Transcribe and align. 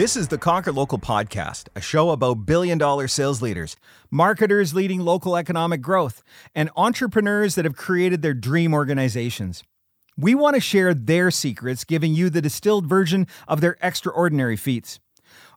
This 0.00 0.16
is 0.16 0.28
the 0.28 0.38
Conquer 0.38 0.72
Local 0.72 0.98
podcast, 0.98 1.68
a 1.76 1.80
show 1.82 2.08
about 2.08 2.46
billion 2.46 2.78
dollar 2.78 3.06
sales 3.06 3.42
leaders, 3.42 3.76
marketers 4.10 4.72
leading 4.72 5.00
local 5.00 5.36
economic 5.36 5.82
growth, 5.82 6.22
and 6.54 6.70
entrepreneurs 6.74 7.54
that 7.54 7.66
have 7.66 7.76
created 7.76 8.22
their 8.22 8.32
dream 8.32 8.72
organizations. 8.72 9.62
We 10.16 10.34
want 10.34 10.54
to 10.54 10.60
share 10.62 10.94
their 10.94 11.30
secrets, 11.30 11.84
giving 11.84 12.14
you 12.14 12.30
the 12.30 12.40
distilled 12.40 12.86
version 12.86 13.26
of 13.46 13.60
their 13.60 13.76
extraordinary 13.82 14.56
feats. 14.56 15.00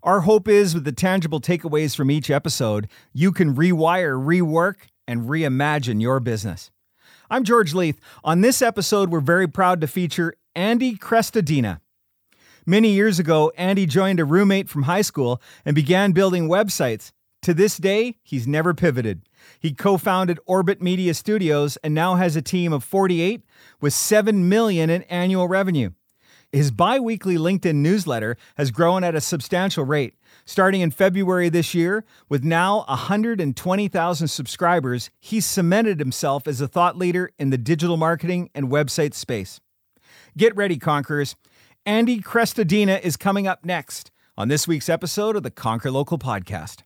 Our 0.04 0.20
hope 0.20 0.50
is 0.50 0.74
with 0.74 0.84
the 0.84 0.92
tangible 0.92 1.40
takeaways 1.40 1.96
from 1.96 2.12
each 2.12 2.30
episode, 2.30 2.90
you 3.14 3.32
can 3.32 3.56
rewire, 3.56 4.22
rework, 4.22 4.90
and 5.08 5.22
reimagine 5.22 6.02
your 6.02 6.20
business. 6.20 6.70
I'm 7.30 7.46
George 7.46 7.74
Leith. 7.74 8.02
On 8.26 8.42
this 8.42 8.62
episode, 8.62 9.10
we're 9.10 9.22
very 9.22 9.48
proud 9.48 9.80
to 9.80 9.88
feature 9.88 10.36
Andy 10.54 10.98
Crestodina. 10.98 11.80
Many 12.66 12.92
years 12.92 13.20
ago, 13.20 13.52
Andy 13.58 13.86
joined 13.86 14.22
a 14.22 14.26
roommate 14.26 14.70
from 14.70 14.84
high 14.84 15.02
school 15.02 15.42
and 15.66 15.76
began 15.76 16.14
building 16.14 16.48
websites. 16.48 17.12
To 17.42 17.54
this 17.54 17.76
day, 17.76 18.20
he's 18.24 18.48
never 18.48 18.74
pivoted. 18.74 19.24
He 19.60 19.74
co 19.74 19.98
founded 19.98 20.40
Orbit 20.46 20.82
Media 20.82 21.14
Studios 21.14 21.78
and 21.84 21.94
now 21.94 22.16
has 22.16 22.38
a 22.38 22.42
team 22.42 22.72
of 22.72 22.86
48 22.86 23.44
with 23.82 23.92
7 23.92 24.48
million 24.48 24.90
in 24.90 25.04
annual 25.04 25.50
revenue. 25.50 25.90
His 26.54 26.72
bi 26.72 27.00
weekly 27.00 27.36
LinkedIn 27.36 27.76
newsletter 27.76 28.38
has 28.56 28.72
grown 28.72 29.04
at 29.04 29.16
a 29.16 29.20
substantial 29.20 29.84
rate. 29.84 30.14
Starting 30.46 30.80
in 30.80 30.92
February 30.92 31.50
this 31.50 31.74
year, 31.74 32.06
with 32.30 32.46
now 32.46 32.86
120,000 32.88 34.28
subscribers, 34.30 35.10
he's 35.20 35.46
cemented 35.46 36.00
himself 36.00 36.48
as 36.48 36.62
a 36.62 36.68
thought 36.68 36.98
leader 36.98 37.32
in 37.38 37.50
the 37.50 37.58
digital 37.58 37.98
marketing 37.98 38.50
and 38.56 38.70
website 38.70 39.14
space. 39.14 39.60
Get 40.38 40.56
ready, 40.56 40.78
Conquerors. 40.78 41.36
Andy 41.86 42.22
Crestodina 42.22 43.02
is 43.02 43.18
coming 43.18 43.46
up 43.46 43.66
next 43.66 44.10
on 44.38 44.48
this 44.48 44.70
week's 44.70 44.88
episode 44.88 45.36
of 45.36 45.44
the 45.44 45.52
Conquer 45.52 45.92
Local 45.92 46.18
podcast. 46.18 46.82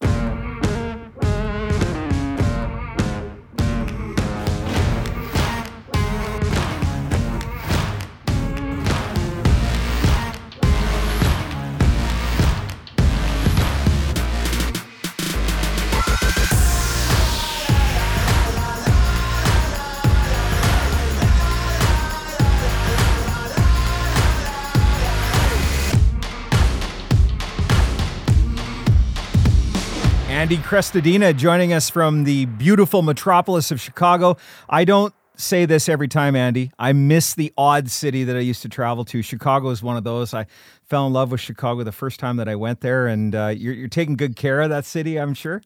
Andy 30.47 30.63
Crestodina 30.63 31.35
joining 31.35 31.73
us 31.73 31.89
from 31.89 32.23
the 32.23 32.45
beautiful 32.45 33.01
metropolis 33.01 33.69
of 33.69 33.81
Chicago. 33.81 34.37
I 34.69 34.85
don't 34.85 35.13
say 35.35 35.65
this 35.65 35.89
every 35.89 36.07
time, 36.07 36.37
Andy. 36.37 36.71
I 36.79 36.93
miss 36.93 37.33
the 37.33 37.51
odd 37.57 37.89
city 37.91 38.23
that 38.23 38.37
I 38.37 38.39
used 38.39 38.61
to 38.61 38.69
travel 38.69 39.03
to. 39.03 39.21
Chicago 39.21 39.71
is 39.71 39.83
one 39.83 39.97
of 39.97 40.05
those. 40.05 40.33
I 40.33 40.45
fell 40.85 41.05
in 41.05 41.11
love 41.11 41.31
with 41.31 41.41
Chicago 41.41 41.83
the 41.83 41.91
first 41.91 42.21
time 42.21 42.37
that 42.37 42.47
I 42.47 42.55
went 42.55 42.79
there, 42.79 43.07
and 43.07 43.35
uh, 43.35 43.47
you're, 43.47 43.73
you're, 43.73 43.89
taking 43.89 44.15
good 44.15 44.37
care 44.37 44.61
of 44.61 44.69
that 44.69 44.85
city, 44.85 45.17
I'm 45.17 45.33
sure. 45.33 45.61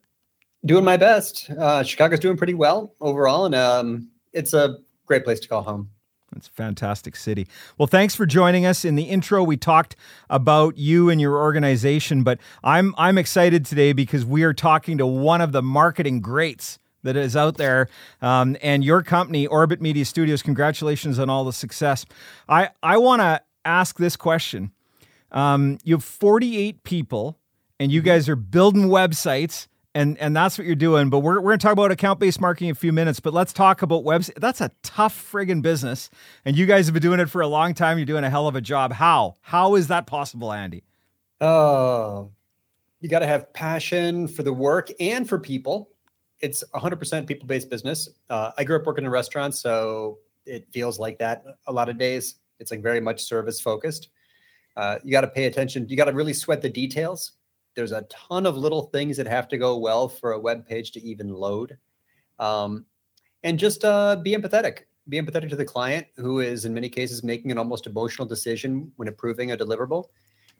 Doing 0.66 0.84
my 0.84 0.96
best. 0.96 1.48
Uh, 1.56 1.84
Chicago's 1.84 2.18
doing 2.18 2.36
pretty 2.36 2.54
well 2.54 2.96
overall, 3.00 3.44
and 3.46 3.54
um, 3.54 4.08
it's 4.32 4.52
a 4.52 4.78
great 5.06 5.22
place 5.22 5.38
to 5.38 5.48
call 5.48 5.62
home. 5.62 5.90
It's 6.36 6.48
a 6.48 6.52
fantastic 6.52 7.16
city. 7.16 7.46
Well, 7.78 7.86
thanks 7.86 8.14
for 8.14 8.26
joining 8.26 8.66
us. 8.66 8.84
In 8.84 8.94
the 8.94 9.04
intro, 9.04 9.42
we 9.42 9.56
talked 9.56 9.96
about 10.30 10.78
you 10.78 11.10
and 11.10 11.20
your 11.20 11.36
organization, 11.36 12.22
but 12.22 12.38
I'm 12.62 12.94
I'm 12.98 13.18
excited 13.18 13.64
today 13.64 13.92
because 13.92 14.24
we 14.24 14.42
are 14.42 14.54
talking 14.54 14.98
to 14.98 15.06
one 15.06 15.40
of 15.40 15.52
the 15.52 15.62
marketing 15.62 16.20
greats 16.20 16.78
that 17.02 17.16
is 17.16 17.36
out 17.36 17.56
there, 17.56 17.88
um, 18.20 18.56
and 18.62 18.84
your 18.84 19.02
company, 19.02 19.46
Orbit 19.46 19.80
Media 19.80 20.04
Studios. 20.04 20.42
Congratulations 20.42 21.18
on 21.18 21.28
all 21.28 21.44
the 21.44 21.52
success. 21.52 22.06
I 22.48 22.70
I 22.82 22.96
want 22.98 23.20
to 23.20 23.42
ask 23.64 23.98
this 23.98 24.16
question. 24.16 24.72
Um, 25.30 25.78
you 25.82 25.94
have 25.94 26.04
48 26.04 26.84
people, 26.84 27.38
and 27.80 27.90
you 27.90 28.02
guys 28.02 28.28
are 28.28 28.36
building 28.36 28.84
websites 28.84 29.66
and 29.94 30.18
and 30.18 30.34
that's 30.34 30.58
what 30.58 30.66
you're 30.66 30.76
doing. 30.76 31.10
But 31.10 31.20
we're 31.20 31.40
we're 31.40 31.52
gonna 31.52 31.58
talk 31.58 31.72
about 31.72 31.90
account 31.90 32.18
based 32.20 32.40
marketing 32.40 32.68
in 32.68 32.72
a 32.72 32.76
few 32.76 32.92
minutes. 32.92 33.20
But 33.20 33.34
let's 33.34 33.52
talk 33.52 33.82
about 33.82 34.04
webs. 34.04 34.30
That's 34.36 34.60
a 34.60 34.70
tough 34.82 35.30
friggin' 35.32 35.62
business, 35.62 36.10
and 36.44 36.56
you 36.56 36.66
guys 36.66 36.86
have 36.86 36.94
been 36.94 37.02
doing 37.02 37.20
it 37.20 37.30
for 37.30 37.42
a 37.42 37.46
long 37.46 37.74
time. 37.74 37.98
You're 37.98 38.06
doing 38.06 38.24
a 38.24 38.30
hell 38.30 38.48
of 38.48 38.56
a 38.56 38.60
job. 38.60 38.92
How 38.92 39.36
how 39.42 39.74
is 39.74 39.88
that 39.88 40.06
possible, 40.06 40.52
Andy? 40.52 40.84
Oh, 41.40 42.30
you 43.00 43.08
got 43.08 43.18
to 43.18 43.26
have 43.26 43.52
passion 43.52 44.28
for 44.28 44.42
the 44.42 44.52
work 44.52 44.90
and 45.00 45.28
for 45.28 45.38
people. 45.38 45.90
It's 46.40 46.64
100% 46.74 47.26
people 47.26 47.46
based 47.46 47.68
business. 47.68 48.08
Uh, 48.30 48.52
I 48.56 48.64
grew 48.64 48.76
up 48.76 48.86
working 48.86 49.04
in 49.04 49.10
restaurants, 49.10 49.60
so 49.60 50.18
it 50.46 50.66
feels 50.72 50.98
like 50.98 51.18
that 51.18 51.44
a 51.66 51.72
lot 51.72 51.88
of 51.88 51.98
days. 51.98 52.36
It's 52.58 52.70
like 52.70 52.82
very 52.82 53.00
much 53.00 53.22
service 53.22 53.60
focused. 53.60 54.08
Uh, 54.76 54.98
you 55.04 55.10
got 55.10 55.22
to 55.22 55.28
pay 55.28 55.44
attention. 55.44 55.88
You 55.88 55.96
got 55.96 56.06
to 56.06 56.12
really 56.12 56.32
sweat 56.32 56.62
the 56.62 56.68
details 56.68 57.32
there's 57.74 57.92
a 57.92 58.02
ton 58.02 58.46
of 58.46 58.56
little 58.56 58.82
things 58.82 59.16
that 59.16 59.26
have 59.26 59.48
to 59.48 59.58
go 59.58 59.78
well 59.78 60.08
for 60.08 60.32
a 60.32 60.38
web 60.38 60.66
page 60.66 60.92
to 60.92 61.02
even 61.02 61.32
load. 61.32 61.78
Um, 62.38 62.84
and 63.42 63.58
just 63.58 63.84
uh, 63.84 64.16
be 64.16 64.32
empathetic. 64.32 64.80
Be 65.08 65.20
empathetic 65.20 65.48
to 65.50 65.56
the 65.56 65.64
client 65.64 66.06
who 66.16 66.40
is, 66.40 66.64
in 66.64 66.74
many 66.74 66.88
cases, 66.88 67.24
making 67.24 67.50
an 67.50 67.58
almost 67.58 67.86
emotional 67.86 68.26
decision 68.26 68.92
when 68.96 69.08
approving 69.08 69.52
a 69.52 69.56
deliverable. 69.56 70.06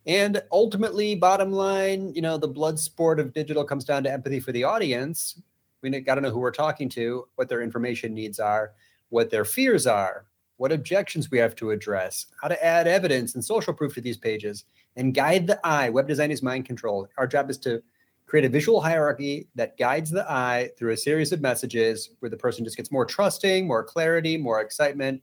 And 0.06 0.42
ultimately, 0.50 1.14
bottom 1.14 1.52
line, 1.52 2.12
you 2.14 2.22
know, 2.22 2.36
the 2.36 2.48
blood 2.48 2.78
sport 2.78 3.20
of 3.20 3.32
digital 3.32 3.64
comes 3.64 3.84
down 3.84 4.02
to 4.04 4.12
empathy 4.12 4.40
for 4.40 4.50
the 4.50 4.64
audience. 4.64 5.40
We 5.80 5.90
got 6.00 6.16
to 6.16 6.20
know 6.20 6.30
who 6.30 6.40
we're 6.40 6.50
talking 6.50 6.88
to, 6.90 7.28
what 7.36 7.48
their 7.48 7.62
information 7.62 8.14
needs 8.14 8.40
are, 8.40 8.72
what 9.10 9.30
their 9.30 9.44
fears 9.44 9.86
are, 9.86 10.26
what 10.56 10.72
objections 10.72 11.30
we 11.30 11.38
have 11.38 11.54
to 11.56 11.70
address, 11.70 12.26
how 12.40 12.48
to 12.48 12.64
add 12.64 12.88
evidence 12.88 13.34
and 13.34 13.44
social 13.44 13.72
proof 13.72 13.94
to 13.94 14.00
these 14.00 14.16
pages, 14.16 14.64
and 14.96 15.14
guide 15.14 15.46
the 15.46 15.58
eye. 15.64 15.88
Web 15.88 16.08
design 16.08 16.30
is 16.30 16.42
mind 16.42 16.66
control. 16.66 17.08
Our 17.16 17.26
job 17.26 17.50
is 17.50 17.58
to 17.58 17.82
create 18.26 18.44
a 18.44 18.48
visual 18.48 18.80
hierarchy 18.80 19.48
that 19.54 19.76
guides 19.76 20.10
the 20.10 20.30
eye 20.30 20.70
through 20.78 20.92
a 20.92 20.96
series 20.96 21.32
of 21.32 21.40
messages 21.40 22.10
where 22.20 22.30
the 22.30 22.36
person 22.36 22.64
just 22.64 22.76
gets 22.76 22.90
more 22.90 23.04
trusting, 23.04 23.66
more 23.66 23.84
clarity, 23.84 24.36
more 24.36 24.60
excitement. 24.60 25.22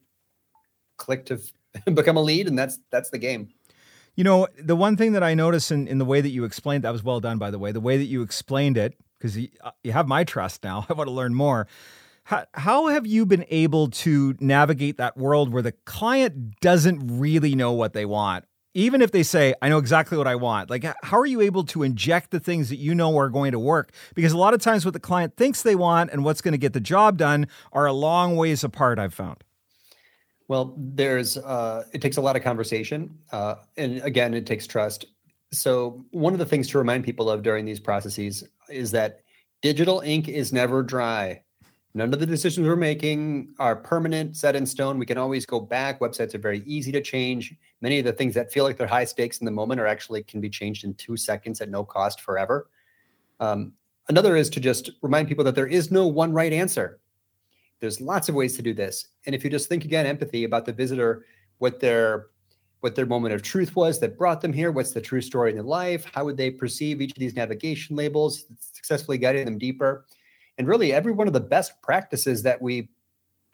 Click 0.97 1.25
to 1.25 1.39
become 1.93 2.17
a 2.17 2.21
lead, 2.21 2.47
and 2.47 2.57
that's 2.57 2.79
that's 2.91 3.09
the 3.09 3.17
game. 3.17 3.49
You 4.15 4.23
know, 4.23 4.47
the 4.61 4.75
one 4.75 4.97
thing 4.97 5.13
that 5.13 5.23
I 5.23 5.33
noticed 5.33 5.71
in, 5.71 5.87
in 5.87 5.97
the 5.97 6.05
way 6.05 6.19
that 6.19 6.29
you 6.29 6.43
explained 6.43 6.83
that 6.83 6.91
was 6.91 7.03
well 7.03 7.19
done, 7.19 7.37
by 7.37 7.51
the 7.51 7.59
way, 7.59 7.71
the 7.71 7.79
way 7.79 7.97
that 7.97 8.05
you 8.05 8.21
explained 8.21 8.77
it, 8.77 8.95
because 9.17 9.37
you, 9.37 9.47
uh, 9.63 9.71
you 9.83 9.93
have 9.93 10.07
my 10.07 10.23
trust 10.23 10.63
now. 10.63 10.85
I 10.89 10.93
want 10.93 11.07
to 11.07 11.13
learn 11.13 11.33
more. 11.33 11.67
How, 12.25 12.45
how 12.53 12.87
have 12.87 13.07
you 13.07 13.25
been 13.25 13.45
able 13.49 13.87
to 13.89 14.35
navigate 14.39 14.97
that 14.97 15.17
world 15.17 15.51
where 15.51 15.61
the 15.61 15.71
client 15.71 16.59
doesn't 16.59 17.19
really 17.19 17.55
know 17.55 17.71
what 17.71 17.93
they 17.93 18.05
want 18.05 18.45
even 18.73 19.01
if 19.01 19.11
they 19.11 19.23
say, 19.23 19.53
I 19.61 19.69
know 19.69 19.77
exactly 19.77 20.17
what 20.17 20.27
I 20.27 20.35
want, 20.35 20.69
like 20.69 20.83
how 21.03 21.19
are 21.19 21.25
you 21.25 21.41
able 21.41 21.63
to 21.65 21.83
inject 21.83 22.31
the 22.31 22.39
things 22.39 22.69
that 22.69 22.77
you 22.77 22.93
know 22.93 23.17
are 23.17 23.29
going 23.29 23.51
to 23.51 23.59
work? 23.59 23.91
Because 24.13 24.31
a 24.31 24.37
lot 24.37 24.53
of 24.53 24.61
times 24.61 24.85
what 24.85 24.93
the 24.93 24.99
client 24.99 25.35
thinks 25.35 25.63
they 25.63 25.75
want 25.75 26.11
and 26.11 26.23
what's 26.23 26.41
going 26.41 26.51
to 26.51 26.59
get 26.59 26.73
the 26.73 26.79
job 26.79 27.17
done 27.17 27.47
are 27.73 27.87
a 27.87 27.93
long 27.93 28.35
ways 28.35 28.63
apart, 28.63 28.99
I've 28.99 29.13
found. 29.13 29.43
Well, 30.47 30.75
there's, 30.77 31.37
uh, 31.37 31.83
it 31.93 32.01
takes 32.01 32.17
a 32.17 32.21
lot 32.21 32.35
of 32.35 32.43
conversation. 32.43 33.17
Uh, 33.31 33.55
and 33.77 34.01
again, 34.01 34.33
it 34.33 34.45
takes 34.45 34.65
trust. 34.65 35.05
So, 35.51 36.05
one 36.11 36.33
of 36.33 36.39
the 36.39 36.45
things 36.45 36.67
to 36.69 36.77
remind 36.77 37.03
people 37.03 37.29
of 37.29 37.41
during 37.41 37.65
these 37.65 37.79
processes 37.79 38.43
is 38.69 38.91
that 38.91 39.21
digital 39.61 40.01
ink 40.01 40.27
is 40.27 40.53
never 40.53 40.83
dry. 40.83 41.41
None 41.95 42.13
of 42.13 42.19
the 42.19 42.25
decisions 42.25 42.67
we're 42.67 42.75
making 42.75 43.53
are 43.57 43.75
permanent, 43.75 44.37
set 44.37 44.55
in 44.55 44.65
stone. 44.65 44.99
We 44.99 45.07
can 45.07 45.17
always 45.17 45.45
go 45.45 45.59
back. 45.59 45.99
Websites 45.99 46.35
are 46.35 46.39
very 46.39 46.61
easy 46.65 46.91
to 46.91 47.01
change. 47.01 47.55
Many 47.81 47.97
of 47.97 48.05
the 48.05 48.13
things 48.13 48.35
that 48.35 48.51
feel 48.51 48.63
like 48.63 48.77
they're 48.77 48.87
high 48.87 49.05
stakes 49.05 49.39
in 49.39 49.45
the 49.45 49.51
moment 49.51 49.81
are 49.81 49.87
actually 49.87 50.21
can 50.23 50.39
be 50.39 50.49
changed 50.49 50.83
in 50.83 50.93
two 50.93 51.17
seconds 51.17 51.61
at 51.61 51.69
no 51.69 51.83
cost 51.83 52.21
forever. 52.21 52.69
Um, 53.39 53.73
another 54.07 54.35
is 54.35 54.49
to 54.51 54.59
just 54.59 54.91
remind 55.01 55.27
people 55.27 55.43
that 55.45 55.55
there 55.55 55.67
is 55.67 55.89
no 55.89 56.05
one 56.05 56.31
right 56.31 56.53
answer. 56.53 56.99
There's 57.79 57.99
lots 57.99 58.29
of 58.29 58.35
ways 58.35 58.55
to 58.57 58.61
do 58.61 58.73
this. 58.73 59.07
And 59.25 59.33
if 59.33 59.43
you 59.43 59.49
just 59.49 59.67
think 59.67 59.83
again, 59.83 60.05
empathy 60.05 60.43
about 60.43 60.65
the 60.65 60.73
visitor, 60.73 61.25
what 61.57 61.79
they're 61.79 62.27
what 62.81 62.95
their 62.95 63.05
moment 63.05 63.33
of 63.33 63.41
truth 63.41 63.75
was 63.75 63.99
that 63.99 64.17
brought 64.17 64.39
them 64.39 64.53
here, 64.53 64.71
what's 64.71 64.93
the 64.93 65.01
true 65.01 65.19
story 65.19 65.49
in 65.49 65.57
their 65.57 65.65
life, 65.65 66.05
how 66.13 66.23
would 66.23 66.37
they 66.37 66.49
perceive 66.49 67.01
each 67.01 67.11
of 67.11 67.17
these 67.17 67.35
navigation 67.35 67.93
labels, 67.93 68.45
successfully 68.57 69.17
guiding 69.17 69.43
them 69.43 69.57
deeper. 69.57 70.05
And 70.59 70.67
really, 70.67 70.93
every 70.93 71.13
one 71.13 71.25
of 71.25 71.33
the 71.33 71.39
best 71.39 71.81
practices 71.81 72.43
that 72.43 72.61
we 72.61 72.89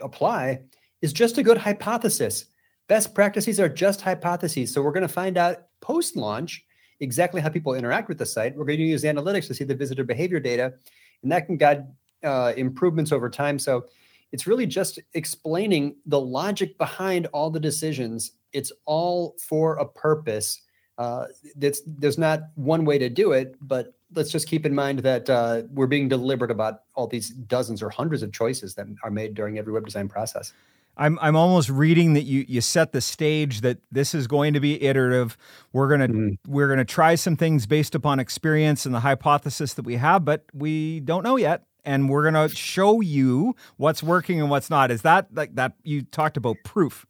apply 0.02 0.60
is 1.02 1.14
just 1.14 1.38
a 1.38 1.44
good 1.44 1.58
hypothesis. 1.58 2.46
Best 2.88 3.14
practices 3.14 3.60
are 3.60 3.70
just 3.70 4.02
hypotheses. 4.02 4.74
So 4.74 4.82
we're 4.82 4.92
going 4.92 5.08
to 5.08 5.08
find 5.08 5.38
out 5.38 5.68
post 5.82 6.16
launch 6.16 6.66
exactly 7.00 7.42
how 7.42 7.50
people 7.50 7.76
interact 7.76 8.10
with 8.10 8.18
the 8.18 8.26
site. 8.26 8.56
We're 8.56 8.66
going 8.66 8.80
to 8.80 8.86
use 8.86 9.04
analytics 9.04 9.46
to 9.48 9.54
see 9.54 9.64
the 9.64 9.76
visitor 9.76 10.04
behavior 10.04 10.40
data, 10.40 10.74
and 11.22 11.32
that 11.32 11.46
can 11.46 11.58
guide 11.58 11.86
uh, 12.24 12.54
improvements 12.58 13.12
over 13.12 13.30
time. 13.30 13.60
So 13.60 13.86
it's 14.32 14.48
really 14.48 14.66
just 14.66 15.00
explaining 15.14 15.98
the 16.08 16.20
logic 16.20 16.76
behind 16.80 17.28
all 17.28 17.52
the 17.52 17.60
decisions. 17.60 18.32
It's 18.52 18.72
all 18.86 19.36
for 19.40 19.76
a 19.76 19.86
purpose. 19.86 20.62
Uh, 20.98 21.26
there's 21.56 22.18
not 22.18 22.42
one 22.56 22.84
way 22.84 22.98
to 22.98 23.10
do 23.10 23.34
it, 23.34 23.56
but 23.62 23.94
let's 24.16 24.32
just 24.32 24.48
keep 24.48 24.66
in 24.66 24.74
mind 24.74 25.00
that 25.00 25.30
uh, 25.30 25.64
we're 25.72 25.88
being 25.88 26.08
deliberate 26.08 26.52
about 26.52 26.82
all 26.96 27.08
these 27.08 27.30
dozens 27.30 27.84
or 27.84 27.90
hundreds 27.90 28.24
of 28.24 28.32
choices 28.32 28.76
that 28.76 28.88
are 29.04 29.12
made 29.12 29.34
during 29.34 29.58
every 29.58 29.74
web 29.74 29.86
design 29.86 30.08
process. 30.08 30.54
I'm 30.98 31.20
I'm 31.22 31.36
almost 31.36 31.70
reading 31.70 32.14
that 32.14 32.24
you 32.24 32.46
you 32.48 32.62
set 32.62 32.94
the 32.94 33.02
stage 33.02 33.62
that 33.62 33.80
this 33.92 34.16
is 34.16 34.28
going 34.28 34.54
to 34.54 34.60
be 34.60 34.82
iterative. 34.82 35.38
We're 35.74 35.90
gonna 35.90 36.08
mm. 36.08 36.38
we're 36.48 36.70
gonna 36.70 36.86
try 36.86 37.16
some 37.16 37.36
things 37.36 37.66
based 37.66 37.96
upon 37.96 38.20
experience 38.20 38.86
and 38.86 38.96
the 38.96 39.02
hypothesis 39.02 39.74
that 39.74 39.86
we 39.86 39.96
have, 39.96 40.24
but 40.24 40.46
we 40.54 41.02
don't 41.02 41.24
know 41.24 41.36
yet. 41.36 41.64
And 41.84 42.10
we're 42.10 42.24
gonna 42.24 42.50
show 42.50 43.02
you 43.02 43.56
what's 43.78 44.02
working 44.02 44.40
and 44.40 44.50
what's 44.50 44.70
not. 44.70 44.90
Is 44.90 45.02
that 45.02 45.28
like 45.34 45.56
that 45.56 45.74
you 45.84 46.04
talked 46.04 46.38
about 46.38 46.58
proof? 46.64 47.06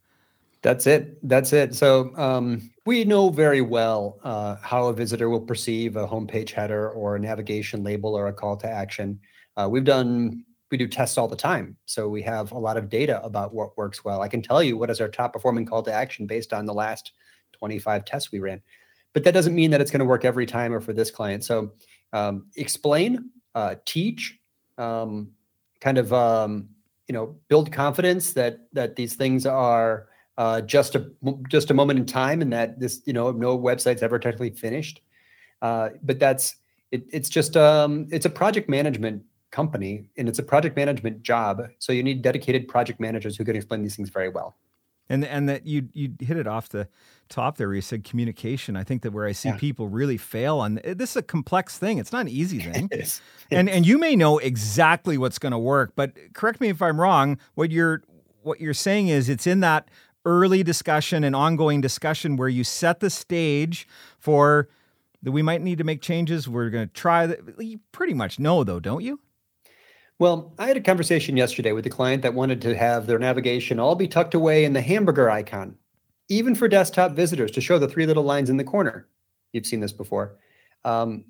That's 0.66 0.88
it. 0.88 1.16
That's 1.28 1.52
it. 1.52 1.76
So 1.76 2.10
um, 2.16 2.72
we 2.86 3.04
know 3.04 3.30
very 3.30 3.60
well 3.60 4.18
uh, 4.24 4.56
how 4.62 4.88
a 4.88 4.92
visitor 4.92 5.30
will 5.30 5.40
perceive 5.40 5.94
a 5.94 6.08
homepage 6.08 6.50
header 6.50 6.90
or 6.90 7.14
a 7.14 7.20
navigation 7.20 7.84
label 7.84 8.16
or 8.16 8.26
a 8.26 8.32
call 8.32 8.56
to 8.56 8.68
action. 8.68 9.20
Uh, 9.56 9.68
we've 9.70 9.84
done 9.84 10.44
we 10.72 10.76
do 10.76 10.88
tests 10.88 11.18
all 11.18 11.28
the 11.28 11.36
time. 11.36 11.76
So 11.86 12.08
we 12.08 12.20
have 12.22 12.50
a 12.50 12.58
lot 12.58 12.76
of 12.76 12.88
data 12.88 13.22
about 13.22 13.54
what 13.54 13.78
works 13.78 14.04
well. 14.04 14.22
I 14.22 14.26
can 14.26 14.42
tell 14.42 14.60
you 14.60 14.76
what 14.76 14.90
is 14.90 15.00
our 15.00 15.06
top 15.06 15.32
performing 15.32 15.66
call 15.66 15.84
to 15.84 15.92
action 15.92 16.26
based 16.26 16.52
on 16.52 16.66
the 16.66 16.74
last 16.74 17.12
25 17.52 18.04
tests 18.04 18.32
we 18.32 18.40
ran. 18.40 18.60
But 19.12 19.22
that 19.22 19.34
doesn't 19.34 19.54
mean 19.54 19.70
that 19.70 19.80
it's 19.80 19.92
going 19.92 20.00
to 20.00 20.04
work 20.04 20.24
every 20.24 20.46
time 20.46 20.72
or 20.72 20.80
for 20.80 20.92
this 20.92 21.12
client. 21.12 21.44
So 21.44 21.74
um, 22.12 22.48
explain, 22.56 23.30
uh, 23.54 23.76
teach, 23.84 24.36
um, 24.78 25.30
kind 25.80 25.96
of 25.96 26.12
um, 26.12 26.70
you 27.06 27.12
know 27.12 27.36
build 27.46 27.70
confidence 27.70 28.32
that 28.32 28.66
that 28.72 28.96
these 28.96 29.14
things 29.14 29.46
are 29.46 30.08
uh, 30.38 30.60
just 30.60 30.94
a 30.94 31.10
just 31.48 31.70
a 31.70 31.74
moment 31.74 31.98
in 31.98 32.06
time 32.06 32.42
and 32.42 32.52
that 32.52 32.78
this 32.78 33.02
you 33.06 33.12
know 33.12 33.30
no 33.30 33.58
website's 33.58 34.02
ever 34.02 34.18
technically 34.18 34.50
finished. 34.50 35.00
Uh, 35.62 35.90
but 36.02 36.18
that's 36.18 36.56
it, 36.90 37.04
it's 37.12 37.28
just 37.28 37.56
um, 37.56 38.06
it's 38.10 38.26
a 38.26 38.30
project 38.30 38.68
management 38.68 39.22
company 39.50 40.04
and 40.16 40.28
it's 40.28 40.38
a 40.38 40.42
project 40.42 40.76
management 40.76 41.22
job. 41.22 41.62
So 41.78 41.92
you 41.92 42.02
need 42.02 42.22
dedicated 42.22 42.68
project 42.68 43.00
managers 43.00 43.36
who 43.36 43.44
can 43.44 43.56
explain 43.56 43.82
these 43.82 43.96
things 43.96 44.10
very 44.10 44.28
well. 44.28 44.56
And 45.08 45.24
and 45.24 45.48
that 45.48 45.66
you 45.66 45.88
you 45.92 46.12
hit 46.20 46.36
it 46.36 46.48
off 46.48 46.68
the 46.68 46.88
top 47.28 47.56
there 47.56 47.68
where 47.68 47.76
you 47.76 47.80
said 47.80 48.02
communication. 48.02 48.76
I 48.76 48.82
think 48.82 49.02
that 49.02 49.12
where 49.12 49.24
I 49.24 49.32
see 49.32 49.50
yeah. 49.50 49.56
people 49.56 49.88
really 49.88 50.16
fail 50.16 50.58
on 50.58 50.80
this 50.84 51.10
is 51.10 51.16
a 51.16 51.22
complex 51.22 51.78
thing. 51.78 51.98
It's 51.98 52.12
not 52.12 52.22
an 52.22 52.28
easy 52.28 52.58
thing. 52.72 52.88
it 52.90 53.00
is. 53.00 53.20
And 53.50 53.70
and 53.70 53.86
you 53.86 53.98
may 53.98 54.16
know 54.16 54.38
exactly 54.38 55.16
what's 55.16 55.38
going 55.38 55.52
to 55.52 55.58
work, 55.58 55.92
but 55.94 56.12
correct 56.34 56.60
me 56.60 56.68
if 56.68 56.82
I'm 56.82 57.00
wrong. 57.00 57.38
What 57.54 57.70
you're 57.70 58.02
what 58.42 58.60
you're 58.60 58.74
saying 58.74 59.08
is 59.08 59.28
it's 59.28 59.46
in 59.46 59.60
that 59.60 59.88
early 60.26 60.62
discussion 60.62 61.24
and 61.24 61.34
ongoing 61.34 61.80
discussion 61.80 62.36
where 62.36 62.48
you 62.48 62.64
set 62.64 63.00
the 63.00 63.08
stage 63.08 63.88
for 64.18 64.68
that 65.22 65.32
we 65.32 65.40
might 65.40 65.62
need 65.62 65.78
to 65.78 65.84
make 65.84 66.02
changes. 66.02 66.48
We're 66.48 66.68
going 66.68 66.88
to 66.88 66.94
try 66.94 67.26
that. 67.26 67.40
You 67.58 67.80
pretty 67.92 68.12
much 68.12 68.38
know 68.38 68.62
though, 68.64 68.80
don't 68.80 69.02
you? 69.02 69.20
Well, 70.18 70.54
I 70.58 70.66
had 70.66 70.76
a 70.76 70.82
conversation 70.82 71.36
yesterday 71.36 71.72
with 71.72 71.86
a 71.86 71.90
client 71.90 72.22
that 72.22 72.34
wanted 72.34 72.62
to 72.62 72.76
have 72.76 73.06
their 73.06 73.18
navigation 73.18 73.78
all 73.78 73.94
be 73.94 74.08
tucked 74.08 74.34
away 74.34 74.64
in 74.64 74.72
the 74.72 74.80
hamburger 74.80 75.30
icon, 75.30 75.76
even 76.28 76.54
for 76.54 76.68
desktop 76.68 77.12
visitors 77.12 77.50
to 77.52 77.60
show 77.60 77.78
the 77.78 77.88
three 77.88 78.06
little 78.06 78.22
lines 78.22 78.48
in 78.48 78.56
the 78.56 78.64
corner. 78.64 79.06
You've 79.52 79.66
seen 79.66 79.80
this 79.80 79.92
before. 79.92 80.36
Um, 80.84 81.26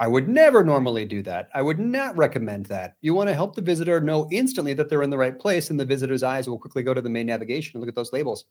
I 0.00 0.06
would 0.06 0.28
never 0.28 0.62
normally 0.62 1.04
do 1.04 1.22
that. 1.24 1.48
I 1.54 1.62
would 1.62 1.78
not 1.78 2.16
recommend 2.16 2.66
that. 2.66 2.96
You 3.00 3.14
want 3.14 3.28
to 3.28 3.34
help 3.34 3.56
the 3.56 3.62
visitor 3.62 4.00
know 4.00 4.28
instantly 4.30 4.72
that 4.74 4.88
they're 4.88 5.02
in 5.02 5.10
the 5.10 5.18
right 5.18 5.38
place, 5.38 5.70
and 5.70 5.78
the 5.78 5.84
visitor's 5.84 6.22
eyes 6.22 6.48
will 6.48 6.58
quickly 6.58 6.82
go 6.82 6.94
to 6.94 7.02
the 7.02 7.08
main 7.08 7.26
navigation 7.26 7.76
and 7.76 7.80
look 7.80 7.88
at 7.88 7.96
those 7.96 8.12
labels. 8.12 8.44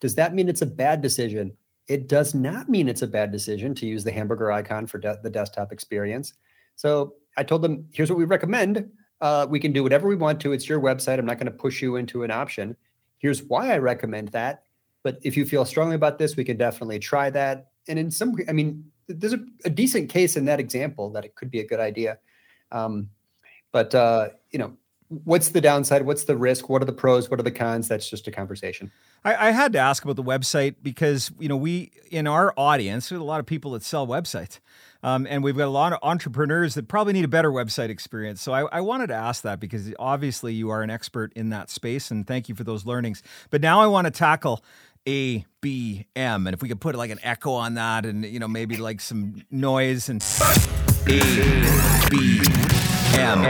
Does 0.00 0.14
that 0.16 0.34
mean 0.34 0.48
it's 0.48 0.62
a 0.62 0.66
bad 0.66 1.00
decision? 1.00 1.56
It 1.88 2.08
does 2.08 2.34
not 2.34 2.68
mean 2.68 2.88
it's 2.88 3.02
a 3.02 3.06
bad 3.06 3.30
decision 3.30 3.74
to 3.76 3.86
use 3.86 4.02
the 4.02 4.12
hamburger 4.12 4.50
icon 4.50 4.86
for 4.86 4.98
de- 4.98 5.18
the 5.22 5.30
desktop 5.30 5.72
experience. 5.72 6.34
So 6.74 7.14
I 7.36 7.44
told 7.44 7.62
them, 7.62 7.86
here's 7.92 8.10
what 8.10 8.18
we 8.18 8.24
recommend 8.24 8.90
uh, 9.22 9.46
we 9.48 9.60
can 9.60 9.72
do 9.72 9.84
whatever 9.84 10.08
we 10.08 10.16
want 10.16 10.40
to. 10.40 10.52
It's 10.52 10.68
your 10.68 10.80
website. 10.80 11.18
I'm 11.18 11.24
not 11.24 11.38
going 11.38 11.46
to 11.46 11.52
push 11.52 11.80
you 11.80 11.94
into 11.94 12.24
an 12.24 12.32
option. 12.32 12.76
Here's 13.18 13.44
why 13.44 13.72
I 13.72 13.78
recommend 13.78 14.28
that. 14.28 14.64
But 15.04 15.20
if 15.22 15.36
you 15.36 15.46
feel 15.46 15.64
strongly 15.64 15.94
about 15.94 16.18
this, 16.18 16.36
we 16.36 16.44
can 16.44 16.56
definitely 16.56 16.98
try 16.98 17.30
that. 17.30 17.68
And 17.86 18.00
in 18.00 18.10
some, 18.10 18.36
I 18.48 18.52
mean, 18.52 18.84
there's 19.08 19.32
a, 19.32 19.44
a 19.64 19.70
decent 19.70 20.10
case 20.10 20.36
in 20.36 20.44
that 20.46 20.60
example 20.60 21.10
that 21.10 21.24
it 21.24 21.34
could 21.34 21.50
be 21.50 21.60
a 21.60 21.66
good 21.66 21.80
idea. 21.80 22.18
Um, 22.70 23.10
but 23.72 23.94
uh, 23.94 24.30
you 24.50 24.58
know, 24.58 24.76
what's 25.24 25.50
the 25.50 25.60
downside? 25.60 26.02
What's 26.02 26.24
the 26.24 26.36
risk? 26.36 26.68
What 26.68 26.82
are 26.82 26.86
the 26.86 26.92
pros? 26.92 27.30
What 27.30 27.38
are 27.38 27.42
the 27.42 27.50
cons? 27.50 27.88
That's 27.88 28.08
just 28.08 28.26
a 28.28 28.30
conversation. 28.30 28.90
I, 29.24 29.48
I, 29.48 29.50
had 29.50 29.72
to 29.74 29.78
ask 29.78 30.02
about 30.04 30.16
the 30.16 30.22
website 30.22 30.76
because 30.82 31.30
you 31.38 31.48
know 31.48 31.56
we 31.56 31.92
in 32.10 32.26
our 32.26 32.52
audience, 32.56 33.08
there's 33.08 33.20
a 33.20 33.24
lot 33.24 33.40
of 33.40 33.46
people 33.46 33.72
that 33.72 33.82
sell 33.82 34.06
websites. 34.06 34.58
Um, 35.04 35.26
and 35.28 35.42
we've 35.42 35.56
got 35.56 35.66
a 35.66 35.70
lot 35.70 35.92
of 35.92 35.98
entrepreneurs 36.02 36.74
that 36.74 36.86
probably 36.86 37.12
need 37.12 37.24
a 37.24 37.28
better 37.28 37.50
website 37.50 37.88
experience. 37.88 38.40
So 38.40 38.52
I, 38.52 38.66
I, 38.66 38.80
wanted 38.80 39.08
to 39.08 39.14
ask 39.14 39.42
that 39.42 39.58
because 39.58 39.92
obviously 39.98 40.54
you 40.54 40.70
are 40.70 40.80
an 40.82 40.90
expert 40.90 41.32
in 41.34 41.48
that 41.48 41.70
space, 41.70 42.12
and 42.12 42.24
thank 42.24 42.48
you 42.48 42.54
for 42.54 42.62
those 42.62 42.86
learnings. 42.86 43.20
But 43.50 43.62
now 43.62 43.80
I 43.80 43.88
want 43.88 44.04
to 44.04 44.12
tackle 44.12 44.62
A, 45.08 45.44
B, 45.60 46.06
M, 46.14 46.46
and 46.46 46.54
if 46.54 46.62
we 46.62 46.68
could 46.68 46.80
put 46.80 46.94
like 46.94 47.10
an 47.10 47.18
echo 47.22 47.52
on 47.52 47.74
that, 47.74 48.06
and 48.06 48.24
you 48.24 48.38
know 48.38 48.46
maybe 48.46 48.76
like 48.76 49.00
some 49.00 49.42
noise 49.50 50.08
and 50.08 50.22
A, 51.08 51.20
B, 52.08 52.40
M. 53.14 53.42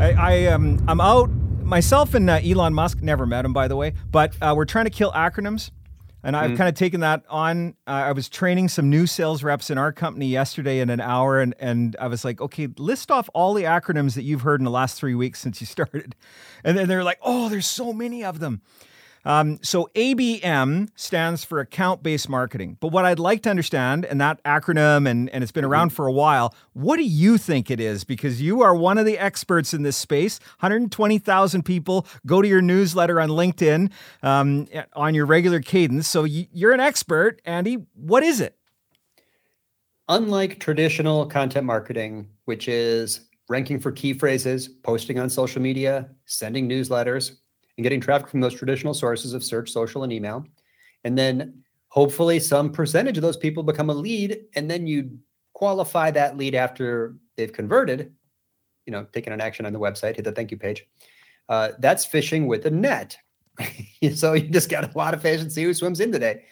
I, 0.00 0.14
I 0.18 0.46
um 0.46 0.82
I'm 0.88 1.00
out 1.00 1.28
myself 1.62 2.14
and 2.14 2.28
uh, 2.30 2.40
Elon 2.42 2.72
Musk 2.72 3.02
never 3.02 3.26
met 3.26 3.44
him 3.44 3.52
by 3.52 3.68
the 3.68 3.76
way, 3.76 3.92
but 4.10 4.34
uh, 4.40 4.54
we're 4.56 4.64
trying 4.64 4.86
to 4.86 4.90
kill 4.90 5.12
acronyms. 5.12 5.70
And 6.22 6.34
I've 6.34 6.52
mm. 6.52 6.56
kind 6.56 6.70
of 6.70 6.74
taken 6.74 7.00
that 7.00 7.22
on. 7.28 7.74
Uh, 7.86 7.90
I 7.90 8.12
was 8.12 8.30
training 8.30 8.70
some 8.70 8.88
new 8.88 9.06
sales 9.06 9.42
reps 9.42 9.68
in 9.68 9.76
our 9.76 9.92
company 9.92 10.26
yesterday 10.26 10.80
in 10.80 10.88
an 10.88 10.98
hour, 10.98 11.38
and, 11.38 11.54
and 11.58 11.94
I 12.00 12.06
was 12.06 12.24
like, 12.24 12.40
okay, 12.40 12.66
list 12.78 13.10
off 13.10 13.28
all 13.34 13.52
the 13.52 13.64
acronyms 13.64 14.14
that 14.14 14.22
you've 14.22 14.40
heard 14.40 14.58
in 14.58 14.64
the 14.64 14.70
last 14.70 14.98
three 14.98 15.14
weeks 15.14 15.38
since 15.38 15.60
you 15.60 15.66
started. 15.66 16.14
And 16.64 16.78
then 16.78 16.88
they're 16.88 17.04
like, 17.04 17.18
oh, 17.20 17.50
there's 17.50 17.66
so 17.66 17.92
many 17.92 18.24
of 18.24 18.38
them. 18.38 18.62
Um, 19.24 19.58
so 19.62 19.88
ABM 19.94 20.88
stands 20.96 21.44
for 21.44 21.60
account 21.60 22.02
based 22.02 22.28
marketing. 22.28 22.76
But 22.80 22.88
what 22.88 23.04
I'd 23.04 23.18
like 23.18 23.42
to 23.42 23.50
understand, 23.50 24.04
and 24.04 24.20
that 24.20 24.42
acronym, 24.44 25.08
and, 25.08 25.30
and 25.30 25.42
it's 25.42 25.52
been 25.52 25.64
around 25.64 25.88
mm-hmm. 25.88 25.96
for 25.96 26.06
a 26.06 26.12
while, 26.12 26.54
what 26.72 26.96
do 26.96 27.04
you 27.04 27.38
think 27.38 27.70
it 27.70 27.80
is? 27.80 28.04
Because 28.04 28.40
you 28.40 28.62
are 28.62 28.74
one 28.74 28.98
of 28.98 29.06
the 29.06 29.18
experts 29.18 29.74
in 29.74 29.82
this 29.82 29.96
space. 29.96 30.38
120,000 30.60 31.64
people 31.64 32.06
go 32.26 32.42
to 32.42 32.48
your 32.48 32.62
newsletter 32.62 33.20
on 33.20 33.28
LinkedIn 33.30 33.90
um, 34.22 34.66
on 34.94 35.14
your 35.14 35.26
regular 35.26 35.60
cadence. 35.60 36.08
So 36.08 36.24
you're 36.24 36.72
an 36.72 36.80
expert, 36.80 37.40
Andy. 37.44 37.78
What 37.94 38.22
is 38.22 38.40
it? 38.40 38.56
Unlike 40.08 40.60
traditional 40.60 41.24
content 41.26 41.64
marketing, 41.64 42.28
which 42.44 42.68
is 42.68 43.20
ranking 43.48 43.78
for 43.78 43.90
key 43.90 44.12
phrases, 44.12 44.68
posting 44.68 45.18
on 45.18 45.30
social 45.30 45.62
media, 45.62 46.10
sending 46.26 46.68
newsletters, 46.68 47.36
and 47.76 47.82
getting 47.82 48.00
traffic 48.00 48.28
from 48.28 48.40
those 48.40 48.54
traditional 48.54 48.94
sources 48.94 49.34
of 49.34 49.44
search, 49.44 49.70
social, 49.70 50.04
and 50.04 50.12
email. 50.12 50.46
And 51.04 51.18
then 51.18 51.62
hopefully 51.88 52.40
some 52.40 52.72
percentage 52.72 53.16
of 53.16 53.22
those 53.22 53.36
people 53.36 53.62
become 53.62 53.90
a 53.90 53.94
lead. 53.94 54.38
And 54.54 54.70
then 54.70 54.86
you 54.86 55.18
qualify 55.52 56.10
that 56.12 56.36
lead 56.36 56.54
after 56.54 57.14
they've 57.36 57.52
converted, 57.52 58.12
you 58.86 58.92
know, 58.92 59.04
taken 59.12 59.32
an 59.32 59.40
action 59.40 59.66
on 59.66 59.72
the 59.72 59.80
website, 59.80 60.16
hit 60.16 60.24
the 60.24 60.32
thank 60.32 60.50
you 60.50 60.56
page. 60.56 60.86
Uh, 61.48 61.70
that's 61.78 62.04
fishing 62.04 62.46
with 62.46 62.66
a 62.66 62.70
net. 62.70 63.16
so 64.14 64.32
you 64.32 64.48
just 64.48 64.68
got 64.68 64.92
a 64.92 64.98
lot 64.98 65.14
of 65.14 65.22
fish 65.22 65.40
and 65.40 65.52
see 65.52 65.64
who 65.64 65.74
swims 65.74 66.00
in 66.00 66.10
today. 66.10 66.44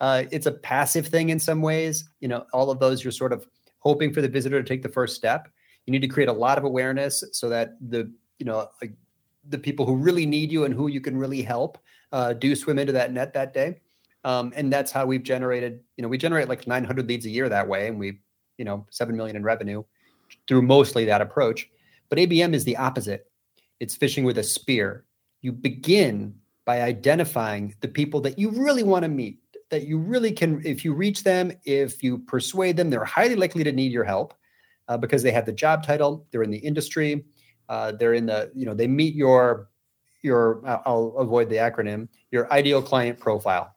Uh, 0.00 0.24
it's 0.30 0.46
a 0.46 0.52
passive 0.52 1.06
thing 1.06 1.28
in 1.28 1.38
some 1.38 1.62
ways. 1.62 2.08
You 2.20 2.28
know, 2.28 2.46
all 2.52 2.70
of 2.70 2.80
those 2.80 3.04
you're 3.04 3.12
sort 3.12 3.32
of 3.32 3.46
hoping 3.78 4.12
for 4.12 4.22
the 4.22 4.28
visitor 4.28 4.62
to 4.62 4.68
take 4.68 4.82
the 4.82 4.88
first 4.88 5.14
step. 5.14 5.48
You 5.86 5.92
need 5.92 6.02
to 6.02 6.08
create 6.08 6.28
a 6.28 6.32
lot 6.32 6.58
of 6.58 6.64
awareness 6.64 7.24
so 7.32 7.48
that 7.48 7.76
the 7.80 8.12
you 8.38 8.46
know 8.46 8.68
the 9.48 9.58
people 9.58 9.86
who 9.86 9.96
really 9.96 10.26
need 10.26 10.52
you 10.52 10.64
and 10.64 10.74
who 10.74 10.88
you 10.88 11.00
can 11.00 11.16
really 11.16 11.42
help 11.42 11.78
uh, 12.12 12.32
do 12.32 12.54
swim 12.54 12.78
into 12.78 12.92
that 12.92 13.12
net 13.12 13.32
that 13.34 13.54
day. 13.54 13.80
Um, 14.24 14.52
and 14.54 14.72
that's 14.72 14.92
how 14.92 15.06
we've 15.06 15.22
generated, 15.22 15.80
you 15.96 16.02
know, 16.02 16.08
we 16.08 16.18
generate 16.18 16.48
like 16.48 16.66
900 16.66 17.08
leads 17.08 17.24
a 17.24 17.30
year 17.30 17.48
that 17.48 17.66
way. 17.66 17.88
And 17.88 17.98
we, 17.98 18.20
you 18.58 18.64
know, 18.64 18.86
7 18.90 19.16
million 19.16 19.36
in 19.36 19.42
revenue 19.42 19.82
through 20.46 20.62
mostly 20.62 21.04
that 21.06 21.22
approach. 21.22 21.68
But 22.08 22.18
ABM 22.18 22.54
is 22.54 22.64
the 22.64 22.76
opposite. 22.76 23.30
It's 23.78 23.96
fishing 23.96 24.24
with 24.24 24.38
a 24.38 24.42
spear. 24.42 25.04
You 25.40 25.52
begin 25.52 26.34
by 26.66 26.82
identifying 26.82 27.74
the 27.80 27.88
people 27.88 28.20
that 28.20 28.38
you 28.38 28.50
really 28.50 28.82
want 28.82 29.04
to 29.04 29.08
meet, 29.08 29.38
that 29.70 29.86
you 29.86 29.98
really 29.98 30.32
can, 30.32 30.60
if 30.64 30.84
you 30.84 30.92
reach 30.92 31.24
them, 31.24 31.52
if 31.64 32.02
you 32.02 32.18
persuade 32.18 32.76
them, 32.76 32.90
they're 32.90 33.04
highly 33.04 33.36
likely 33.36 33.64
to 33.64 33.72
need 33.72 33.90
your 33.90 34.04
help 34.04 34.34
uh, 34.88 34.98
because 34.98 35.22
they 35.22 35.30
have 35.30 35.46
the 35.46 35.52
job 35.52 35.82
title, 35.82 36.26
they're 36.30 36.42
in 36.42 36.50
the 36.50 36.58
industry, 36.58 37.24
uh, 37.70 37.92
they're 37.92 38.14
in 38.14 38.26
the, 38.26 38.50
you 38.54 38.66
know, 38.66 38.74
they 38.74 38.88
meet 38.88 39.14
your, 39.14 39.70
your, 40.22 40.60
I'll 40.84 41.14
avoid 41.16 41.48
the 41.48 41.56
acronym, 41.56 42.08
your 42.32 42.52
ideal 42.52 42.82
client 42.82 43.18
profile. 43.20 43.72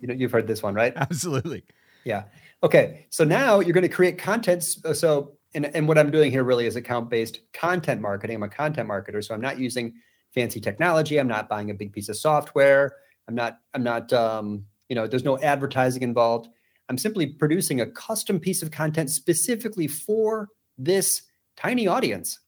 you 0.00 0.08
know, 0.08 0.12
you've 0.12 0.32
heard 0.32 0.48
this 0.48 0.62
one, 0.64 0.74
right? 0.74 0.92
Absolutely. 0.96 1.64
Yeah. 2.04 2.24
Okay. 2.64 3.06
So 3.08 3.22
now 3.22 3.60
you're 3.60 3.72
going 3.72 3.82
to 3.82 3.88
create 3.88 4.18
content. 4.18 4.64
So, 4.64 5.36
and, 5.54 5.66
and 5.76 5.86
what 5.86 5.96
I'm 5.96 6.10
doing 6.10 6.32
here 6.32 6.42
really 6.42 6.66
is 6.66 6.74
account 6.74 7.08
based 7.08 7.40
content 7.52 8.00
marketing. 8.00 8.36
I'm 8.36 8.42
a 8.42 8.48
content 8.48 8.88
marketer. 8.88 9.24
So 9.24 9.32
I'm 9.32 9.40
not 9.40 9.60
using 9.60 9.94
fancy 10.34 10.60
technology. 10.60 11.18
I'm 11.18 11.28
not 11.28 11.48
buying 11.48 11.70
a 11.70 11.74
big 11.74 11.92
piece 11.92 12.08
of 12.08 12.16
software. 12.16 12.96
I'm 13.28 13.36
not, 13.36 13.60
I'm 13.74 13.84
not, 13.84 14.12
um, 14.12 14.64
you 14.88 14.96
know, 14.96 15.06
there's 15.06 15.24
no 15.24 15.38
advertising 15.38 16.02
involved. 16.02 16.48
I'm 16.88 16.98
simply 16.98 17.26
producing 17.26 17.80
a 17.80 17.86
custom 17.86 18.40
piece 18.40 18.60
of 18.60 18.72
content 18.72 19.08
specifically 19.08 19.86
for 19.86 20.48
this 20.76 21.22
tiny 21.56 21.86
audience. 21.86 22.40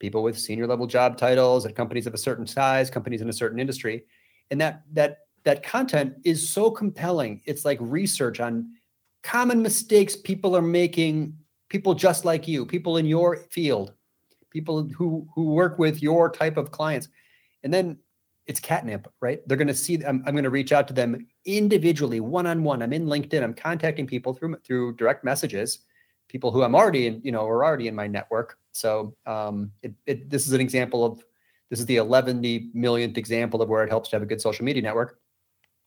People 0.00 0.24
with 0.24 0.38
senior 0.38 0.66
level 0.66 0.86
job 0.86 1.16
titles 1.16 1.64
at 1.64 1.76
companies 1.76 2.08
of 2.08 2.14
a 2.14 2.18
certain 2.18 2.46
size, 2.46 2.90
companies 2.90 3.20
in 3.20 3.28
a 3.28 3.32
certain 3.32 3.60
industry. 3.60 4.04
And 4.50 4.60
that 4.60 4.82
that 4.92 5.18
that 5.44 5.62
content 5.62 6.14
is 6.24 6.48
so 6.48 6.70
compelling. 6.70 7.40
It's 7.44 7.64
like 7.64 7.78
research 7.80 8.40
on 8.40 8.72
common 9.22 9.62
mistakes 9.62 10.16
people 10.16 10.56
are 10.56 10.62
making, 10.62 11.36
people 11.68 11.94
just 11.94 12.24
like 12.24 12.48
you, 12.48 12.66
people 12.66 12.96
in 12.96 13.06
your 13.06 13.36
field, 13.36 13.92
people 14.50 14.88
who 14.96 15.28
who 15.34 15.50
work 15.52 15.78
with 15.78 16.02
your 16.02 16.30
type 16.30 16.56
of 16.56 16.72
clients. 16.72 17.08
And 17.62 17.72
then 17.72 17.98
it's 18.46 18.58
catnip, 18.58 19.06
right? 19.20 19.46
They're 19.46 19.56
going 19.56 19.68
to 19.68 19.74
see 19.74 20.02
I'm, 20.04 20.24
I'm 20.26 20.34
going 20.34 20.44
to 20.44 20.50
reach 20.50 20.72
out 20.72 20.88
to 20.88 20.94
them 20.94 21.26
individually, 21.44 22.20
one 22.20 22.46
on 22.46 22.64
one. 22.64 22.82
I'm 22.82 22.92
in 22.92 23.06
LinkedIn. 23.06 23.42
I'm 23.42 23.54
contacting 23.54 24.06
people 24.06 24.34
through 24.34 24.56
through 24.66 24.96
direct 24.96 25.24
messages, 25.24 25.80
people 26.30 26.52
who 26.52 26.62
I'm 26.62 26.76
already 26.76 27.08
in, 27.08 27.20
you 27.24 27.32
know, 27.32 27.46
are 27.46 27.64
already 27.64 27.88
in 27.88 27.94
my 27.94 28.06
network. 28.06 28.56
So 28.70 29.16
um, 29.26 29.72
it, 29.82 29.92
it, 30.06 30.30
this 30.30 30.46
is 30.46 30.52
an 30.52 30.60
example 30.60 31.04
of 31.04 31.24
this 31.70 31.80
is 31.80 31.86
the 31.86 31.96
11 31.96 32.70
millionth 32.72 33.18
example 33.18 33.60
of 33.60 33.68
where 33.68 33.84
it 33.84 33.90
helps 33.90 34.10
to 34.10 34.16
have 34.16 34.22
a 34.22 34.26
good 34.26 34.40
social 34.40 34.64
media 34.64 34.82
network, 34.82 35.18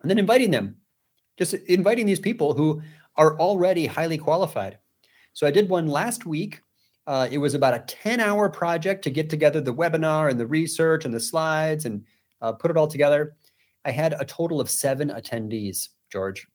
and 0.01 0.09
then 0.09 0.17
inviting 0.17 0.51
them, 0.51 0.75
just 1.37 1.53
inviting 1.53 2.05
these 2.05 2.19
people 2.19 2.53
who 2.53 2.81
are 3.15 3.39
already 3.39 3.85
highly 3.85 4.17
qualified. 4.17 4.77
So 5.33 5.47
I 5.47 5.51
did 5.51 5.69
one 5.69 5.87
last 5.87 6.25
week. 6.25 6.61
Uh, 7.07 7.27
it 7.31 7.37
was 7.37 7.53
about 7.53 7.73
a 7.73 7.83
10 7.87 8.19
hour 8.19 8.49
project 8.49 9.03
to 9.03 9.09
get 9.09 9.29
together 9.29 9.59
the 9.59 9.73
webinar 9.73 10.29
and 10.29 10.39
the 10.39 10.47
research 10.47 11.05
and 11.05 11.13
the 11.13 11.19
slides 11.19 11.85
and 11.85 12.03
uh, 12.41 12.51
put 12.51 12.71
it 12.71 12.77
all 12.77 12.87
together. 12.87 13.35
I 13.85 13.91
had 13.91 14.13
a 14.19 14.25
total 14.25 14.61
of 14.61 14.69
seven 14.69 15.09
attendees, 15.09 15.89
George. 16.11 16.47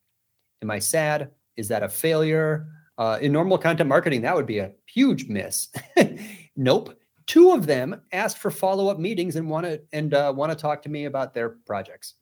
Am 0.63 0.71
I 0.71 0.79
sad? 0.79 1.31
Is 1.57 1.69
that 1.69 1.83
a 1.83 1.89
failure? 1.89 2.67
Uh, 2.99 3.17
in 3.23 3.33
normal 3.33 3.57
content 3.57 3.89
marketing, 3.89 4.21
that 4.23 4.35
would 4.35 4.47
be 4.47 4.59
a 4.59 4.73
huge 4.87 5.29
miss. 5.29 5.69
nope. 6.57 6.99
Two 7.27 7.53
of 7.53 7.67
them 7.67 8.01
asked 8.13 8.39
for 8.39 8.51
follow-up 8.51 8.99
meetings 8.99 9.37
and 9.37 9.49
want 9.49 9.65
to 9.67 9.81
and 9.93 10.15
uh, 10.15 10.33
want 10.35 10.51
to 10.51 10.57
talk 10.57 10.83
to 10.83 10.89
me 10.89 11.05
about 11.05 11.33
their 11.33 11.51
projects. 11.51 12.15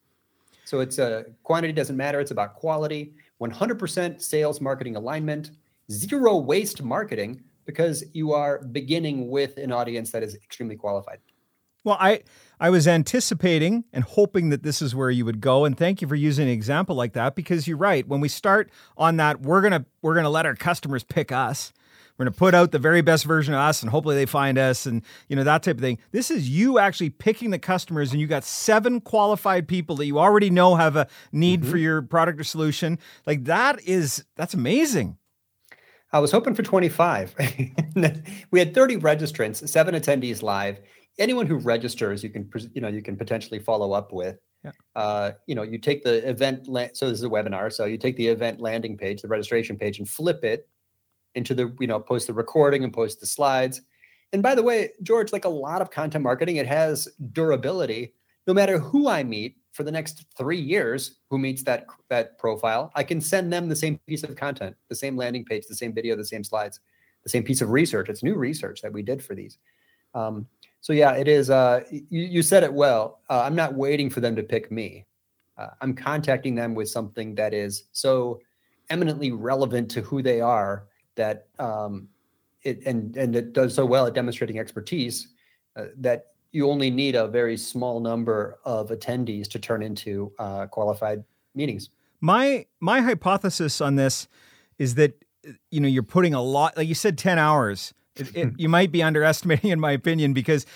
So 0.64 0.80
it's 0.80 0.98
a 0.98 1.20
uh, 1.20 1.22
quantity 1.44 1.72
doesn't 1.72 1.96
matter. 1.96 2.20
It's 2.20 2.32
about 2.32 2.54
quality. 2.54 3.14
100% 3.40 4.20
sales 4.20 4.60
marketing 4.60 4.96
alignment, 4.96 5.52
zero 5.90 6.36
waste 6.36 6.82
marketing 6.82 7.42
because 7.66 8.04
you 8.12 8.32
are 8.32 8.62
beginning 8.72 9.28
with 9.28 9.56
an 9.58 9.72
audience 9.72 10.10
that 10.10 10.22
is 10.22 10.34
extremely 10.34 10.76
qualified. 10.76 11.18
Well, 11.86 11.96
I 12.00 12.22
I 12.58 12.68
was 12.68 12.88
anticipating 12.88 13.84
and 13.92 14.02
hoping 14.02 14.48
that 14.48 14.64
this 14.64 14.82
is 14.82 14.92
where 14.92 15.08
you 15.08 15.24
would 15.24 15.40
go 15.40 15.64
and 15.64 15.78
thank 15.78 16.02
you 16.02 16.08
for 16.08 16.16
using 16.16 16.48
an 16.48 16.52
example 16.52 16.96
like 16.96 17.12
that 17.12 17.36
because 17.36 17.68
you're 17.68 17.76
right. 17.76 18.06
When 18.08 18.20
we 18.20 18.28
start 18.28 18.70
on 18.96 19.18
that, 19.18 19.40
we're 19.40 19.60
going 19.60 19.72
to 19.72 19.84
we're 20.02 20.14
going 20.14 20.24
to 20.24 20.30
let 20.30 20.46
our 20.46 20.56
customers 20.56 21.04
pick 21.04 21.30
us. 21.30 21.72
We're 22.18 22.24
going 22.24 22.32
to 22.32 22.38
put 22.38 22.54
out 22.54 22.72
the 22.72 22.80
very 22.80 23.02
best 23.02 23.24
version 23.24 23.54
of 23.54 23.60
us 23.60 23.82
and 23.82 23.90
hopefully 23.90 24.16
they 24.16 24.26
find 24.26 24.58
us 24.58 24.84
and 24.84 25.02
you 25.28 25.36
know 25.36 25.44
that 25.44 25.62
type 25.62 25.76
of 25.76 25.80
thing. 25.80 25.98
This 26.10 26.28
is 26.28 26.48
you 26.48 26.80
actually 26.80 27.10
picking 27.10 27.50
the 27.50 27.58
customers 27.60 28.10
and 28.10 28.20
you 28.20 28.26
got 28.26 28.42
seven 28.42 29.00
qualified 29.00 29.68
people 29.68 29.94
that 29.96 30.06
you 30.06 30.18
already 30.18 30.50
know 30.50 30.74
have 30.74 30.96
a 30.96 31.06
need 31.30 31.60
mm-hmm. 31.60 31.70
for 31.70 31.76
your 31.76 32.02
product 32.02 32.40
or 32.40 32.44
solution. 32.44 32.98
Like 33.26 33.44
that 33.44 33.80
is 33.84 34.24
that's 34.34 34.54
amazing. 34.54 35.18
I 36.12 36.18
was 36.18 36.32
hoping 36.32 36.54
for 36.54 36.62
25. 36.62 37.34
we 38.50 38.58
had 38.58 38.74
30 38.74 38.96
registrants, 38.96 39.68
seven 39.68 39.94
attendees 39.94 40.42
live 40.42 40.80
anyone 41.18 41.46
who 41.46 41.56
registers, 41.56 42.22
you 42.22 42.30
can 42.30 42.50
you 42.74 42.80
know 42.80 42.88
you 42.88 43.02
can 43.02 43.16
potentially 43.16 43.58
follow 43.58 43.92
up 43.92 44.12
with. 44.12 44.38
Yeah. 44.64 44.72
Uh, 44.94 45.32
you 45.46 45.54
know, 45.54 45.62
you 45.62 45.78
take 45.78 46.02
the 46.02 46.28
event. 46.28 46.66
La- 46.66 46.88
so 46.92 47.08
this 47.08 47.18
is 47.18 47.24
a 47.24 47.28
webinar. 47.28 47.72
So 47.72 47.84
you 47.84 47.98
take 47.98 48.16
the 48.16 48.26
event 48.26 48.60
landing 48.60 48.96
page, 48.96 49.22
the 49.22 49.28
registration 49.28 49.76
page, 49.76 49.98
and 49.98 50.08
flip 50.08 50.44
it 50.44 50.68
into 51.34 51.54
the 51.54 51.74
you 51.80 51.86
know 51.86 52.00
post 52.00 52.26
the 52.26 52.32
recording 52.32 52.84
and 52.84 52.92
post 52.92 53.20
the 53.20 53.26
slides. 53.26 53.82
And 54.32 54.42
by 54.42 54.54
the 54.54 54.62
way, 54.62 54.90
George, 55.02 55.32
like 55.32 55.44
a 55.44 55.50
lot 55.50 55.80
of 55.80 55.90
content 55.90 56.24
marketing, 56.24 56.56
it 56.56 56.66
has 56.66 57.08
durability. 57.32 58.14
No 58.46 58.54
matter 58.54 58.78
who 58.78 59.08
I 59.08 59.22
meet 59.22 59.56
for 59.72 59.82
the 59.82 59.92
next 59.92 60.24
three 60.36 60.60
years, 60.60 61.18
who 61.30 61.38
meets 61.38 61.62
that 61.64 61.86
that 62.10 62.38
profile, 62.38 62.90
I 62.94 63.02
can 63.04 63.20
send 63.20 63.52
them 63.52 63.68
the 63.68 63.76
same 63.76 64.00
piece 64.06 64.24
of 64.24 64.34
content, 64.36 64.74
the 64.88 64.96
same 64.96 65.16
landing 65.16 65.44
page, 65.44 65.64
the 65.68 65.74
same 65.74 65.92
video, 65.92 66.16
the 66.16 66.24
same 66.24 66.44
slides, 66.44 66.80
the 67.22 67.30
same 67.30 67.44
piece 67.44 67.60
of 67.60 67.70
research. 67.70 68.08
It's 68.08 68.22
new 68.22 68.34
research 68.34 68.80
that 68.82 68.92
we 68.92 69.02
did 69.02 69.22
for 69.22 69.34
these. 69.34 69.58
Um, 70.14 70.46
so 70.80 70.92
yeah, 70.92 71.12
it 71.12 71.28
is. 71.28 71.50
Uh, 71.50 71.80
you, 71.90 72.04
you 72.10 72.42
said 72.42 72.62
it 72.62 72.72
well. 72.72 73.20
Uh, 73.28 73.42
I'm 73.42 73.54
not 73.54 73.74
waiting 73.74 74.08
for 74.10 74.20
them 74.20 74.36
to 74.36 74.42
pick 74.42 74.70
me. 74.70 75.06
Uh, 75.58 75.68
I'm 75.80 75.94
contacting 75.94 76.54
them 76.54 76.74
with 76.74 76.88
something 76.88 77.34
that 77.36 77.54
is 77.54 77.84
so 77.92 78.40
eminently 78.90 79.32
relevant 79.32 79.90
to 79.90 80.02
who 80.02 80.22
they 80.22 80.40
are 80.40 80.86
that 81.16 81.48
um, 81.58 82.08
it 82.62 82.84
and 82.86 83.16
and 83.16 83.34
it 83.34 83.52
does 83.52 83.74
so 83.74 83.86
well 83.86 84.06
at 84.06 84.14
demonstrating 84.14 84.58
expertise 84.58 85.28
uh, 85.76 85.86
that 85.96 86.26
you 86.52 86.70
only 86.70 86.90
need 86.90 87.14
a 87.14 87.26
very 87.28 87.56
small 87.56 88.00
number 88.00 88.58
of 88.64 88.90
attendees 88.90 89.48
to 89.48 89.58
turn 89.58 89.82
into 89.82 90.32
uh, 90.38 90.66
qualified 90.66 91.24
meetings. 91.54 91.90
My 92.20 92.66
my 92.80 93.00
hypothesis 93.00 93.80
on 93.80 93.96
this 93.96 94.28
is 94.78 94.94
that 94.96 95.14
you 95.70 95.80
know 95.80 95.88
you're 95.88 96.02
putting 96.02 96.34
a 96.34 96.42
lot, 96.42 96.76
like 96.76 96.88
you 96.88 96.94
said, 96.94 97.18
ten 97.18 97.38
hours 97.38 97.94
it, 98.16 98.36
it, 98.36 98.52
you 98.56 98.68
might 98.68 98.92
be 98.92 99.02
underestimating, 99.02 99.70
in 99.70 99.80
my 99.80 99.92
opinion, 99.92 100.32
because 100.32 100.66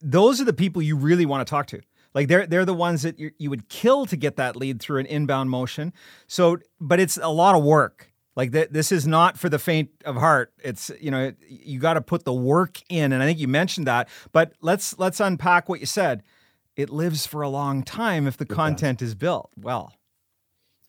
those 0.00 0.40
are 0.40 0.44
the 0.44 0.52
people 0.52 0.82
you 0.82 0.96
really 0.96 1.26
want 1.26 1.46
to 1.46 1.50
talk 1.50 1.66
to. 1.68 1.80
Like 2.14 2.28
they're 2.28 2.46
they're 2.46 2.64
the 2.64 2.74
ones 2.74 3.02
that 3.02 3.18
you 3.18 3.50
would 3.50 3.68
kill 3.68 4.06
to 4.06 4.16
get 4.16 4.36
that 4.36 4.56
lead 4.56 4.80
through 4.80 4.98
an 4.98 5.06
inbound 5.06 5.50
motion. 5.50 5.92
So, 6.26 6.58
but 6.80 6.98
it's 6.98 7.16
a 7.16 7.28
lot 7.28 7.54
of 7.54 7.62
work. 7.62 8.10
Like 8.34 8.52
th- 8.52 8.70
this 8.70 8.90
is 8.90 9.06
not 9.06 9.38
for 9.38 9.48
the 9.48 9.58
faint 9.58 9.90
of 10.04 10.16
heart. 10.16 10.52
It's 10.62 10.90
you 11.00 11.10
know 11.10 11.32
you 11.48 11.78
got 11.78 11.94
to 11.94 12.00
put 12.00 12.24
the 12.24 12.32
work 12.32 12.80
in, 12.88 13.12
and 13.12 13.22
I 13.22 13.26
think 13.26 13.38
you 13.38 13.48
mentioned 13.48 13.86
that. 13.86 14.08
But 14.32 14.54
let's 14.60 14.98
let's 14.98 15.20
unpack 15.20 15.68
what 15.68 15.80
you 15.80 15.86
said. 15.86 16.22
It 16.76 16.90
lives 16.90 17.26
for 17.26 17.42
a 17.42 17.48
long 17.48 17.82
time 17.82 18.26
if 18.26 18.36
the 18.36 18.44
it 18.44 18.48
content 18.48 18.98
does. 19.00 19.08
is 19.08 19.14
built 19.14 19.50
well. 19.56 19.92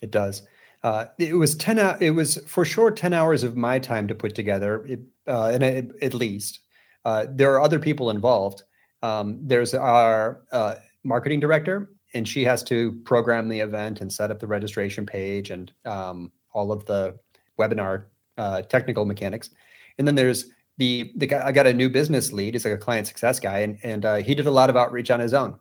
It 0.02 0.10
does. 0.12 0.44
Uh, 0.84 1.06
it 1.20 1.36
was 1.36 1.56
ten. 1.56 1.78
It 2.00 2.12
was 2.12 2.38
for 2.48 2.66
sure 2.66 2.90
ten 2.90 3.14
hours 3.14 3.44
of 3.44 3.56
my 3.56 3.78
time 3.78 4.08
to 4.08 4.16
put 4.16 4.34
together. 4.34 4.84
It 4.88 5.02
uh, 5.28 5.48
and 5.48 5.64
it, 5.64 5.92
at 6.02 6.14
least. 6.14 6.60
Uh, 7.06 7.26
there 7.30 7.54
are 7.54 7.62
other 7.62 7.80
people 7.80 8.10
involved. 8.10 8.64
Um, 9.02 9.40
there's 9.42 9.74
our 9.74 10.44
uh, 10.52 10.76
marketing 11.04 11.40
director, 11.40 11.92
and 12.14 12.28
she 12.28 12.44
has 12.44 12.64
to 12.64 12.94
program 13.04 13.50
the 13.50 13.60
event 13.60 14.02
and 14.02 14.12
set 14.12 14.32
up 14.32 14.40
the 14.40 14.48
registration 14.48 15.06
page 15.06 15.50
and 15.50 15.72
um, 15.86 16.32
all 16.54 16.72
of 16.72 16.86
the 16.86 17.18
webinar 17.60 18.06
uh, 18.38 18.62
technical 18.64 19.06
mechanics. 19.06 19.50
And 19.98 20.08
then 20.08 20.16
there's 20.16 20.46
the 20.78 21.12
the 21.18 21.28
guy. 21.28 21.46
I 21.46 21.52
got 21.52 21.68
a 21.68 21.74
new 21.74 21.90
business 21.90 22.32
lead. 22.32 22.54
He's 22.54 22.66
like 22.66 22.74
a 22.74 22.78
client 22.78 23.08
success 23.08 23.40
guy, 23.40 23.60
and 23.60 23.78
and 23.84 24.06
uh, 24.06 24.16
he 24.18 24.36
did 24.36 24.48
a 24.48 24.52
lot 24.52 24.70
of 24.70 24.78
outreach 24.78 25.12
on 25.12 25.20
his 25.20 25.34
own. 25.34 25.58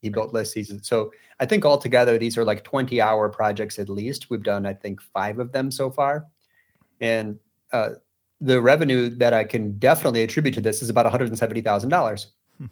He 0.00 0.08
built 0.08 0.32
lists. 0.32 0.54
He's, 0.54 0.72
So 0.82 1.12
I 1.38 1.46
think 1.46 1.64
altogether 1.64 2.18
these 2.18 2.36
are 2.36 2.44
like 2.44 2.64
20 2.64 3.00
hour 3.00 3.28
projects 3.28 3.78
at 3.78 3.88
least. 3.88 4.30
We've 4.30 4.42
done 4.42 4.66
I 4.66 4.74
think 4.74 5.00
five 5.00 5.38
of 5.38 5.52
them 5.52 5.70
so 5.70 5.90
far, 5.90 6.26
and 7.00 7.38
uh, 7.72 7.90
the 8.42 8.60
revenue 8.60 9.08
that 9.08 9.32
I 9.32 9.44
can 9.44 9.78
definitely 9.78 10.22
attribute 10.22 10.54
to 10.56 10.60
this 10.60 10.82
is 10.82 10.90
about 10.90 11.06
$170,000. 11.06 12.26
Hmm. 12.58 12.66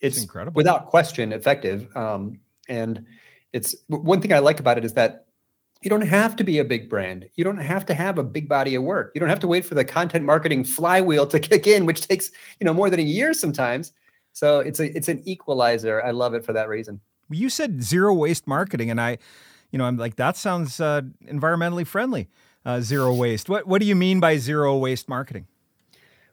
It's 0.00 0.20
incredible. 0.20 0.56
Without 0.56 0.86
question, 0.86 1.32
effective. 1.32 1.94
Um, 1.96 2.40
and 2.68 3.06
it's 3.52 3.76
one 3.86 4.20
thing 4.20 4.32
I 4.32 4.40
like 4.40 4.58
about 4.58 4.78
it 4.78 4.84
is 4.84 4.94
that 4.94 5.26
you 5.80 5.88
don't 5.88 6.02
have 6.02 6.34
to 6.36 6.44
be 6.44 6.58
a 6.58 6.64
big 6.64 6.90
brand. 6.90 7.28
You 7.36 7.44
don't 7.44 7.56
have 7.56 7.86
to 7.86 7.94
have 7.94 8.18
a 8.18 8.24
big 8.24 8.48
body 8.48 8.74
of 8.74 8.82
work. 8.82 9.12
You 9.14 9.20
don't 9.20 9.28
have 9.28 9.40
to 9.40 9.46
wait 9.46 9.64
for 9.64 9.76
the 9.76 9.84
content 9.84 10.24
marketing 10.24 10.64
flywheel 10.64 11.26
to 11.28 11.38
kick 11.40 11.68
in, 11.68 11.86
which 11.86 12.06
takes, 12.06 12.30
you 12.58 12.64
know, 12.64 12.74
more 12.74 12.90
than 12.90 13.00
a 13.00 13.04
year 13.04 13.32
sometimes. 13.32 13.92
So 14.32 14.60
it's 14.60 14.80
a 14.80 14.94
it's 14.96 15.08
an 15.08 15.22
equalizer. 15.24 16.02
I 16.04 16.10
love 16.10 16.34
it 16.34 16.44
for 16.44 16.52
that 16.52 16.68
reason. 16.68 17.00
You 17.30 17.48
said 17.48 17.82
zero 17.82 18.12
waste 18.12 18.46
marketing 18.46 18.90
and 18.90 19.00
I, 19.00 19.18
you 19.70 19.78
know, 19.78 19.84
I'm 19.84 19.96
like 19.96 20.16
that 20.16 20.36
sounds 20.36 20.80
uh, 20.80 21.02
environmentally 21.26 21.86
friendly 21.86 22.28
uh, 22.64 22.80
zero 22.80 23.14
waste. 23.14 23.48
What 23.48 23.66
what 23.66 23.80
do 23.80 23.86
you 23.86 23.96
mean 23.96 24.20
by 24.20 24.36
zero 24.38 24.76
waste 24.76 25.08
marketing? 25.08 25.46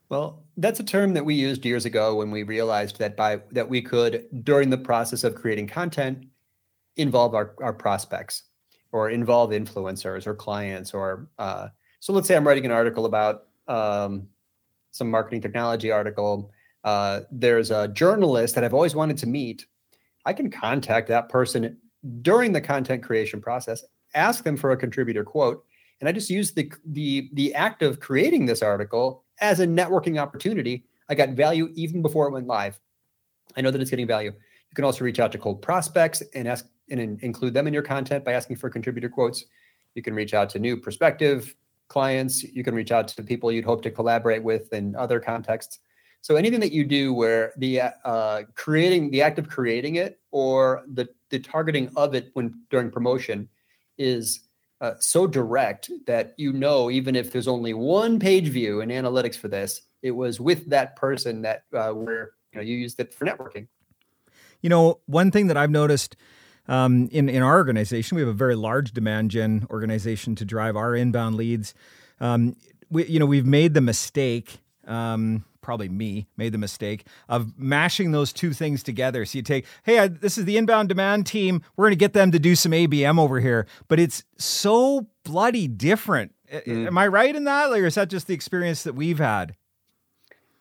Well, 0.09 0.43
that's 0.55 0.79
a 0.79 0.83
term 0.83 1.13
that 1.15 1.25
we 1.25 1.35
used 1.35 1.65
years 1.65 1.85
ago 1.85 2.15
when 2.15 2.31
we 2.31 2.43
realized 2.43 2.97
that 2.99 3.17
by 3.17 3.41
that 3.51 3.67
we 3.67 3.81
could 3.81 4.25
during 4.43 4.69
the 4.69 4.77
process 4.77 5.23
of 5.23 5.35
creating 5.35 5.67
content 5.67 6.25
involve 6.97 7.35
our, 7.35 7.53
our 7.61 7.73
prospects 7.73 8.43
or 8.91 9.09
involve 9.09 9.51
influencers 9.51 10.25
or 10.25 10.33
clients 10.33 10.93
or 10.93 11.27
uh, 11.39 11.67
so 11.99 12.13
let's 12.13 12.27
say 12.27 12.35
i'm 12.35 12.47
writing 12.47 12.65
an 12.65 12.71
article 12.71 13.05
about 13.05 13.43
um, 13.67 14.27
some 14.91 15.09
marketing 15.09 15.41
technology 15.41 15.91
article 15.91 16.51
uh, 16.83 17.21
there's 17.31 17.69
a 17.69 17.87
journalist 17.89 18.55
that 18.55 18.63
i've 18.63 18.73
always 18.73 18.95
wanted 18.95 19.17
to 19.17 19.27
meet 19.27 19.67
i 20.25 20.33
can 20.33 20.49
contact 20.49 21.07
that 21.07 21.29
person 21.29 21.77
during 22.21 22.51
the 22.51 22.61
content 22.61 23.03
creation 23.03 23.39
process 23.39 23.83
ask 24.15 24.43
them 24.43 24.57
for 24.57 24.71
a 24.71 24.77
contributor 24.77 25.23
quote 25.23 25.65
and 25.99 26.07
i 26.07 26.11
just 26.11 26.29
use 26.29 26.53
the 26.53 26.71
the 26.85 27.29
the 27.33 27.53
act 27.53 27.81
of 27.81 27.99
creating 27.99 28.45
this 28.45 28.61
article 28.61 29.23
as 29.39 29.59
a 29.59 29.67
networking 29.67 30.19
opportunity. 30.19 30.85
I 31.09 31.15
got 31.15 31.29
value 31.29 31.71
even 31.75 32.01
before 32.01 32.27
it 32.27 32.31
went 32.31 32.47
live. 32.47 32.79
I 33.55 33.61
know 33.61 33.71
that 33.71 33.81
it's 33.81 33.89
getting 33.89 34.07
value. 34.07 34.31
You 34.31 34.75
can 34.75 34.83
also 34.83 35.05
reach 35.05 35.19
out 35.19 35.31
to 35.33 35.37
cold 35.37 35.61
prospects 35.61 36.21
and 36.33 36.47
ask 36.47 36.65
and 36.89 36.99
in, 36.99 37.19
include 37.21 37.53
them 37.53 37.67
in 37.67 37.73
your 37.73 37.83
content 37.83 38.23
by 38.23 38.33
asking 38.33 38.57
for 38.57 38.69
contributor 38.69 39.09
quotes. 39.09 39.45
You 39.95 40.01
can 40.01 40.13
reach 40.13 40.33
out 40.33 40.49
to 40.51 40.59
new 40.59 40.77
prospective 40.77 41.55
clients. 41.87 42.43
You 42.43 42.63
can 42.63 42.75
reach 42.75 42.91
out 42.91 43.07
to 43.09 43.23
people 43.23 43.51
you'd 43.51 43.65
hope 43.65 43.81
to 43.83 43.91
collaborate 43.91 44.43
with 44.43 44.71
in 44.73 44.95
other 44.95 45.19
contexts. 45.19 45.79
So 46.21 46.35
anything 46.35 46.59
that 46.59 46.71
you 46.71 46.83
do 46.83 47.13
where 47.13 47.53
the 47.57 47.81
uh, 48.03 48.43
creating 48.55 49.11
the 49.11 49.21
act 49.21 49.39
of 49.39 49.47
creating 49.47 49.95
it 49.95 50.19
or 50.31 50.83
the 50.93 51.07
the 51.29 51.39
targeting 51.39 51.89
of 51.95 52.15
it 52.15 52.31
when 52.33 52.61
during 52.69 52.91
promotion 52.91 53.47
is 53.97 54.46
uh, 54.81 54.93
so 54.99 55.27
direct 55.27 55.89
that 56.05 56.33
you 56.37 56.53
know 56.53 56.89
even 56.91 57.15
if 57.15 57.31
there's 57.31 57.47
only 57.47 57.73
one 57.73 58.19
page 58.19 58.47
view 58.47 58.81
in 58.81 58.89
analytics 58.89 59.35
for 59.35 59.47
this 59.47 59.81
it 60.01 60.11
was 60.11 60.39
with 60.39 60.69
that 60.69 60.95
person 60.95 61.41
that 61.41 61.63
uh, 61.73 61.91
where 61.91 62.31
you 62.53 62.59
know 62.59 62.61
you 62.61 62.75
used 62.75 62.99
it 62.99 63.13
for 63.13 63.25
networking. 63.25 63.67
You 64.61 64.69
know 64.69 64.99
one 65.05 65.31
thing 65.31 65.47
that 65.47 65.57
i've 65.57 65.71
noticed 65.71 66.15
um, 66.67 67.07
in 67.11 67.29
in 67.29 67.41
our 67.41 67.57
organization 67.57 68.15
we 68.15 68.21
have 68.21 68.29
a 68.29 68.33
very 68.33 68.55
large 68.55 68.91
demand 68.91 69.31
gen 69.31 69.65
organization 69.69 70.35
to 70.35 70.45
drive 70.45 70.75
our 70.75 70.95
inbound 70.95 71.35
leads. 71.35 71.73
Um, 72.19 72.55
we 72.89 73.05
you 73.05 73.19
know 73.19 73.25
we've 73.25 73.45
made 73.45 73.73
the 73.73 73.81
mistake 73.81 74.59
um, 74.85 75.45
probably 75.67 75.89
me, 75.89 76.25
made 76.37 76.53
the 76.53 76.57
mistake 76.57 77.05
of 77.27 77.59
mashing 77.59 78.13
those 78.13 78.31
two 78.31 78.53
things 78.53 78.81
together. 78.81 79.25
So 79.25 79.39
you 79.39 79.41
take, 79.41 79.65
hey, 79.83 79.99
I, 79.99 80.07
this 80.07 80.37
is 80.37 80.45
the 80.45 80.55
inbound 80.55 80.87
demand 80.87 81.25
team. 81.25 81.61
We're 81.75 81.87
going 81.87 81.91
to 81.91 81.97
get 81.97 82.13
them 82.13 82.31
to 82.31 82.39
do 82.39 82.55
some 82.55 82.71
ABM 82.71 83.19
over 83.19 83.41
here. 83.41 83.67
But 83.89 83.99
it's 83.99 84.23
so 84.37 85.07
bloody 85.25 85.67
different. 85.67 86.33
Mm. 86.49 86.87
Am 86.87 86.97
I 86.97 87.07
right 87.07 87.35
in 87.35 87.43
that? 87.43 87.69
Or 87.71 87.85
is 87.85 87.95
that 87.95 88.09
just 88.09 88.27
the 88.27 88.33
experience 88.33 88.83
that 88.83 88.95
we've 88.95 89.19
had? 89.19 89.57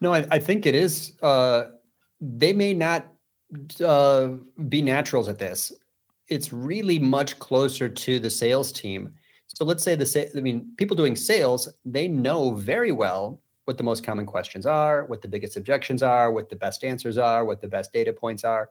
No, 0.00 0.12
I, 0.12 0.26
I 0.28 0.40
think 0.40 0.66
it 0.66 0.75
is. 0.75 1.12
Uh, 1.22 1.66
they 2.20 2.52
may 2.52 2.75
not 2.75 3.06
uh, 3.84 4.30
be 4.68 4.82
naturals 4.82 5.28
at 5.28 5.38
this. 5.38 5.70
It's 6.26 6.52
really 6.52 6.98
much 6.98 7.38
closer 7.38 7.88
to 7.88 8.18
the 8.18 8.28
sales 8.28 8.72
team. 8.72 9.14
So 9.46 9.64
let's 9.64 9.84
say 9.84 9.94
the 9.94 10.30
I 10.36 10.40
mean, 10.40 10.68
people 10.76 10.96
doing 10.96 11.14
sales, 11.14 11.68
they 11.84 12.08
know 12.08 12.54
very 12.54 12.90
well 12.90 13.40
what 13.66 13.76
the 13.76 13.85
most 13.85 14.04
common 14.04 14.25
questions 14.25 14.64
are, 14.64 15.04
what 15.06 15.20
the 15.20 15.28
biggest 15.28 15.56
objections 15.56 16.02
are, 16.02 16.32
what 16.32 16.49
the 16.49 16.56
best 16.56 16.85
answers 16.85 17.18
are, 17.18 17.44
what 17.44 17.61
the 17.61 17.68
best 17.68 17.92
data 17.92 18.12
points 18.12 18.44
are. 18.44 18.70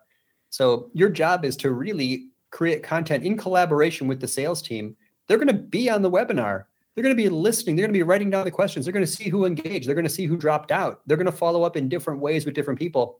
So 0.49 0.89
your 0.93 1.09
job 1.09 1.43
is 1.43 1.57
to 1.57 1.71
really 1.71 2.29
create 2.49 2.81
content 2.81 3.25
in 3.25 3.37
collaboration 3.37 4.07
with 4.07 4.21
the 4.21 4.27
sales 4.27 4.61
team. 4.61 4.95
They're 5.27 5.37
going 5.37 5.49
to 5.49 5.53
be 5.53 5.89
on 5.89 6.01
the 6.01 6.09
webinar. 6.09 6.63
They're 6.93 7.03
going 7.03 7.15
to 7.15 7.21
be 7.21 7.27
listening. 7.27 7.75
They're 7.75 7.83
going 7.83 7.93
to 7.93 7.99
be 7.99 8.03
writing 8.03 8.29
down 8.29 8.45
the 8.45 8.51
questions. 8.51 8.85
They're 8.85 8.93
going 8.93 9.05
to 9.05 9.11
see 9.11 9.27
who 9.27 9.45
engaged. 9.45 9.85
They're 9.85 9.95
going 9.95 10.07
to 10.07 10.09
see 10.09 10.25
who 10.27 10.37
dropped 10.37 10.71
out. 10.71 11.01
They're 11.05 11.17
going 11.17 11.25
to 11.25 11.31
follow 11.31 11.63
up 11.63 11.75
in 11.75 11.89
different 11.89 12.21
ways 12.21 12.45
with 12.45 12.55
different 12.55 12.79
people. 12.79 13.19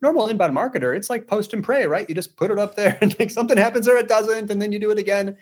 Normal 0.00 0.26
inbound 0.26 0.56
marketer, 0.56 0.96
it's 0.96 1.08
like 1.08 1.28
post 1.28 1.52
and 1.52 1.62
pray, 1.62 1.86
right? 1.86 2.08
You 2.08 2.16
just 2.16 2.34
put 2.34 2.50
it 2.50 2.58
up 2.58 2.74
there 2.74 2.98
and 3.00 3.16
like 3.20 3.30
something 3.30 3.56
happens 3.56 3.86
or 3.86 3.96
it 3.96 4.08
doesn't, 4.08 4.50
and 4.50 4.60
then 4.60 4.72
you 4.72 4.80
do 4.80 4.90
it 4.90 4.98
again. 4.98 5.36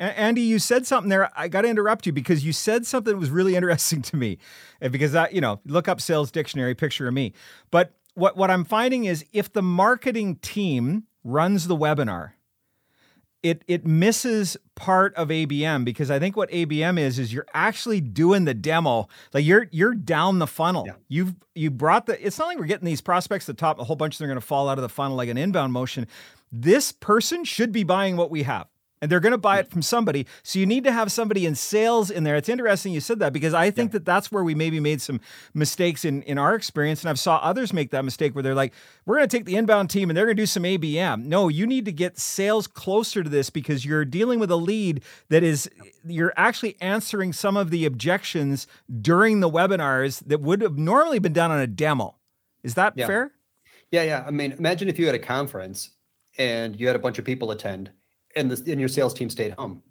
Andy, 0.00 0.40
you 0.40 0.58
said 0.58 0.86
something 0.86 1.10
there. 1.10 1.30
I 1.36 1.48
got 1.48 1.62
to 1.62 1.68
interrupt 1.68 2.06
you 2.06 2.12
because 2.12 2.44
you 2.44 2.54
said 2.54 2.86
something 2.86 3.12
that 3.12 3.18
was 3.18 3.30
really 3.30 3.54
interesting 3.56 4.02
to 4.02 4.16
me. 4.16 4.38
Eh, 4.80 4.88
because 4.88 5.14
I, 5.14 5.28
you 5.28 5.40
know, 5.40 5.60
look 5.66 5.88
up 5.88 6.00
sales 6.00 6.30
dictionary, 6.30 6.74
picture 6.74 7.06
of 7.06 7.14
me. 7.14 7.34
But 7.70 7.94
what 8.14 8.36
what 8.36 8.50
I'm 8.50 8.64
finding 8.64 9.04
is 9.04 9.24
if 9.32 9.52
the 9.52 9.62
marketing 9.62 10.36
team 10.36 11.04
runs 11.22 11.68
the 11.68 11.76
webinar, 11.76 12.32
it 13.42 13.62
it 13.68 13.86
misses 13.86 14.56
part 14.74 15.14
of 15.16 15.28
ABM 15.28 15.84
because 15.84 16.10
I 16.10 16.18
think 16.18 16.34
what 16.34 16.50
ABM 16.50 16.98
is 16.98 17.18
is 17.18 17.32
you're 17.32 17.46
actually 17.52 18.00
doing 18.00 18.46
the 18.46 18.54
demo. 18.54 19.06
Like 19.34 19.44
you're 19.44 19.68
you're 19.70 19.94
down 19.94 20.38
the 20.38 20.46
funnel. 20.46 20.84
Yeah. 20.86 20.94
You've 21.08 21.34
you 21.54 21.70
brought 21.70 22.06
the. 22.06 22.26
It's 22.26 22.38
not 22.38 22.48
like 22.48 22.58
we're 22.58 22.64
getting 22.64 22.86
these 22.86 23.02
prospects 23.02 23.46
to 23.46 23.52
the 23.52 23.56
top. 23.56 23.78
A 23.78 23.84
whole 23.84 23.96
bunch 23.96 24.14
of 24.14 24.18
them 24.18 24.26
are 24.26 24.28
going 24.28 24.40
to 24.40 24.46
fall 24.46 24.68
out 24.68 24.78
of 24.78 24.82
the 24.82 24.88
funnel 24.88 25.16
like 25.16 25.28
an 25.28 25.36
inbound 25.36 25.74
motion. 25.74 26.06
This 26.50 26.90
person 26.90 27.44
should 27.44 27.70
be 27.70 27.84
buying 27.84 28.16
what 28.16 28.30
we 28.30 28.42
have 28.44 28.66
and 29.00 29.10
they're 29.10 29.20
going 29.20 29.32
to 29.32 29.38
buy 29.38 29.58
it 29.58 29.68
from 29.68 29.82
somebody. 29.82 30.26
So 30.42 30.58
you 30.58 30.66
need 30.66 30.84
to 30.84 30.92
have 30.92 31.10
somebody 31.10 31.46
in 31.46 31.54
sales 31.54 32.10
in 32.10 32.24
there. 32.24 32.36
It's 32.36 32.48
interesting 32.48 32.92
you 32.92 33.00
said 33.00 33.18
that 33.20 33.32
because 33.32 33.54
I 33.54 33.70
think 33.70 33.90
yeah. 33.90 33.98
that 33.98 34.04
that's 34.04 34.30
where 34.30 34.44
we 34.44 34.54
maybe 34.54 34.80
made 34.80 35.00
some 35.00 35.20
mistakes 35.54 36.04
in 36.04 36.22
in 36.22 36.38
our 36.38 36.54
experience, 36.54 37.02
and 37.02 37.10
I've 37.10 37.18
saw 37.18 37.36
others 37.38 37.72
make 37.72 37.90
that 37.90 38.04
mistake 38.04 38.34
where 38.34 38.42
they're 38.42 38.54
like, 38.54 38.72
"We're 39.06 39.16
going 39.16 39.28
to 39.28 39.36
take 39.36 39.46
the 39.46 39.56
inbound 39.56 39.90
team 39.90 40.10
and 40.10 40.16
they're 40.16 40.26
going 40.26 40.36
to 40.36 40.42
do 40.42 40.46
some 40.46 40.64
ABM." 40.64 41.24
No, 41.24 41.48
you 41.48 41.66
need 41.66 41.84
to 41.86 41.92
get 41.92 42.18
sales 42.18 42.66
closer 42.66 43.22
to 43.22 43.30
this 43.30 43.50
because 43.50 43.84
you're 43.84 44.04
dealing 44.04 44.38
with 44.38 44.50
a 44.50 44.56
lead 44.56 45.02
that 45.28 45.42
is 45.42 45.70
you're 46.04 46.34
actually 46.36 46.76
answering 46.80 47.32
some 47.32 47.56
of 47.56 47.70
the 47.70 47.84
objections 47.84 48.66
during 49.00 49.40
the 49.40 49.50
webinars 49.50 50.22
that 50.26 50.40
would 50.40 50.62
have 50.62 50.78
normally 50.78 51.18
been 51.18 51.32
done 51.32 51.50
on 51.50 51.60
a 51.60 51.66
demo. 51.66 52.16
Is 52.62 52.74
that 52.74 52.94
yeah. 52.96 53.06
fair? 53.06 53.32
Yeah, 53.90 54.02
yeah. 54.02 54.24
I 54.26 54.30
mean, 54.30 54.52
imagine 54.52 54.88
if 54.88 54.98
you 54.98 55.06
had 55.06 55.14
a 55.14 55.20
conference 55.20 55.90
and 56.38 56.78
you 56.78 56.86
had 56.86 56.96
a 56.96 57.00
bunch 57.00 57.18
of 57.18 57.24
people 57.24 57.50
attend 57.50 57.90
and 58.36 58.50
the 58.50 58.70
and 58.70 58.80
your 58.80 58.88
sales 58.88 59.14
team 59.14 59.30
stayed 59.30 59.52
home. 59.52 59.82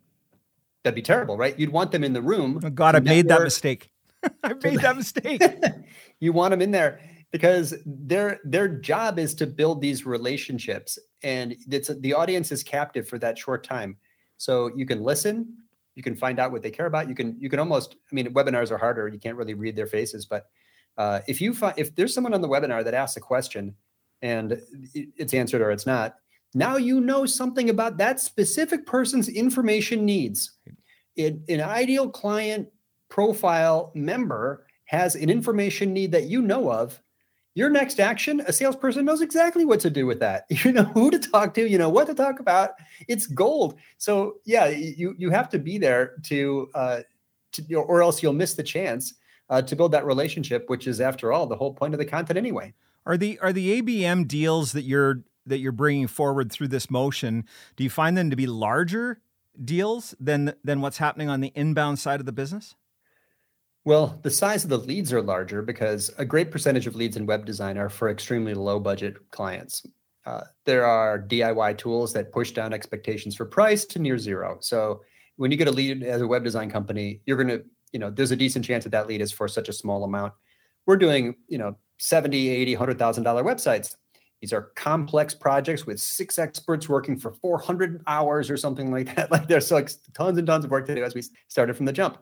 That'd 0.84 0.96
be 0.96 1.02
terrible, 1.02 1.38
right? 1.38 1.58
You'd 1.60 1.72
want 1.72 1.92
them 1.92 2.04
in 2.04 2.14
the 2.14 2.22
room. 2.22 2.60
Oh 2.64 2.70
God, 2.70 2.96
I 2.96 3.00
made 3.00 3.28
that 3.28 3.42
mistake. 3.42 3.92
I 4.44 4.54
made 4.54 4.80
that 4.82 4.96
mistake. 4.98 5.42
you 6.20 6.34
want 6.34 6.52
them 6.52 6.62
in 6.62 6.72
there 6.72 7.02
because 7.32 7.76
their 7.86 8.40
their 8.44 8.68
job 8.68 9.20
is 9.20 9.34
to 9.36 9.48
build 9.48 9.82
these 9.82 10.06
relationships, 10.06 10.98
and 11.24 11.56
it's 11.70 11.90
the 12.00 12.14
audience 12.14 12.52
is 12.52 12.64
captive 12.64 13.08
for 13.08 13.20
that 13.20 13.38
short 13.38 13.64
time. 13.64 13.98
So 14.38 14.72
you 14.76 14.86
can 14.86 15.04
listen, 15.04 15.54
you 15.96 16.04
can 16.04 16.16
find 16.16 16.40
out 16.40 16.52
what 16.52 16.64
they 16.64 16.72
care 16.72 16.86
about. 16.86 17.10
You 17.10 17.16
can 17.16 17.36
you 17.40 17.50
can 17.50 17.60
almost. 17.60 17.96
I 18.12 18.16
mean, 18.16 18.34
webinars 18.34 18.72
are 18.72 18.78
harder. 18.78 19.08
You 19.08 19.20
can't 19.20 19.36
really 19.36 19.54
read 19.54 19.76
their 19.76 19.88
faces, 19.88 20.26
but 20.26 20.46
uh, 20.98 21.22
if 21.28 21.42
you 21.42 21.54
find 21.54 21.74
if 21.78 21.96
there's 21.96 22.14
someone 22.14 22.34
on 22.34 22.42
the 22.42 22.48
webinar 22.48 22.84
that 22.84 22.94
asks 22.94 23.18
a 23.18 23.22
question 23.22 23.76
and 24.22 24.62
it's 24.94 25.34
answered 25.34 25.62
or 25.62 25.72
it's 25.72 25.86
not, 25.86 26.16
now 26.54 26.78
you 26.78 27.00
know 27.00 27.26
something 27.26 27.70
about 27.70 27.98
that 27.98 28.20
specific 28.20 28.86
person's 28.86 29.30
information 29.30 30.06
needs. 30.06 30.52
It, 31.16 31.40
an 31.48 31.62
ideal 31.62 32.10
client 32.10 32.70
profile 33.10 33.92
member 33.94 34.66
has 34.86 35.16
an 35.16 35.30
information 35.30 35.94
need 35.94 36.12
that 36.12 36.26
you 36.26 36.42
know 36.42 36.72
of. 36.72 37.00
Your 37.56 37.70
next 37.70 38.00
action, 38.00 38.42
a 38.48 38.54
salesperson 38.54 39.06
knows 39.06 39.22
exactly 39.22 39.66
what 39.66 39.80
to 39.82 39.90
do 39.90 40.06
with 40.06 40.20
that. 40.20 40.46
You 40.64 40.72
know 40.72 40.84
who 40.84 41.12
to 41.12 41.20
talk 41.20 41.54
to, 41.56 41.70
you 41.70 41.78
know 41.78 41.90
what 41.90 42.08
to 42.08 42.14
talk 42.14 42.40
about. 42.40 42.72
It's 43.08 43.28
gold. 43.28 43.78
So 43.98 44.36
yeah, 44.46 44.68
you 44.68 45.16
you 45.18 45.30
have 45.30 45.50
to 45.50 45.60
be 45.60 45.78
there 45.78 46.14
to, 46.24 46.70
uh, 46.74 47.00
to 47.54 47.76
or 47.76 48.02
else 48.02 48.24
you'll 48.24 48.34
miss 48.34 48.54
the 48.54 48.64
chance 48.64 49.14
uh, 49.50 49.62
to 49.64 49.76
build 49.76 49.92
that 49.92 50.06
relationship, 50.06 50.70
which 50.70 50.88
is 50.88 51.02
after 51.02 51.32
all 51.32 51.48
the 51.48 51.56
whole 51.56 51.74
point 51.74 51.94
of 51.94 51.98
the 51.98 52.06
content 52.06 52.38
anyway. 52.38 52.74
Are 53.06 53.18
the 53.18 53.40
are 53.40 53.54
the 53.54 53.82
ABM 53.82 54.28
deals 54.28 54.72
that 54.74 54.84
you're 54.84 55.24
that 55.50 55.60
you're 55.60 55.72
bringing 55.72 56.08
forward 56.08 56.52
through 56.52 56.70
this 56.70 56.90
motion, 56.90 57.46
do 57.76 57.84
you 57.84 57.90
find 57.90 58.18
them 58.18 58.30
to 58.30 58.36
be 58.36 58.48
larger 58.48 59.22
deals 59.64 60.16
than 60.20 60.54
than 60.64 60.82
what's 60.82 60.98
happening 60.98 61.30
on 61.30 61.42
the 61.42 61.52
inbound 61.56 62.00
side 62.00 62.20
of 62.20 62.26
the 62.26 62.32
business? 62.32 62.76
Well, 63.86 64.20
the 64.24 64.30
size 64.30 64.64
of 64.64 64.70
the 64.70 64.78
leads 64.78 65.14
are 65.14 65.22
larger 65.22 65.62
because 65.62 66.12
a 66.18 66.26
great 66.26 66.52
percentage 66.52 66.86
of 66.86 66.96
leads 66.96 67.18
in 67.18 67.26
web 67.26 67.46
design 67.46 67.78
are 67.78 67.90
for 67.90 68.10
extremely 68.10 68.54
low 68.54 68.80
budget 68.80 69.32
clients. 69.32 69.86
Uh, 70.26 70.42
there 70.66 70.86
are 70.86 71.20
DIY 71.20 71.78
tools 71.78 72.14
that 72.14 72.32
push 72.32 72.52
down 72.52 72.74
expectations 72.74 73.36
for 73.36 73.46
price 73.46 73.86
to 73.86 74.00
near 74.00 74.18
zero. 74.18 74.58
So 74.60 75.02
when 75.38 75.50
you 75.50 75.58
get 75.58 75.70
a 75.70 75.72
lead 75.72 76.04
as 76.04 76.22
a 76.22 76.28
web 76.28 76.44
design 76.44 76.70
company, 76.70 77.22
you're 77.26 77.38
going 77.38 77.48
to, 77.48 77.64
you 77.92 78.00
know, 78.00 78.12
there's 78.12 78.32
a 78.32 78.36
decent 78.36 78.66
chance 78.66 78.84
that 78.84 78.92
that 78.92 79.08
lead 79.08 79.22
is 79.22 79.32
for 79.32 79.48
such 79.48 79.70
a 79.70 79.74
small 79.74 80.04
amount. 80.04 80.34
We're 80.86 80.98
doing, 80.98 81.36
you 81.48 81.58
know, 81.58 81.78
70, 81.98 82.50
80, 82.50 82.76
$100,000 82.76 83.24
websites. 83.44 83.96
These 84.42 84.54
are 84.54 84.72
complex 84.76 85.34
projects 85.34 85.86
with 85.86 86.00
six 86.00 86.40
experts 86.40 86.88
working 86.88 87.18
for 87.18 87.34
400 87.34 88.02
hours 88.08 88.50
or 88.50 88.58
something 88.58 88.92
like 88.92 89.14
that. 89.16 89.32
Like 89.40 89.48
there's 89.48 89.72
like 89.72 89.92
tons 90.14 90.38
and 90.38 90.48
tons 90.48 90.66
of 90.66 90.72
work 90.72 90.88
to 90.88 90.96
do 90.96 91.04
as 91.04 91.14
we 91.14 91.24
started 91.48 91.76
from 91.76 91.86
the 91.86 91.94
jump. 91.94 92.18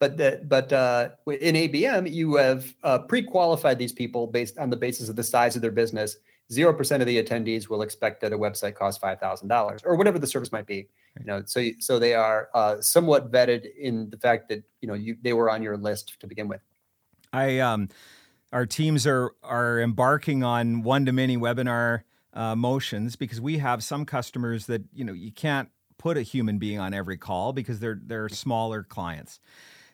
But 0.00 0.16
the, 0.16 0.40
but 0.48 0.72
uh, 0.72 1.10
in 1.26 1.54
ABM, 1.54 2.10
you 2.10 2.36
have 2.36 2.74
uh, 2.82 3.00
pre-qualified 3.00 3.78
these 3.78 3.92
people 3.92 4.26
based 4.26 4.58
on 4.58 4.70
the 4.70 4.76
basis 4.76 5.08
of 5.08 5.16
the 5.16 5.22
size 5.22 5.56
of 5.56 5.62
their 5.62 5.70
business. 5.70 6.16
Zero 6.50 6.74
percent 6.74 7.00
of 7.00 7.06
the 7.06 7.22
attendees 7.22 7.68
will 7.68 7.82
expect 7.82 8.20
that 8.22 8.32
a 8.32 8.38
website 8.38 8.74
costs 8.74 8.98
five 8.98 9.20
thousand 9.20 9.46
dollars 9.46 9.82
or 9.84 9.94
whatever 9.94 10.18
the 10.18 10.26
service 10.26 10.50
might 10.50 10.66
be. 10.66 10.88
You 11.20 11.26
know, 11.26 11.42
so 11.46 11.68
so 11.78 12.00
they 12.00 12.14
are 12.14 12.48
uh, 12.54 12.80
somewhat 12.80 13.30
vetted 13.30 13.68
in 13.76 14.10
the 14.10 14.16
fact 14.16 14.48
that 14.48 14.64
you 14.80 14.88
know 14.88 14.94
you 14.94 15.16
they 15.22 15.32
were 15.32 15.48
on 15.48 15.62
your 15.62 15.76
list 15.76 16.18
to 16.18 16.26
begin 16.26 16.48
with. 16.48 16.60
I 17.32 17.60
um 17.60 17.88
our 18.52 18.66
teams 18.66 19.06
are 19.06 19.32
are 19.42 19.80
embarking 19.80 20.42
on 20.42 20.82
one 20.82 21.04
to 21.06 21.12
many 21.12 21.36
webinar 21.36 22.02
uh, 22.34 22.54
motions 22.54 23.16
because 23.16 23.40
we 23.40 23.58
have 23.58 23.82
some 23.82 24.04
customers 24.04 24.66
that 24.66 24.82
you 24.92 25.04
know 25.04 25.12
you 25.12 25.32
can't 25.32 25.70
put 25.98 26.16
a 26.16 26.22
human 26.22 26.58
being 26.58 26.78
on 26.78 26.94
every 26.94 27.16
call 27.16 27.52
because 27.52 27.80
they're 27.80 28.00
they're 28.02 28.28
smaller 28.28 28.82
clients. 28.82 29.40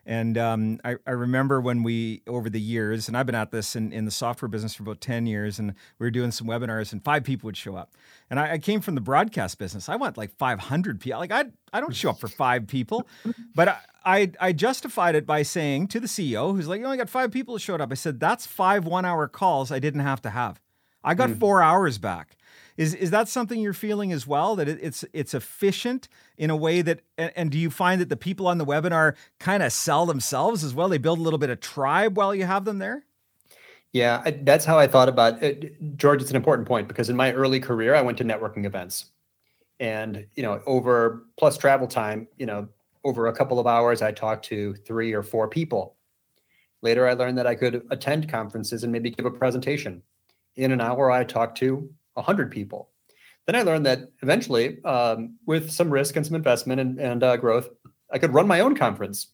And 0.08 0.38
um, 0.38 0.78
I, 0.84 0.96
I, 1.04 1.10
remember 1.10 1.60
when 1.60 1.82
we, 1.82 2.22
over 2.28 2.48
the 2.48 2.60
years, 2.60 3.08
and 3.08 3.16
I've 3.16 3.26
been 3.26 3.34
at 3.34 3.50
this 3.50 3.74
in, 3.74 3.92
in 3.92 4.04
the 4.04 4.12
software 4.12 4.48
business 4.48 4.72
for 4.72 4.84
about 4.84 5.00
10 5.00 5.26
years, 5.26 5.58
and 5.58 5.74
we 5.98 6.06
were 6.06 6.12
doing 6.12 6.30
some 6.30 6.46
webinars, 6.46 6.92
and 6.92 7.02
five 7.02 7.24
people 7.24 7.48
would 7.48 7.56
show 7.56 7.74
up. 7.74 7.90
And 8.30 8.38
I, 8.38 8.52
I 8.52 8.58
came 8.58 8.80
from 8.80 8.94
the 8.94 9.00
broadcast 9.00 9.58
business. 9.58 9.88
I 9.88 9.96
want 9.96 10.16
like 10.16 10.30
500 10.38 11.00
people. 11.00 11.18
Like, 11.18 11.32
I, 11.32 11.46
I 11.72 11.80
don't 11.80 11.92
show 11.92 12.10
up 12.10 12.20
for 12.20 12.28
five 12.28 12.68
people. 12.68 13.08
But 13.56 13.68
I, 13.68 13.78
I, 14.06 14.30
I 14.40 14.52
justified 14.52 15.16
it 15.16 15.26
by 15.26 15.42
saying 15.42 15.88
to 15.88 16.00
the 16.00 16.06
CEO, 16.06 16.54
who's 16.54 16.68
like, 16.68 16.78
you 16.78 16.86
only 16.86 16.96
got 16.96 17.10
five 17.10 17.32
people 17.32 17.56
who 17.56 17.58
showed 17.58 17.80
up. 17.80 17.90
I 17.90 17.96
said, 17.96 18.20
that's 18.20 18.46
five 18.46 18.86
one 18.86 19.04
hour 19.04 19.26
calls 19.26 19.72
I 19.72 19.80
didn't 19.80 20.00
have 20.00 20.22
to 20.22 20.30
have. 20.30 20.60
I 21.02 21.14
got 21.14 21.30
mm. 21.30 21.40
four 21.40 21.60
hours 21.60 21.98
back. 21.98 22.36
Is 22.76 22.94
is 22.94 23.10
that 23.10 23.28
something 23.28 23.58
you're 23.58 23.72
feeling 23.72 24.12
as 24.12 24.26
well? 24.26 24.54
That 24.56 24.68
it, 24.68 24.78
it's 24.82 25.04
it's 25.12 25.32
efficient 25.34 26.08
in 26.36 26.50
a 26.50 26.56
way 26.56 26.82
that, 26.82 27.00
and, 27.16 27.32
and 27.34 27.50
do 27.50 27.58
you 27.58 27.70
find 27.70 28.00
that 28.00 28.10
the 28.10 28.16
people 28.16 28.46
on 28.46 28.58
the 28.58 28.66
webinar 28.66 29.14
kind 29.40 29.62
of 29.62 29.72
sell 29.72 30.04
themselves 30.04 30.62
as 30.62 30.74
well? 30.74 30.88
They 30.88 30.98
build 30.98 31.18
a 31.18 31.22
little 31.22 31.38
bit 31.38 31.48
of 31.48 31.60
tribe 31.60 32.16
while 32.16 32.34
you 32.34 32.44
have 32.44 32.64
them 32.66 32.78
there. 32.78 33.04
Yeah, 33.92 34.20
I, 34.26 34.32
that's 34.32 34.66
how 34.66 34.78
I 34.78 34.86
thought 34.86 35.08
about 35.08 35.42
it. 35.42 35.96
George, 35.96 36.20
it's 36.20 36.30
an 36.30 36.36
important 36.36 36.68
point 36.68 36.86
because 36.86 37.08
in 37.08 37.16
my 37.16 37.32
early 37.32 37.60
career, 37.60 37.94
I 37.94 38.02
went 38.02 38.18
to 38.18 38.24
networking 38.24 38.66
events, 38.66 39.06
and 39.80 40.26
you 40.34 40.42
know, 40.42 40.60
over 40.66 41.24
plus 41.38 41.56
travel 41.56 41.86
time, 41.86 42.28
you 42.36 42.44
know, 42.44 42.68
over 43.06 43.28
a 43.28 43.32
couple 43.32 43.60
of 43.60 43.68
hours, 43.68 44.02
I 44.02 44.10
talked 44.10 44.44
to 44.46 44.74
three 44.74 45.12
or 45.12 45.22
four 45.22 45.48
people. 45.48 45.94
Later, 46.82 47.06
I 47.06 47.12
learned 47.12 47.38
that 47.38 47.46
I 47.46 47.54
could 47.54 47.86
attend 47.90 48.28
conferences 48.28 48.82
and 48.82 48.92
maybe 48.92 49.10
give 49.10 49.26
a 49.26 49.30
presentation. 49.30 50.02
In 50.56 50.72
an 50.72 50.80
hour, 50.80 51.12
I 51.12 51.22
talked 51.22 51.56
to 51.58 51.88
100 52.14 52.50
people. 52.50 52.90
Then 53.46 53.54
I 53.54 53.62
learned 53.62 53.86
that 53.86 54.10
eventually, 54.22 54.82
um, 54.84 55.36
with 55.46 55.70
some 55.70 55.88
risk 55.88 56.16
and 56.16 56.26
some 56.26 56.34
investment 56.34 56.80
and, 56.80 56.98
and 56.98 57.22
uh, 57.22 57.36
growth, 57.36 57.68
I 58.12 58.18
could 58.18 58.34
run 58.34 58.48
my 58.48 58.58
own 58.58 58.74
conference. 58.74 59.28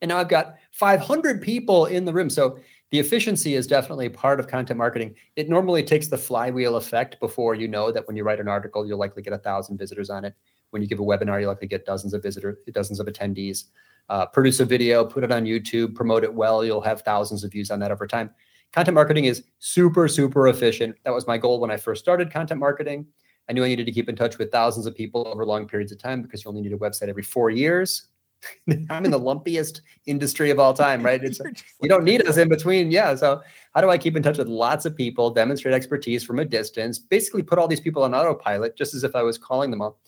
And 0.00 0.10
now 0.10 0.18
I've 0.18 0.28
got 0.28 0.54
500 0.70 1.42
people 1.42 1.86
in 1.86 2.04
the 2.04 2.12
room. 2.12 2.30
So 2.30 2.60
the 2.92 3.00
efficiency 3.00 3.54
is 3.54 3.66
definitely 3.66 4.08
part 4.08 4.38
of 4.38 4.46
content 4.46 4.78
marketing. 4.78 5.16
It 5.34 5.48
normally 5.48 5.82
takes 5.82 6.06
the 6.06 6.16
flywheel 6.16 6.76
effect 6.76 7.18
before 7.18 7.56
you 7.56 7.66
know 7.66 7.90
that 7.90 8.06
when 8.06 8.16
you 8.16 8.22
write 8.22 8.38
an 8.38 8.46
article, 8.46 8.86
you'll 8.86 9.00
likely 9.00 9.22
get 9.22 9.32
a 9.32 9.38
thousand 9.38 9.78
visitors 9.78 10.10
on 10.10 10.24
it. 10.24 10.36
When 10.70 10.82
you 10.82 10.88
give 10.88 11.00
a 11.00 11.02
webinar, 11.02 11.40
you 11.40 11.46
likely 11.46 11.68
get 11.68 11.86
dozens 11.86 12.14
of 12.14 12.22
visitors, 12.22 12.58
dozens 12.72 13.00
of 13.00 13.06
attendees. 13.06 13.64
Uh, 14.08 14.24
produce 14.26 14.60
a 14.60 14.64
video, 14.64 15.04
put 15.04 15.22
it 15.22 15.30
on 15.30 15.44
YouTube, 15.44 15.94
promote 15.94 16.24
it 16.24 16.32
well. 16.32 16.64
You'll 16.64 16.80
have 16.80 17.02
thousands 17.02 17.44
of 17.44 17.52
views 17.52 17.70
on 17.70 17.78
that 17.80 17.90
over 17.90 18.06
time. 18.06 18.30
Content 18.72 18.94
marketing 18.94 19.26
is 19.26 19.44
super, 19.58 20.08
super 20.08 20.48
efficient. 20.48 20.96
That 21.04 21.12
was 21.12 21.26
my 21.26 21.38
goal 21.38 21.60
when 21.60 21.70
I 21.70 21.76
first 21.76 22.02
started 22.02 22.32
content 22.32 22.60
marketing. 22.60 23.06
I 23.48 23.52
knew 23.52 23.64
I 23.64 23.68
needed 23.68 23.86
to 23.86 23.92
keep 23.92 24.08
in 24.08 24.16
touch 24.16 24.36
with 24.38 24.52
thousands 24.52 24.86
of 24.86 24.94
people 24.94 25.26
over 25.26 25.44
long 25.44 25.66
periods 25.66 25.90
of 25.90 25.98
time 25.98 26.22
because 26.22 26.44
you 26.44 26.48
only 26.48 26.60
need 26.60 26.72
a 26.72 26.78
website 26.78 27.08
every 27.08 27.22
four 27.22 27.48
years. 27.48 28.08
I'm 28.90 29.04
in 29.04 29.10
the 29.10 29.18
lumpiest 29.18 29.80
industry 30.06 30.50
of 30.50 30.58
all 30.58 30.74
time, 30.74 31.02
right? 31.02 31.22
It's 31.22 31.40
you 31.82 31.88
don't 31.88 32.04
need 32.04 32.26
us 32.26 32.36
in 32.36 32.48
between. 32.48 32.90
Yeah. 32.90 33.14
So 33.14 33.42
how 33.74 33.80
do 33.80 33.90
I 33.90 33.98
keep 33.98 34.16
in 34.16 34.22
touch 34.22 34.38
with 34.38 34.48
lots 34.48 34.84
of 34.84 34.94
people, 34.94 35.30
demonstrate 35.30 35.74
expertise 35.74 36.22
from 36.22 36.38
a 36.38 36.44
distance, 36.44 36.98
basically 36.98 37.42
put 37.42 37.58
all 37.58 37.68
these 37.68 37.80
people 37.80 38.04
on 38.04 38.14
autopilot, 38.14 38.76
just 38.76 38.94
as 38.94 39.02
if 39.02 39.16
I 39.16 39.22
was 39.22 39.38
calling 39.38 39.70
them 39.70 39.80
up. 39.80 39.98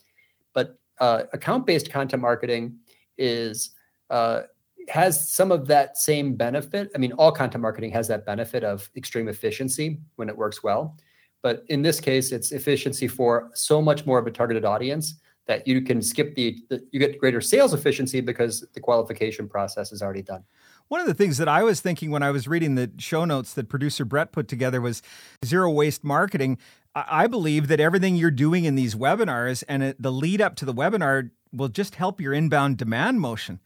But 0.53 0.79
uh, 0.99 1.23
account-based 1.33 1.91
content 1.91 2.21
marketing 2.21 2.77
is 3.17 3.71
uh, 4.09 4.41
has 4.89 5.31
some 5.31 5.51
of 5.51 5.67
that 5.67 5.97
same 5.97 6.35
benefit. 6.35 6.91
I 6.95 6.97
mean, 6.97 7.13
all 7.13 7.31
content 7.31 7.61
marketing 7.61 7.91
has 7.91 8.07
that 8.07 8.25
benefit 8.25 8.63
of 8.63 8.89
extreme 8.95 9.27
efficiency 9.27 9.99
when 10.15 10.29
it 10.29 10.35
works 10.35 10.63
well. 10.63 10.97
But 11.41 11.63
in 11.69 11.81
this 11.81 11.99
case, 11.99 12.31
it's 12.31 12.51
efficiency 12.51 13.07
for 13.07 13.49
so 13.53 13.81
much 13.81 14.05
more 14.05 14.19
of 14.19 14.27
a 14.27 14.31
targeted 14.31 14.65
audience 14.65 15.15
that 15.47 15.67
you 15.67 15.81
can 15.81 16.01
skip 16.01 16.35
the, 16.35 16.57
the 16.69 16.85
you 16.91 16.99
get 16.99 17.17
greater 17.17 17.41
sales 17.41 17.73
efficiency 17.73 18.21
because 18.21 18.65
the 18.73 18.79
qualification 18.79 19.49
process 19.49 19.91
is 19.91 20.01
already 20.01 20.21
done. 20.21 20.43
One 20.87 21.01
of 21.01 21.07
the 21.07 21.13
things 21.13 21.37
that 21.37 21.47
I 21.47 21.63
was 21.63 21.79
thinking 21.79 22.11
when 22.11 22.21
I 22.21 22.31
was 22.31 22.47
reading 22.47 22.75
the 22.75 22.91
show 22.97 23.25
notes 23.25 23.53
that 23.53 23.69
producer 23.69 24.05
Brett 24.05 24.31
put 24.31 24.47
together 24.47 24.81
was 24.81 25.01
zero 25.43 25.71
waste 25.71 26.03
marketing. 26.03 26.57
I 26.93 27.27
believe 27.27 27.67
that 27.69 27.79
everything 27.79 28.15
you're 28.15 28.31
doing 28.31 28.65
in 28.65 28.75
these 28.75 28.95
webinars 28.95 29.63
and 29.67 29.95
the 29.97 30.11
lead 30.11 30.41
up 30.41 30.55
to 30.57 30.65
the 30.65 30.73
webinar 30.73 31.31
will 31.53 31.69
just 31.69 31.95
help 31.95 32.19
your 32.19 32.33
inbound 32.33 32.77
demand 32.77 33.21
motion. 33.21 33.59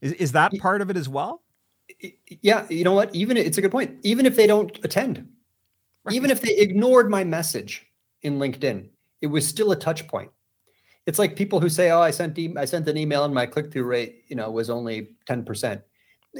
Is, 0.00 0.12
is 0.12 0.32
that 0.32 0.52
part 0.58 0.80
of 0.80 0.90
it 0.90 0.96
as 0.96 1.08
well? 1.08 1.42
Yeah, 2.28 2.66
you 2.68 2.84
know 2.84 2.92
what? 2.92 3.14
Even 3.14 3.36
it's 3.36 3.58
a 3.58 3.60
good 3.60 3.72
point. 3.72 3.98
Even 4.02 4.24
if 4.26 4.36
they 4.36 4.46
don't 4.46 4.78
attend, 4.84 5.28
right. 6.04 6.14
even 6.14 6.30
if 6.30 6.40
they 6.40 6.56
ignored 6.56 7.10
my 7.10 7.24
message 7.24 7.86
in 8.22 8.38
LinkedIn, 8.38 8.88
it 9.20 9.26
was 9.26 9.46
still 9.46 9.72
a 9.72 9.76
touch 9.76 10.06
point. 10.06 10.30
It's 11.06 11.18
like 11.18 11.36
people 11.36 11.60
who 11.60 11.68
say, 11.68 11.90
"Oh, 11.90 12.00
I 12.00 12.10
sent 12.10 12.38
e- 12.38 12.54
I 12.56 12.64
sent 12.64 12.88
an 12.88 12.96
email 12.96 13.24
and 13.24 13.34
my 13.34 13.46
click 13.46 13.70
through 13.70 13.84
rate, 13.84 14.22
you 14.28 14.36
know, 14.36 14.50
was 14.50 14.70
only 14.70 15.08
ten 15.26 15.44
percent." 15.44 15.82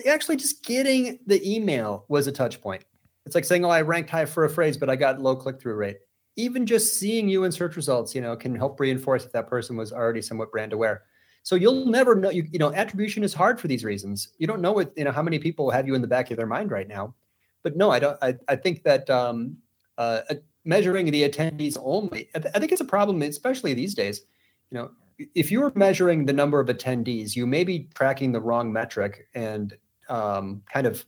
Actually, 0.07 0.37
just 0.37 0.65
getting 0.65 1.19
the 1.27 1.41
email 1.49 2.07
was 2.09 2.27
a 2.27 2.33
touch 2.33 2.61
point. 2.61 2.85
It's 3.27 3.35
like 3.35 3.45
saying, 3.45 3.65
"Oh, 3.65 3.71
I 3.71 3.83
ranked 3.83 4.11
high 4.11 4.25
for 4.27 4.45
a 4.45 4.51
phrase, 4.51 4.77
but 4.77 4.91
I 4.91 4.97
got 4.97 5.21
low 5.21 5.37
click 5.37 5.61
through 5.61 5.75
rate." 5.75 5.99
Even 6.37 6.67
just 6.67 6.99
seeing 6.99 7.29
you 7.29 7.45
in 7.45 7.53
search 7.53 7.77
results, 7.77 8.15
you 8.15 8.21
know, 8.21 8.37
can 8.37 8.55
help 8.55 8.81
reinforce 8.81 9.23
that 9.23 9.33
that 9.33 9.49
person 9.49 9.77
was 9.77 9.93
already 9.93 10.21
somewhat 10.21 10.51
brand 10.51 10.73
aware. 10.73 11.03
So 11.43 11.57
you'll 11.57 11.87
never 11.87 12.15
know. 12.15 12.31
You, 12.31 12.47
you 12.51 12.59
know, 12.59 12.73
attribution 12.73 13.23
is 13.23 13.35
hard 13.35 13.61
for 13.61 13.69
these 13.69 13.85
reasons. 13.85 14.29
You 14.39 14.47
don't 14.47 14.61
know 14.61 14.73
what 14.73 14.93
you 14.97 15.05
know 15.05 15.13
how 15.13 15.23
many 15.23 15.39
people 15.39 15.71
have 15.71 15.87
you 15.87 15.95
in 15.95 16.03
the 16.03 16.09
back 16.09 16.31
of 16.31 16.37
their 16.37 16.47
mind 16.47 16.71
right 16.71 16.89
now. 16.89 17.15
But 17.63 17.77
no, 17.77 17.91
I 17.91 17.99
don't. 17.99 18.19
I, 18.23 18.37
I 18.49 18.57
think 18.57 18.83
that 18.83 19.09
um, 19.09 19.57
uh, 19.97 20.21
measuring 20.65 21.11
the 21.11 21.29
attendees 21.29 21.77
only, 21.83 22.29
I, 22.35 22.39
th- 22.39 22.55
I 22.55 22.59
think 22.59 22.73
it's 22.73 22.81
a 22.81 22.87
problem, 22.87 23.23
especially 23.23 23.75
these 23.75 23.95
days. 23.95 24.23
You 24.71 24.79
know, 24.79 24.91
if 25.35 25.51
you're 25.51 25.73
measuring 25.75 26.27
the 26.27 26.33
number 26.33 26.61
of 26.61 26.69
attendees, 26.69 27.37
you 27.37 27.47
may 27.47 27.65
be 27.65 27.89
tracking 27.95 28.33
the 28.33 28.41
wrong 28.41 28.73
metric 28.73 29.29
and 29.35 29.77
um, 30.09 30.63
kind 30.73 30.87
of, 30.87 31.05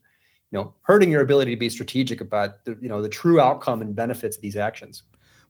you 0.50 0.58
know, 0.58 0.74
hurting 0.82 1.10
your 1.10 1.22
ability 1.22 1.52
to 1.52 1.58
be 1.58 1.68
strategic 1.68 2.20
about 2.20 2.64
the 2.64 2.76
you 2.80 2.88
know 2.88 3.02
the 3.02 3.08
true 3.08 3.40
outcome 3.40 3.80
and 3.80 3.94
benefits 3.94 4.36
of 4.36 4.42
these 4.42 4.56
actions. 4.56 5.02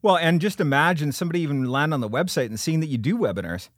Well, 0.03 0.17
and 0.17 0.41
just 0.41 0.61
imagine 0.61 1.13
somebody 1.13 1.41
even 1.41 1.65
land 1.65 1.93
on 1.93 2.01
the 2.01 2.09
website 2.09 2.47
and 2.47 2.61
seeing 2.61 2.81
that 2.81 2.87
you 2.87 2.99
do 2.99 3.17
webinars. 3.17 3.71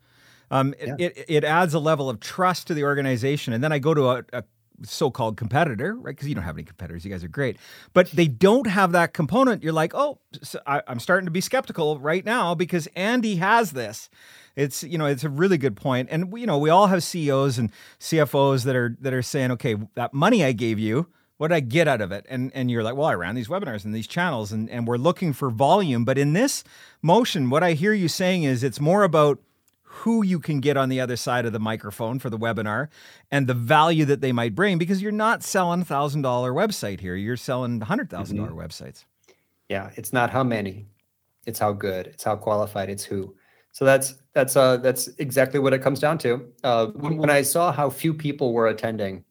Um, 0.51 0.75
yeah. 0.81 0.97
it, 0.99 1.25
it 1.29 1.45
adds 1.45 1.75
a 1.75 1.79
level 1.79 2.09
of 2.09 2.21
trust 2.21 2.67
to 2.69 2.75
the 2.75 2.85
organization. 2.85 3.53
And 3.53 3.63
then 3.63 3.73
I 3.73 3.79
go 3.79 3.95
to 3.95 4.09
a, 4.09 4.25
a 4.33 4.45
so-called 4.83 5.37
competitor, 5.37 5.95
right? 5.95 6.15
Because 6.15 6.29
you 6.29 6.35
don't 6.35 6.45
have 6.45 6.57
any 6.57 6.65
competitors. 6.65 7.05
You 7.05 7.11
guys 7.11 7.25
are 7.25 7.29
great, 7.29 7.57
but 7.93 8.11
they 8.11 8.29
don't 8.29 8.67
have 8.67 8.93
that 8.93 9.13
component. 9.13 9.63
You're 9.63 9.73
like, 9.73 9.93
oh, 9.95 10.19
so 10.43 10.61
I, 10.67 10.83
am 10.87 11.01
starting 11.01 11.27
to 11.27 11.31
be 11.31 11.41
skeptical 11.41 11.99
right 11.99 12.25
now 12.25 12.55
because 12.55 12.87
Andy 12.95 13.37
has 13.37 13.73
this. 13.73 14.09
It's 14.59 14.83
you 14.83 14.99
know 14.99 15.07
it's 15.07 15.23
a 15.23 15.29
really 15.29 15.57
good 15.57 15.77
point, 15.77 16.09
and 16.11 16.37
you 16.37 16.45
know 16.45 16.59
we 16.59 16.69
all 16.69 16.89
have 16.89 17.05
CEOs 17.05 17.59
and 17.59 17.71
CFOs 18.01 18.65
that 18.65 18.75
are 18.75 18.97
that 19.01 19.15
are 19.15 19.23
saying, 19.23 19.53
okay, 19.53 19.77
that 19.95 20.13
money 20.13 20.45
I 20.45 20.51
gave 20.51 20.81
you, 20.81 21.07
what 21.37 21.49
did 21.49 21.55
I 21.55 21.61
get 21.61 21.87
out 21.87 22.01
of 22.01 22.11
it? 22.11 22.27
And 22.29 22.51
and 22.55 22.69
you're 22.69 22.83
like, 22.83 22.97
well, 22.97 23.07
I 23.07 23.15
ran 23.15 23.37
these 23.37 23.47
webinars 23.47 23.85
and 23.85 23.95
these 23.95 24.09
channels, 24.09 24.51
and 24.51 24.69
and 24.69 24.85
we're 24.87 24.97
looking 24.97 25.33
for 25.33 25.49
volume. 25.49 26.05
But 26.05 26.19
in 26.19 26.33
this 26.33 26.65
motion, 27.03 27.51
what 27.51 27.63
I 27.63 27.75
hear 27.75 27.93
you 27.93 28.09
saying 28.09 28.43
is 28.43 28.65
it's 28.65 28.81
more 28.81 29.05
about 29.05 29.39
who 29.83 30.25
you 30.25 30.41
can 30.41 30.59
get 30.59 30.77
on 30.77 30.89
the 30.89 31.01
other 31.01 31.17
side 31.17 31.47
of 31.47 31.53
the 31.53 31.61
microphone 31.61 32.19
for 32.19 32.29
the 32.29 32.39
webinar 32.39 32.89
and 33.31 33.47
the 33.47 33.55
value 33.55 34.05
that 34.05 34.21
they 34.21 34.33
might 34.33 34.55
bring 34.57 34.77
because 34.77 35.01
you're 35.01 35.11
not 35.11 35.43
selling 35.43 35.83
a 35.83 35.85
$1,000 35.85 36.23
website 36.23 37.01
here. 37.01 37.17
You're 37.17 37.37
selling 37.37 37.81
$100,000 37.81 38.09
mm-hmm. 38.09 38.59
websites. 38.59 39.05
Yeah, 39.69 39.91
it's 39.97 40.13
not 40.13 40.31
how 40.31 40.45
many, 40.45 40.87
it's 41.47 41.59
how 41.59 41.73
good, 41.73 42.07
it's 42.07 42.23
how 42.23 42.37
qualified, 42.37 42.91
it's 42.91 43.05
who. 43.05 43.35
So 43.79 43.85
that's 43.85 44.17
that's 44.33 44.57
uh 44.57 44.79
that's 44.79 45.07
exactly 45.19 45.61
what 45.61 45.73
it 45.73 45.83
comes 45.83 46.01
down 46.01 46.19
to. 46.19 46.45
Uh, 46.65 46.87
when, 46.97 47.17
when 47.17 47.31
I 47.31 47.43
saw 47.43 47.71
how 47.71 47.89
few 47.89 48.13
people 48.13 48.53
were 48.53 48.67
attending, 48.67 49.23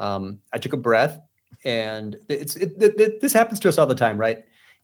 um, 0.00 0.40
I 0.52 0.58
took 0.58 0.72
a 0.72 0.76
breath, 0.76 1.20
and 1.64 2.16
it's 2.28 2.56
it, 2.56 2.72
it, 2.82 3.00
it, 3.00 3.20
this 3.20 3.32
happens 3.32 3.60
to 3.60 3.68
us 3.68 3.78
all 3.78 3.86
the 3.86 3.94
time, 3.94 4.18
right? 4.18 4.38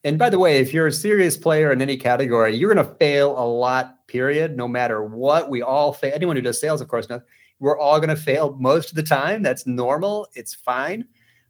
And 0.04 0.16
by 0.16 0.30
the 0.30 0.38
way, 0.38 0.58
if 0.58 0.72
you're 0.72 0.86
a 0.86 0.92
serious 0.92 1.36
player 1.36 1.72
in 1.72 1.82
any 1.82 1.96
category, 1.96 2.54
you're 2.54 2.72
going 2.72 2.86
to 2.86 2.94
fail 2.94 3.36
a 3.36 3.42
lot, 3.44 4.06
period, 4.06 4.56
no 4.56 4.68
matter 4.68 5.02
what. 5.02 5.50
We 5.50 5.60
all 5.60 5.92
fail. 5.92 6.12
Anyone 6.14 6.36
who 6.36 6.42
does 6.42 6.60
sales, 6.60 6.80
of 6.80 6.86
course, 6.86 7.08
knows 7.08 7.22
we're 7.58 7.76
all 7.76 7.98
going 7.98 8.10
to 8.10 8.22
fail 8.22 8.56
most 8.60 8.90
of 8.90 8.94
the 8.94 9.02
time. 9.02 9.42
That's 9.42 9.66
normal. 9.66 10.28
It's 10.34 10.54
fine. 10.54 11.04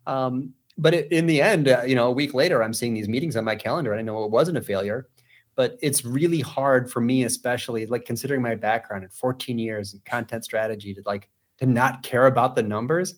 Um, 0.06 0.54
but 0.78 0.94
it, 0.94 1.12
in 1.12 1.26
the 1.26 1.42
end, 1.42 1.68
uh, 1.68 1.82
you 1.86 1.94
know, 1.94 2.06
a 2.06 2.12
week 2.12 2.32
later, 2.32 2.62
I'm 2.62 2.72
seeing 2.72 2.94
these 2.94 3.08
meetings 3.08 3.36
on 3.36 3.44
my 3.44 3.54
calendar 3.54 3.92
and 3.92 4.00
I 4.00 4.02
know 4.02 4.24
it 4.24 4.30
wasn't 4.30 4.56
a 4.56 4.62
failure. 4.62 5.08
But 5.56 5.78
it's 5.82 6.04
really 6.04 6.40
hard 6.40 6.90
for 6.90 7.00
me, 7.00 7.24
especially 7.24 7.86
like 7.86 8.04
considering 8.04 8.42
my 8.42 8.54
background 8.54 9.04
in 9.04 9.10
14 9.10 9.58
years 9.58 9.94
in 9.94 10.00
content 10.04 10.44
strategy, 10.44 10.94
to 10.94 11.02
like 11.06 11.28
to 11.58 11.66
not 11.66 12.02
care 12.02 12.26
about 12.26 12.56
the 12.56 12.62
numbers. 12.62 13.14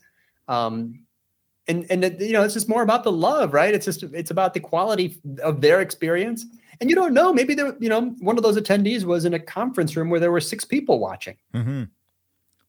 Um, 0.49 1.07
and 1.69 1.87
and 1.91 2.21
you 2.21 2.33
know 2.33 2.43
it's 2.43 2.55
just 2.55 2.69
more 2.69 2.83
about 2.83 3.05
the 3.05 3.13
love 3.13 3.53
right 3.53 3.75
it's 3.75 3.85
just 3.85 4.03
it's 4.03 4.31
about 4.31 4.55
the 4.55 4.61
quality 4.61 5.21
of 5.43 5.61
their 5.61 5.81
experience 5.81 6.47
and 6.81 6.89
you 6.91 6.97
don't 6.97 7.15
know 7.15 7.33
maybe 7.33 7.55
there 7.55 7.77
you 7.81 7.89
know 7.89 8.15
one 8.21 8.37
of 8.37 8.43
those 8.43 8.57
attendees 8.57 9.05
was 9.05 9.25
in 9.25 9.35
a 9.35 9.39
conference 9.39 9.97
room 9.97 10.11
where 10.11 10.21
there 10.21 10.33
were 10.33 10.41
six 10.41 10.65
people 10.65 10.99
watching 10.99 11.37
mm-hmm. 11.55 11.85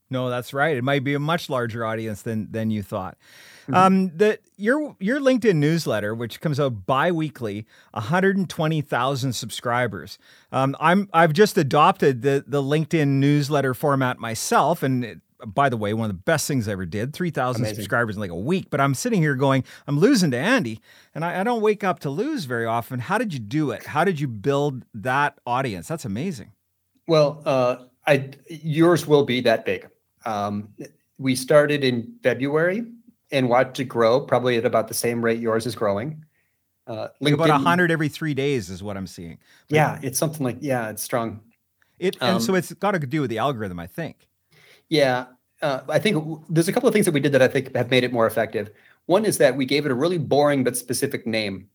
No, 0.10 0.30
that's 0.30 0.54
right. 0.54 0.78
It 0.78 0.84
might 0.84 1.04
be 1.04 1.13
a 1.13 1.20
much 1.20 1.50
larger 1.50 1.86
audience 1.86 2.22
than 2.22 2.52
than 2.52 2.72
you 2.72 2.82
thought. 2.84 3.17
Mm-hmm. 3.63 3.74
Um, 3.74 4.12
the 4.15 4.39
your 4.56 4.96
your 5.00 5.20
LinkedIn 5.20 5.56
newsletter, 5.56 6.15
which 6.15 6.39
comes 6.39 6.60
out 6.60 6.86
biweekly, 6.86 7.65
120,000 7.91 9.34
subscribers. 9.34 10.17
Um, 10.54 10.76
I'm 10.80 11.10
I've 11.13 11.34
just 11.34 11.58
adopted 11.58 12.22
the 12.22 12.46
the 12.48 12.62
LinkedIn 12.62 13.08
newsletter 13.08 13.74
format 13.74 14.20
myself, 14.20 14.84
and 14.84 15.04
it, 15.04 15.20
by 15.46 15.67
the 15.67 15.76
way, 15.76 15.93
one 15.93 16.10
of 16.10 16.15
the 16.15 16.22
best 16.22 16.48
things 16.48 16.70
I 16.70 16.72
ever 16.72 16.86
did. 16.86 17.12
Three 17.12 17.30
thousand 17.30 17.65
subscribers 17.65 18.15
in 18.15 18.22
like 18.22 18.32
a 18.32 18.36
week. 18.36 18.70
But 18.70 18.80
I'm 18.80 18.93
sitting 18.93 19.22
here 19.22 19.36
going, 19.36 19.65
I'm 19.86 20.00
losing 20.00 20.32
to 20.32 20.38
Andy, 20.38 20.80
and 21.13 21.26
I, 21.26 21.41
I 21.41 21.43
don't 21.43 21.62
wake 21.62 21.84
up 21.84 22.00
to 22.02 22.10
lose 22.10 22.46
very 22.46 22.65
often. 22.65 23.00
How 23.00 23.17
did 23.17 23.34
you 23.34 23.39
do 23.39 23.72
it? 23.72 23.88
How 23.88 24.06
did 24.06 24.22
you 24.22 24.30
build 24.30 24.86
that 24.93 25.39
audience? 25.46 25.89
That's 25.89 26.06
amazing. 26.06 26.54
Well, 27.06 27.41
uh, 27.46 27.78
I 28.06 28.32
yours 28.48 29.06
will 29.06 29.26
be 29.26 29.41
that 29.41 29.65
big. 29.65 29.89
Um, 30.25 30.69
we 31.17 31.36
started 31.36 31.84
in 31.84 32.15
February 32.23 32.86
and 33.32 33.49
watched 33.49 33.80
it 33.80 33.86
grow, 33.86 34.21
probably 34.21 34.58
at 34.58 34.65
about 34.65 34.88
the 34.88 34.93
same 34.93 35.23
rate 35.23 35.39
yours 35.39 35.65
is 35.65 35.75
growing. 35.75 36.23
Uh, 36.86 37.10
like 37.19 37.34
about 37.34 37.49
hundred 37.62 37.91
every 37.91 38.08
three 38.08 38.34
days 38.34 38.69
is 38.69 38.82
what 38.82 38.95
I'm 38.95 39.08
seeing. 39.08 39.38
yeah, 39.67 39.99
it's 40.01 40.17
something 40.17 40.43
like 40.43 40.58
yeah, 40.62 40.89
it's 40.89 41.03
strong. 41.03 41.41
It 41.99 42.15
and 42.21 42.36
um, 42.36 42.41
so 42.41 42.56
it's 42.56 42.71
got 42.73 42.91
to 42.91 42.99
do 42.99 43.21
with 43.21 43.30
the 43.30 43.39
algorithm, 43.39 43.80
I 43.80 43.88
think. 43.88 44.27
Yeah, 44.88 45.25
uh, 45.62 45.82
I 45.89 45.99
think 45.99 46.45
there's 46.49 46.67
a 46.67 46.73
couple 46.73 46.88
of 46.88 46.93
things 46.93 47.06
that 47.06 47.13
we 47.13 47.19
did 47.19 47.32
that 47.34 47.41
I 47.41 47.47
think 47.47 47.75
have 47.75 47.89
made 47.89 48.03
it 48.03 48.13
more 48.13 48.27
effective. 48.27 48.69
One 49.08 49.25
is 49.25 49.38
that 49.39 49.56
we 49.58 49.65
gave 49.65 49.86
it 49.86 49.91
a 49.91 49.95
really 49.95 50.17
boring 50.17 50.63
but 50.63 50.77
specific 50.77 51.25
name. 51.25 51.67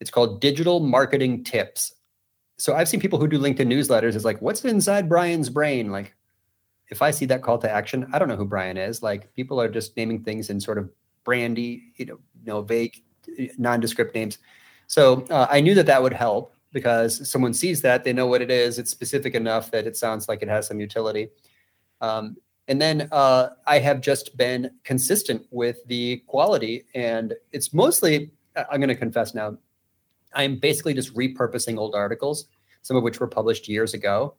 It's 0.00 0.10
called 0.10 0.40
Digital 0.40 0.80
Marketing 0.80 1.44
Tips. 1.44 1.94
So 2.58 2.74
I've 2.74 2.88
seen 2.88 3.00
people 3.00 3.18
who 3.18 3.28
do 3.28 3.38
LinkedIn 3.38 3.66
newsletters 3.66 4.14
is 4.14 4.24
like, 4.24 4.40
what's 4.42 4.64
inside 4.64 5.08
Brian's 5.08 5.50
brain? 5.50 5.90
Like, 5.90 6.14
if 6.94 7.02
I 7.02 7.10
see 7.10 7.26
that 7.26 7.42
call 7.42 7.58
to 7.58 7.68
action, 7.70 8.06
I 8.12 8.20
don't 8.20 8.28
know 8.28 8.36
who 8.36 8.44
Brian 8.44 8.76
is. 8.76 9.02
Like 9.02 9.34
people 9.34 9.60
are 9.60 9.68
just 9.68 9.96
naming 9.96 10.22
things 10.22 10.48
in 10.48 10.60
sort 10.60 10.78
of 10.78 10.88
brandy, 11.24 11.90
you 11.96 12.06
know, 12.06 12.18
you 12.38 12.46
know 12.46 12.62
vague, 12.62 13.02
nondescript 13.58 14.14
names. 14.14 14.38
So 14.86 15.26
uh, 15.28 15.48
I 15.50 15.60
knew 15.60 15.74
that 15.74 15.86
that 15.86 16.00
would 16.00 16.12
help 16.12 16.54
because 16.72 17.28
someone 17.28 17.52
sees 17.52 17.82
that 17.82 18.04
they 18.04 18.12
know 18.12 18.28
what 18.28 18.42
it 18.42 18.50
is. 18.50 18.78
It's 18.78 18.92
specific 18.92 19.34
enough 19.34 19.72
that 19.72 19.88
it 19.88 19.96
sounds 19.96 20.28
like 20.28 20.40
it 20.40 20.48
has 20.48 20.68
some 20.68 20.78
utility. 20.78 21.30
Um, 22.00 22.36
and 22.68 22.80
then 22.80 23.08
uh, 23.10 23.48
I 23.66 23.80
have 23.80 24.00
just 24.00 24.36
been 24.36 24.70
consistent 24.84 25.44
with 25.50 25.84
the 25.86 26.18
quality, 26.28 26.84
and 26.94 27.34
it's 27.52 27.74
mostly. 27.74 28.30
I'm 28.70 28.78
going 28.78 28.88
to 28.88 28.94
confess 28.94 29.34
now. 29.34 29.58
I'm 30.32 30.60
basically 30.60 30.94
just 30.94 31.12
repurposing 31.14 31.76
old 31.76 31.96
articles, 31.96 32.46
some 32.82 32.96
of 32.96 33.02
which 33.02 33.18
were 33.18 33.26
published 33.26 33.68
years 33.68 33.94
ago, 33.94 34.36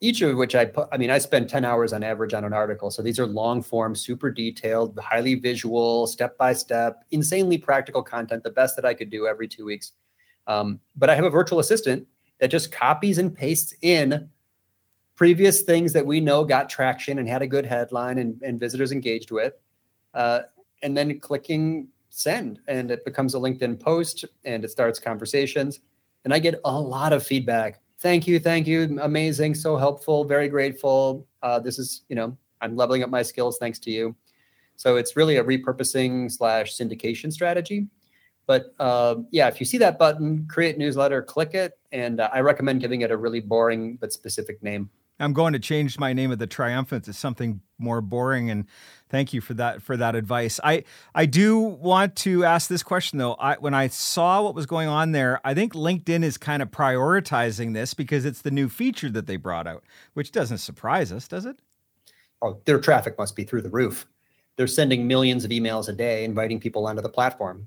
each 0.00 0.20
of 0.20 0.36
which 0.36 0.54
I 0.54 0.66
put, 0.66 0.88
I 0.92 0.98
mean, 0.98 1.10
I 1.10 1.18
spend 1.18 1.48
10 1.48 1.64
hours 1.64 1.92
on 1.92 2.02
average 2.02 2.34
on 2.34 2.44
an 2.44 2.52
article. 2.52 2.90
So 2.90 3.02
these 3.02 3.18
are 3.18 3.26
long 3.26 3.62
form, 3.62 3.94
super 3.94 4.30
detailed, 4.30 4.98
highly 4.98 5.36
visual, 5.36 6.06
step 6.06 6.36
by 6.36 6.52
step, 6.52 7.04
insanely 7.10 7.56
practical 7.56 8.02
content, 8.02 8.42
the 8.42 8.50
best 8.50 8.76
that 8.76 8.84
I 8.84 8.92
could 8.92 9.10
do 9.10 9.26
every 9.26 9.48
two 9.48 9.64
weeks. 9.64 9.92
Um, 10.46 10.80
but 10.96 11.08
I 11.08 11.14
have 11.14 11.24
a 11.24 11.30
virtual 11.30 11.60
assistant 11.60 12.06
that 12.40 12.48
just 12.48 12.70
copies 12.70 13.18
and 13.18 13.34
pastes 13.34 13.74
in 13.80 14.28
previous 15.14 15.62
things 15.62 15.94
that 15.94 16.04
we 16.04 16.20
know 16.20 16.44
got 16.44 16.68
traction 16.68 17.18
and 17.18 17.26
had 17.26 17.40
a 17.40 17.46
good 17.46 17.64
headline 17.64 18.18
and, 18.18 18.40
and 18.42 18.60
visitors 18.60 18.92
engaged 18.92 19.30
with. 19.30 19.54
Uh, 20.12 20.40
and 20.82 20.94
then 20.94 21.18
clicking 21.20 21.88
send, 22.10 22.60
and 22.68 22.90
it 22.90 23.04
becomes 23.04 23.34
a 23.34 23.38
LinkedIn 23.38 23.80
post 23.80 24.26
and 24.44 24.62
it 24.62 24.70
starts 24.70 24.98
conversations. 24.98 25.80
And 26.24 26.34
I 26.34 26.38
get 26.38 26.60
a 26.64 26.80
lot 26.80 27.14
of 27.14 27.26
feedback 27.26 27.80
thank 28.00 28.26
you, 28.26 28.38
thank 28.38 28.66
you, 28.66 28.98
amazing, 29.02 29.54
so 29.54 29.76
helpful, 29.76 30.24
very 30.24 30.48
grateful. 30.48 31.26
Uh, 31.42 31.58
this 31.58 31.78
is, 31.78 32.02
you 32.08 32.16
know, 32.16 32.36
I'm 32.60 32.76
leveling 32.76 33.02
up 33.02 33.10
my 33.10 33.22
skills 33.22 33.58
thanks 33.58 33.78
to 33.80 33.90
you. 33.90 34.14
So 34.76 34.96
it's 34.96 35.16
really 35.16 35.36
a 35.36 35.44
repurposing 35.44 36.30
slash 36.30 36.76
syndication 36.76 37.32
strategy. 37.32 37.86
But 38.46 38.74
uh, 38.78 39.16
yeah, 39.30 39.48
if 39.48 39.58
you 39.58 39.66
see 39.66 39.78
that 39.78 39.98
button, 39.98 40.46
create 40.48 40.78
newsletter, 40.78 41.22
click 41.22 41.54
it, 41.54 41.72
and 41.92 42.20
uh, 42.20 42.30
I 42.32 42.40
recommend 42.40 42.80
giving 42.80 43.00
it 43.00 43.10
a 43.10 43.16
really 43.16 43.40
boring 43.40 43.96
but 43.96 44.12
specific 44.12 44.62
name. 44.62 44.88
I'm 45.18 45.32
going 45.32 45.52
to 45.54 45.58
change 45.58 45.98
my 45.98 46.12
name 46.12 46.30
of 46.30 46.38
the 46.38 46.46
triumphant 46.46 47.04
to 47.04 47.12
something 47.12 47.60
more 47.78 48.00
boring 48.00 48.50
and 48.50 48.66
thank 49.08 49.32
you 49.32 49.40
for 49.40 49.54
that 49.54 49.82
for 49.82 49.96
that 49.96 50.14
advice. 50.14 50.60
I 50.62 50.84
I 51.14 51.26
do 51.26 51.58
want 51.58 52.16
to 52.16 52.44
ask 52.44 52.68
this 52.68 52.82
question 52.82 53.18
though. 53.18 53.34
I 53.34 53.54
when 53.56 53.74
I 53.74 53.88
saw 53.88 54.42
what 54.42 54.54
was 54.54 54.66
going 54.66 54.88
on 54.88 55.12
there, 55.12 55.40
I 55.44 55.54
think 55.54 55.74
LinkedIn 55.74 56.22
is 56.22 56.38
kind 56.38 56.62
of 56.62 56.70
prioritizing 56.70 57.74
this 57.74 57.94
because 57.94 58.24
it's 58.24 58.42
the 58.42 58.50
new 58.50 58.68
feature 58.68 59.10
that 59.10 59.26
they 59.26 59.36
brought 59.36 59.66
out, 59.66 59.84
which 60.14 60.32
doesn't 60.32 60.58
surprise 60.58 61.12
us, 61.12 61.28
does 61.28 61.46
it? 61.46 61.58
Oh, 62.42 62.60
their 62.64 62.80
traffic 62.80 63.16
must 63.18 63.36
be 63.36 63.44
through 63.44 63.62
the 63.62 63.70
roof. 63.70 64.06
They're 64.56 64.66
sending 64.66 65.06
millions 65.06 65.44
of 65.44 65.50
emails 65.50 65.88
a 65.88 65.92
day 65.92 66.24
inviting 66.24 66.60
people 66.60 66.86
onto 66.86 67.02
the 67.02 67.08
platform. 67.08 67.66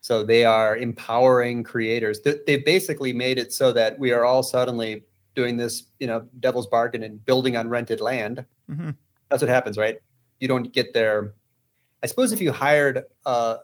So 0.00 0.22
they 0.22 0.44
are 0.44 0.76
empowering 0.76 1.64
creators. 1.64 2.20
They've 2.20 2.64
basically 2.64 3.12
made 3.12 3.38
it 3.38 3.52
so 3.52 3.72
that 3.72 3.98
we 3.98 4.12
are 4.12 4.24
all 4.24 4.42
suddenly 4.42 5.04
doing 5.38 5.56
this, 5.56 5.84
you 6.00 6.08
know, 6.08 6.26
devil's 6.40 6.66
bargain 6.66 7.04
and 7.04 7.24
building 7.24 7.56
on 7.56 7.68
rented 7.68 8.00
land. 8.00 8.44
Mm-hmm. 8.68 8.90
That's 9.28 9.40
what 9.40 9.48
happens, 9.48 9.78
right? 9.78 9.98
You 10.40 10.48
don't 10.48 10.72
get 10.72 10.92
there. 10.92 11.34
I 12.02 12.08
suppose 12.08 12.32
if 12.32 12.40
you 12.40 12.50
hired 12.50 13.04
uh, 13.24 13.58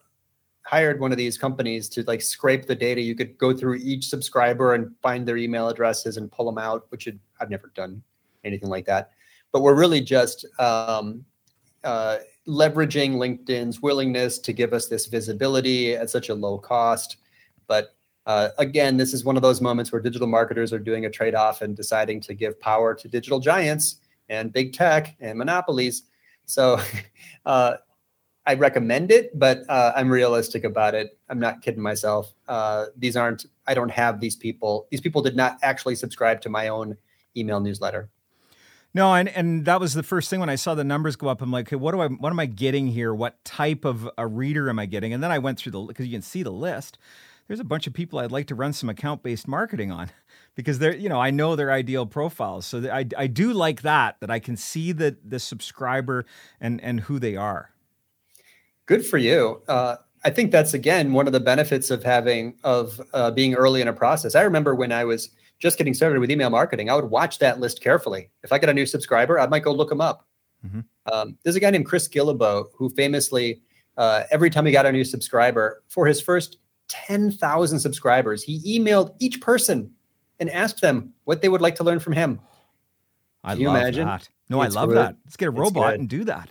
hired 0.62 1.00
one 1.00 1.10
of 1.10 1.18
these 1.18 1.36
companies 1.36 1.88
to 1.88 2.04
like 2.04 2.22
scrape 2.22 2.66
the 2.66 2.76
data, 2.76 3.00
you 3.00 3.16
could 3.16 3.36
go 3.38 3.52
through 3.52 3.74
each 3.74 4.06
subscriber 4.06 4.74
and 4.74 4.94
find 5.02 5.26
their 5.26 5.36
email 5.36 5.68
addresses 5.68 6.16
and 6.16 6.30
pull 6.30 6.46
them 6.46 6.58
out, 6.58 6.86
which 6.90 7.08
I've 7.40 7.50
never 7.50 7.72
done 7.74 8.00
anything 8.44 8.68
like 8.68 8.86
that. 8.86 9.10
But 9.50 9.62
we're 9.62 9.74
really 9.74 10.00
just 10.00 10.46
um, 10.60 11.24
uh, 11.82 12.18
leveraging 12.46 13.16
LinkedIn's 13.16 13.82
willingness 13.82 14.38
to 14.38 14.52
give 14.52 14.72
us 14.72 14.86
this 14.86 15.06
visibility 15.06 15.96
at 15.96 16.08
such 16.08 16.28
a 16.28 16.34
low 16.34 16.56
cost. 16.56 17.16
But 17.66 17.96
uh, 18.26 18.48
again, 18.58 18.96
this 18.96 19.12
is 19.12 19.24
one 19.24 19.36
of 19.36 19.42
those 19.42 19.60
moments 19.60 19.92
where 19.92 20.00
digital 20.00 20.26
marketers 20.26 20.72
are 20.72 20.78
doing 20.78 21.04
a 21.04 21.10
trade 21.10 21.34
off 21.34 21.62
and 21.62 21.76
deciding 21.76 22.20
to 22.22 22.34
give 22.34 22.58
power 22.58 22.94
to 22.94 23.08
digital 23.08 23.38
giants 23.38 23.96
and 24.28 24.52
big 24.52 24.72
tech 24.72 25.14
and 25.20 25.38
monopolies. 25.38 26.04
So 26.46 26.80
uh, 27.46 27.76
I 28.46 28.54
recommend 28.54 29.10
it, 29.10 29.38
but 29.38 29.68
uh, 29.68 29.92
I'm 29.94 30.10
realistic 30.10 30.64
about 30.64 30.94
it. 30.94 31.18
I'm 31.28 31.38
not 31.38 31.62
kidding 31.62 31.82
myself. 31.82 32.32
Uh, 32.48 32.86
these 32.96 33.16
aren't, 33.16 33.46
I 33.66 33.74
don't 33.74 33.90
have 33.90 34.20
these 34.20 34.36
people. 34.36 34.86
These 34.90 35.00
people 35.00 35.22
did 35.22 35.36
not 35.36 35.58
actually 35.62 35.94
subscribe 35.94 36.40
to 36.42 36.48
my 36.48 36.68
own 36.68 36.96
email 37.36 37.60
newsletter. 37.60 38.08
No, 38.96 39.12
and 39.12 39.28
and 39.30 39.64
that 39.64 39.80
was 39.80 39.94
the 39.94 40.04
first 40.04 40.30
thing 40.30 40.38
when 40.38 40.48
I 40.48 40.54
saw 40.54 40.76
the 40.76 40.84
numbers 40.84 41.16
go 41.16 41.26
up. 41.26 41.42
I'm 41.42 41.50
like, 41.50 41.66
okay, 41.66 41.74
what 41.74 41.90
do 41.90 42.00
I 42.00 42.06
what 42.06 42.30
am 42.30 42.38
I 42.38 42.46
getting 42.46 42.86
here? 42.86 43.12
What 43.12 43.44
type 43.44 43.84
of 43.84 44.08
a 44.16 44.24
reader 44.24 44.70
am 44.70 44.78
I 44.78 44.86
getting? 44.86 45.12
And 45.12 45.20
then 45.20 45.32
I 45.32 45.40
went 45.40 45.58
through 45.58 45.72
the 45.72 45.80
because 45.80 46.06
you 46.06 46.12
can 46.12 46.22
see 46.22 46.44
the 46.44 46.52
list 46.52 46.96
there's 47.46 47.60
a 47.60 47.64
bunch 47.64 47.86
of 47.86 47.92
people 47.92 48.18
I'd 48.18 48.32
like 48.32 48.46
to 48.48 48.54
run 48.54 48.72
some 48.72 48.88
account 48.88 49.22
based 49.22 49.46
marketing 49.46 49.90
on 49.90 50.10
because 50.54 50.78
they're, 50.78 50.94
you 50.94 51.08
know, 51.08 51.20
I 51.20 51.30
know 51.30 51.56
their 51.56 51.72
ideal 51.72 52.06
profiles. 52.06 52.66
So 52.66 52.90
I, 52.90 53.06
I 53.16 53.26
do 53.26 53.52
like 53.52 53.82
that, 53.82 54.16
that 54.20 54.30
I 54.30 54.38
can 54.38 54.56
see 54.56 54.92
the, 54.92 55.16
the 55.24 55.38
subscriber 55.38 56.24
and, 56.60 56.80
and 56.82 57.00
who 57.00 57.18
they 57.18 57.36
are. 57.36 57.70
Good 58.86 59.04
for 59.06 59.18
you. 59.18 59.62
Uh, 59.66 59.96
I 60.24 60.30
think 60.30 60.50
that's 60.50 60.72
again 60.72 61.12
one 61.12 61.26
of 61.26 61.32
the 61.32 61.40
benefits 61.40 61.90
of 61.90 62.02
having 62.02 62.56
of 62.64 63.00
uh, 63.12 63.30
being 63.30 63.54
early 63.54 63.82
in 63.82 63.88
a 63.88 63.92
process. 63.92 64.34
I 64.34 64.42
remember 64.42 64.74
when 64.74 64.90
I 64.90 65.04
was 65.04 65.30
just 65.58 65.76
getting 65.76 65.94
started 65.94 66.18
with 66.18 66.30
email 66.30 66.50
marketing, 66.50 66.90
I 66.90 66.94
would 66.94 67.10
watch 67.10 67.38
that 67.38 67.60
list 67.60 67.82
carefully. 67.82 68.30
If 68.42 68.52
I 68.52 68.58
get 68.58 68.68
a 68.70 68.74
new 68.74 68.86
subscriber, 68.86 69.38
I 69.38 69.46
might 69.46 69.62
go 69.62 69.72
look 69.72 69.90
them 69.90 70.00
up. 70.00 70.26
Mm-hmm. 70.66 70.80
Um, 71.12 71.38
there's 71.42 71.56
a 71.56 71.60
guy 71.60 71.70
named 71.70 71.86
Chris 71.86 72.08
Guillebeau 72.08 72.66
who 72.74 72.88
famously, 72.90 73.60
uh, 73.98 74.22
every 74.30 74.48
time 74.48 74.64
he 74.64 74.72
got 74.72 74.86
a 74.86 74.92
new 74.92 75.04
subscriber, 75.04 75.82
for 75.88 76.06
his 76.06 76.20
first 76.20 76.58
10,000 76.88 77.78
subscribers. 77.78 78.42
He 78.42 78.78
emailed 78.78 79.14
each 79.18 79.40
person 79.40 79.90
and 80.40 80.50
asked 80.50 80.80
them 80.80 81.12
what 81.24 81.42
they 81.42 81.48
would 81.48 81.60
like 81.60 81.76
to 81.76 81.84
learn 81.84 82.00
from 82.00 82.12
him. 82.12 82.40
I 83.42 83.54
love 83.54 83.76
imagine? 83.76 84.06
that. 84.06 84.28
No, 84.48 84.62
it's 84.62 84.76
I 84.76 84.80
love 84.80 84.90
that. 84.90 85.16
Let's 85.24 85.36
get 85.36 85.48
a 85.48 85.50
robot 85.50 85.94
and 85.94 86.08
do 86.08 86.24
that. 86.24 86.50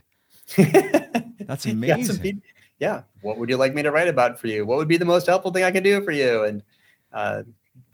That's 1.47 1.65
amazing. 1.65 2.23
yeah, 2.23 2.31
yeah. 2.79 3.01
What 3.21 3.37
would 3.37 3.49
you 3.49 3.57
like 3.57 3.73
me 3.73 3.81
to 3.83 3.91
write 3.91 4.07
about 4.07 4.39
for 4.39 4.47
you? 4.47 4.65
What 4.65 4.77
would 4.77 4.87
be 4.87 4.97
the 4.97 5.05
most 5.05 5.27
helpful 5.27 5.51
thing 5.51 5.63
I 5.63 5.71
can 5.71 5.83
do 5.83 6.03
for 6.03 6.11
you? 6.11 6.43
And 6.43 6.63
uh, 7.11 7.43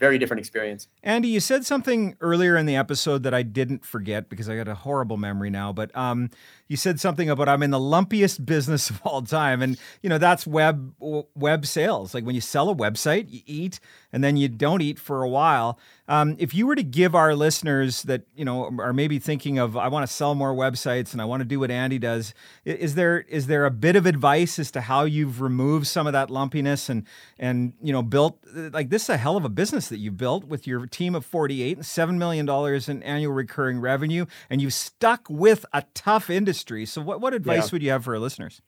very 0.00 0.18
different 0.18 0.40
experience. 0.40 0.88
Andy, 1.02 1.28
you 1.28 1.40
said 1.40 1.66
something 1.66 2.16
earlier 2.22 2.56
in 2.56 2.64
the 2.64 2.74
episode 2.74 3.22
that 3.22 3.34
I 3.34 3.42
didn't 3.42 3.84
forget 3.84 4.30
because 4.30 4.48
I 4.48 4.56
got 4.56 4.66
a 4.66 4.74
horrible 4.74 5.18
memory 5.18 5.50
now. 5.50 5.74
But 5.74 5.94
um, 5.94 6.30
you 6.68 6.76
said 6.78 6.98
something 6.98 7.28
about 7.28 7.50
I'm 7.50 7.62
in 7.62 7.70
the 7.70 7.78
lumpiest 7.78 8.44
business 8.46 8.88
of 8.88 9.00
all 9.04 9.20
time, 9.22 9.60
and 9.60 9.78
you 10.02 10.08
know 10.08 10.18
that's 10.18 10.46
web 10.46 10.94
web 10.98 11.66
sales. 11.66 12.14
Like 12.14 12.24
when 12.24 12.34
you 12.34 12.40
sell 12.40 12.70
a 12.70 12.74
website, 12.74 13.30
you 13.30 13.42
eat 13.44 13.78
and 14.12 14.22
then 14.22 14.36
you 14.36 14.48
don't 14.48 14.82
eat 14.82 14.98
for 14.98 15.22
a 15.22 15.28
while. 15.28 15.78
Um, 16.08 16.34
if 16.38 16.54
you 16.54 16.66
were 16.66 16.74
to 16.74 16.82
give 16.82 17.14
our 17.14 17.34
listeners 17.34 18.02
that 18.02 18.22
you 18.34 18.44
know 18.44 18.70
are 18.78 18.92
maybe 18.92 19.18
thinking 19.18 19.58
of, 19.58 19.76
I 19.76 19.88
want 19.88 20.06
to 20.06 20.12
sell 20.12 20.34
more 20.34 20.54
websites 20.54 21.12
and 21.12 21.22
I 21.22 21.24
want 21.24 21.40
to 21.40 21.44
do 21.44 21.60
what 21.60 21.70
Andy 21.70 21.98
does, 21.98 22.34
is 22.64 22.94
there 22.94 23.20
is 23.20 23.46
there 23.46 23.64
a 23.64 23.70
bit 23.70 23.96
of 23.96 24.06
advice 24.06 24.58
as 24.58 24.70
to 24.72 24.80
how 24.80 25.04
you've 25.04 25.40
removed 25.40 25.86
some 25.86 26.06
of 26.06 26.12
that 26.12 26.30
lumpiness 26.30 26.88
and 26.88 27.06
and 27.38 27.74
you 27.80 27.92
know 27.92 28.02
built 28.02 28.38
like 28.54 28.90
this 28.90 29.04
is 29.04 29.10
a 29.10 29.16
hell 29.16 29.36
of 29.36 29.44
a 29.44 29.48
business 29.48 29.88
that 29.88 29.98
you 29.98 30.10
built 30.10 30.44
with 30.44 30.66
your 30.66 30.86
team 30.86 31.14
of 31.14 31.24
48 31.24 31.76
and 31.76 31.86
seven 31.86 32.18
million 32.18 32.46
dollars 32.46 32.88
in 32.88 33.02
annual 33.02 33.32
recurring 33.32 33.80
revenue, 33.80 34.26
and 34.48 34.60
you've 34.60 34.74
stuck 34.74 35.26
with 35.28 35.64
a 35.72 35.84
tough 35.94 36.28
industry. 36.28 36.84
So 36.86 37.00
what 37.00 37.20
what 37.20 37.34
advice 37.34 37.66
yeah. 37.66 37.70
would 37.72 37.82
you 37.82 37.90
have 37.90 38.04
for 38.04 38.14
our 38.14 38.20
listeners? 38.20 38.60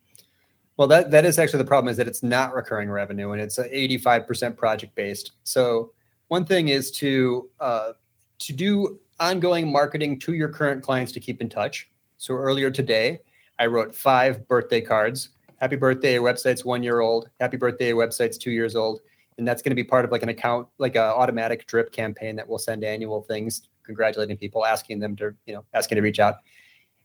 Well, 0.76 0.88
that 0.88 1.10
that 1.10 1.24
is 1.24 1.38
actually 1.38 1.58
the 1.58 1.66
problem 1.66 1.90
is 1.90 1.96
that 1.98 2.08
it's 2.08 2.22
not 2.22 2.54
recurring 2.54 2.90
revenue 2.90 3.32
and 3.32 3.42
it's 3.42 3.58
85% 3.58 4.56
project 4.56 4.94
based. 4.94 5.32
So 5.44 5.92
one 6.28 6.44
thing 6.44 6.68
is 6.68 6.90
to 6.92 7.50
uh, 7.60 7.92
to 8.38 8.52
do 8.52 8.98
ongoing 9.20 9.70
marketing 9.70 10.18
to 10.20 10.32
your 10.32 10.48
current 10.48 10.82
clients 10.82 11.12
to 11.12 11.20
keep 11.20 11.40
in 11.40 11.48
touch. 11.48 11.88
So 12.16 12.34
earlier 12.34 12.70
today, 12.70 13.20
I 13.58 13.66
wrote 13.66 13.94
five 13.94 14.48
birthday 14.48 14.80
cards. 14.80 15.30
Happy 15.56 15.76
birthday, 15.76 16.16
website's 16.16 16.64
one 16.64 16.82
year 16.82 17.00
old. 17.00 17.28
Happy 17.38 17.56
birthday, 17.56 17.92
website's 17.92 18.38
two 18.38 18.50
years 18.50 18.74
old. 18.74 19.00
And 19.38 19.46
that's 19.46 19.62
going 19.62 19.70
to 19.70 19.76
be 19.76 19.84
part 19.84 20.04
of 20.04 20.10
like 20.10 20.22
an 20.22 20.28
account, 20.28 20.68
like 20.78 20.96
an 20.96 21.02
automatic 21.02 21.66
drip 21.66 21.92
campaign 21.92 22.34
that 22.36 22.48
will 22.48 22.58
send 22.58 22.82
annual 22.82 23.22
things 23.22 23.68
congratulating 23.84 24.36
people, 24.36 24.64
asking 24.64 24.98
them 25.00 25.16
to, 25.16 25.34
you 25.46 25.54
know, 25.54 25.64
asking 25.74 25.96
to 25.96 26.02
reach 26.02 26.18
out 26.18 26.36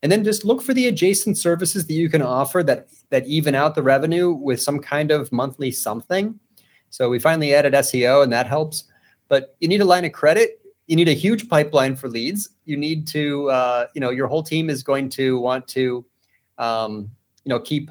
and 0.03 0.12
then 0.12 0.23
just 0.23 0.45
look 0.45 0.62
for 0.62 0.73
the 0.73 0.88
adjacent 0.88 1.38
services 1.38 1.88
that 1.88 1.93
you 1.93 2.10
can 2.10 2.21
offer 2.21 2.63
that 2.63 2.88
that 3.10 3.25
even 3.25 3.55
out 3.55 3.75
the 3.75 3.81
revenue 3.81 4.31
with 4.31 4.62
some 4.62 4.79
kind 4.79 5.12
of 5.12 5.31
monthly 5.31 5.71
something. 5.71 6.39
So 6.89 7.10
we 7.10 7.19
finally 7.19 7.53
added 7.53 7.73
seo 7.73 8.23
and 8.23 8.31
that 8.31 8.47
helps. 8.47 8.86
But 9.29 9.55
you 9.60 9.67
need 9.67 9.81
a 9.81 9.86
line 9.86 10.05
of 10.05 10.12
credit. 10.12 10.62
You 10.88 10.95
need 10.95 11.10
a 11.10 11.13
huge 11.13 11.49
pipeline 11.49 11.95
for 11.95 12.07
leads. 12.07 12.49
You 12.65 12.77
need 12.77 13.07
to 13.07 13.49
uh, 13.49 13.88
you 13.93 14.01
know 14.01 14.10
your 14.10 14.27
whole 14.27 14.43
team 14.43 14.69
is 14.69 14.83
going 14.83 15.10
to 15.10 15.39
want 15.39 15.67
to 15.69 16.05
um, 16.57 17.10
you 17.43 17.49
know 17.49 17.60
keep 17.60 17.89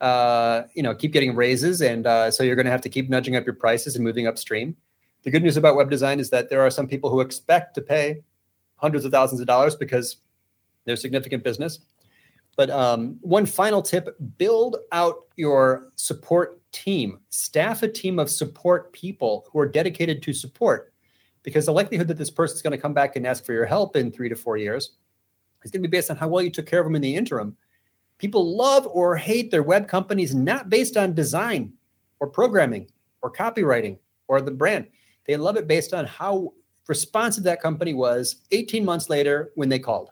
uh, 0.00 0.62
you 0.74 0.82
know 0.82 0.94
keep 0.94 1.12
getting 1.12 1.34
raises. 1.34 1.82
And 1.82 2.06
uh, 2.06 2.30
so 2.30 2.42
you're 2.42 2.56
going 2.56 2.66
to 2.66 2.72
have 2.72 2.82
to 2.82 2.88
keep 2.88 3.08
nudging 3.08 3.36
up 3.36 3.44
your 3.44 3.54
prices 3.54 3.94
and 3.94 4.04
moving 4.04 4.26
upstream. 4.26 4.76
The 5.22 5.30
good 5.30 5.42
news 5.42 5.56
about 5.56 5.76
web 5.76 5.88
design 5.88 6.18
is 6.18 6.30
that 6.30 6.50
there 6.50 6.60
are 6.62 6.70
some 6.70 6.88
people 6.88 7.10
who 7.10 7.20
expect 7.20 7.76
to 7.76 7.80
pay 7.80 8.22
hundreds 8.76 9.04
of 9.04 9.12
thousands 9.12 9.40
of 9.40 9.46
dollars 9.46 9.76
because 9.76 10.16
they're 10.84 10.96
significant 10.96 11.44
business. 11.44 11.80
But 12.56 12.70
um, 12.70 13.18
one 13.22 13.46
final 13.46 13.80
tip 13.80 14.16
build 14.36 14.76
out 14.92 15.24
your 15.36 15.90
support 15.96 16.60
team, 16.72 17.20
staff 17.30 17.82
a 17.82 17.88
team 17.88 18.18
of 18.18 18.30
support 18.30 18.92
people 18.92 19.46
who 19.50 19.58
are 19.58 19.68
dedicated 19.68 20.22
to 20.22 20.32
support. 20.32 20.92
Because 21.42 21.66
the 21.66 21.72
likelihood 21.72 22.08
that 22.08 22.18
this 22.18 22.30
person 22.30 22.56
is 22.56 22.62
going 22.62 22.72
to 22.72 22.78
come 22.78 22.94
back 22.94 23.16
and 23.16 23.26
ask 23.26 23.44
for 23.44 23.52
your 23.52 23.66
help 23.66 23.96
in 23.96 24.12
three 24.12 24.28
to 24.28 24.36
four 24.36 24.56
years 24.56 24.92
is 25.64 25.70
going 25.70 25.82
to 25.82 25.88
be 25.88 25.96
based 25.96 26.10
on 26.10 26.16
how 26.16 26.28
well 26.28 26.42
you 26.42 26.50
took 26.50 26.66
care 26.66 26.80
of 26.80 26.86
them 26.86 26.94
in 26.94 27.02
the 27.02 27.16
interim. 27.16 27.56
People 28.18 28.56
love 28.56 28.86
or 28.86 29.16
hate 29.16 29.50
their 29.50 29.62
web 29.62 29.88
companies 29.88 30.34
not 30.34 30.70
based 30.70 30.96
on 30.96 31.14
design 31.14 31.72
or 32.20 32.28
programming 32.28 32.88
or 33.22 33.32
copywriting 33.32 33.98
or 34.28 34.40
the 34.40 34.50
brand. 34.50 34.86
They 35.26 35.36
love 35.36 35.56
it 35.56 35.66
based 35.66 35.94
on 35.94 36.06
how 36.06 36.52
responsive 36.86 37.44
that 37.44 37.62
company 37.62 37.94
was 37.94 38.42
18 38.50 38.84
months 38.84 39.08
later 39.08 39.50
when 39.54 39.68
they 39.68 39.78
called. 39.78 40.10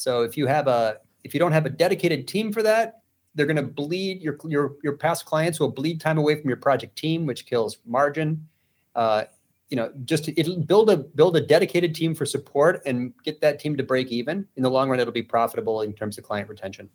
So 0.00 0.22
if 0.22 0.34
you 0.34 0.46
have 0.46 0.66
a 0.66 0.96
if 1.24 1.34
you 1.34 1.40
don't 1.40 1.52
have 1.52 1.66
a 1.66 1.68
dedicated 1.68 2.26
team 2.26 2.54
for 2.54 2.62
that, 2.62 3.02
they're 3.34 3.44
going 3.44 3.56
to 3.56 3.62
bleed 3.62 4.22
your 4.22 4.38
your 4.48 4.76
your 4.82 4.96
past 4.96 5.26
clients 5.26 5.60
will 5.60 5.70
bleed 5.70 6.00
time 6.00 6.16
away 6.16 6.40
from 6.40 6.48
your 6.48 6.56
project 6.56 6.96
team, 6.96 7.26
which 7.26 7.44
kills 7.44 7.76
margin. 7.84 8.48
Uh, 8.94 9.24
you 9.68 9.76
know, 9.76 9.92
just 10.06 10.28
it'll 10.28 10.56
build 10.56 10.88
a 10.88 10.96
build 10.96 11.36
a 11.36 11.40
dedicated 11.42 11.94
team 11.94 12.14
for 12.14 12.24
support 12.24 12.80
and 12.86 13.12
get 13.24 13.42
that 13.42 13.60
team 13.60 13.76
to 13.76 13.82
break 13.82 14.08
even. 14.08 14.48
In 14.56 14.62
the 14.62 14.70
long 14.70 14.88
run, 14.88 15.00
it'll 15.00 15.12
be 15.12 15.22
profitable 15.22 15.82
in 15.82 15.92
terms 15.92 16.16
of 16.16 16.24
client 16.24 16.48
retention. 16.48 16.88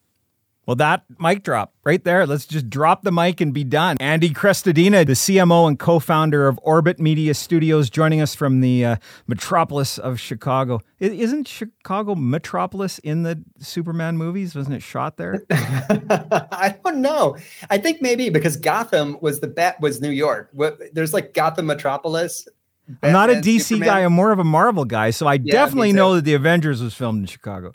Well, 0.66 0.76
that 0.78 1.04
mic 1.20 1.44
drop 1.44 1.74
right 1.84 2.04
there. 2.04 2.26
Let's 2.26 2.46
just 2.46 2.70
drop 2.70 3.04
the 3.04 3.12
mic 3.12 3.40
and 3.40 3.54
be 3.54 3.64
done. 3.64 3.98
Andy 4.00 4.32
Crestodina, 4.32 5.06
the 5.06 5.14
CMO 5.14 5.68
and 5.68 5.78
co 5.78 6.00
founder 6.00 6.48
of 6.48 6.60
Orbit 6.64 7.00
Media 7.00 7.34
Studios, 7.36 7.90
joining 7.90 8.20
us 8.20 8.34
from 8.34 8.62
the 8.62 8.84
uh, 8.84 8.96
metropolis 9.28 10.00
of 10.00 10.20
Chicago. 10.20 10.82
Isn't 11.00 11.48
Chicago 11.48 12.16
metropolis 12.16 12.98
in 13.00 13.24
the 13.24 13.44
Superman 13.60 14.18
movies? 14.18 14.56
Wasn't 14.56 14.76
it 14.76 14.82
shot 14.82 15.18
there? 15.18 15.44
I 15.52 16.76
don't 16.84 17.02
know. 17.02 17.38
I 17.70 17.78
think 17.78 18.02
maybe 18.02 18.30
because 18.30 18.58
Gotham 18.58 19.18
was 19.22 19.42
the 19.42 19.48
bat 19.48 19.80
was 19.82 20.02
New 20.02 20.10
York. 20.10 20.52
There's 20.94 21.14
like 21.14 21.34
Gotham 21.34 21.68
Metropolis. 21.68 22.48
Batman, 22.88 23.00
I'm 23.04 23.14
not 23.14 23.30
a 23.30 23.42
DC 23.42 23.62
Superman. 23.62 23.88
guy. 23.88 24.00
I'm 24.02 24.14
more 24.14 24.32
of 24.32 24.40
a 24.40 24.44
Marvel 24.44 24.86
guy. 24.86 25.10
So 25.12 25.28
I 25.28 25.36
yeah, 25.36 25.52
definitely 25.52 25.92
know 25.92 26.16
that 26.16 26.24
the 26.24 26.34
Avengers 26.34 26.82
was 26.82 26.94
filmed 26.94 27.20
in 27.22 27.26
Chicago. 27.26 27.72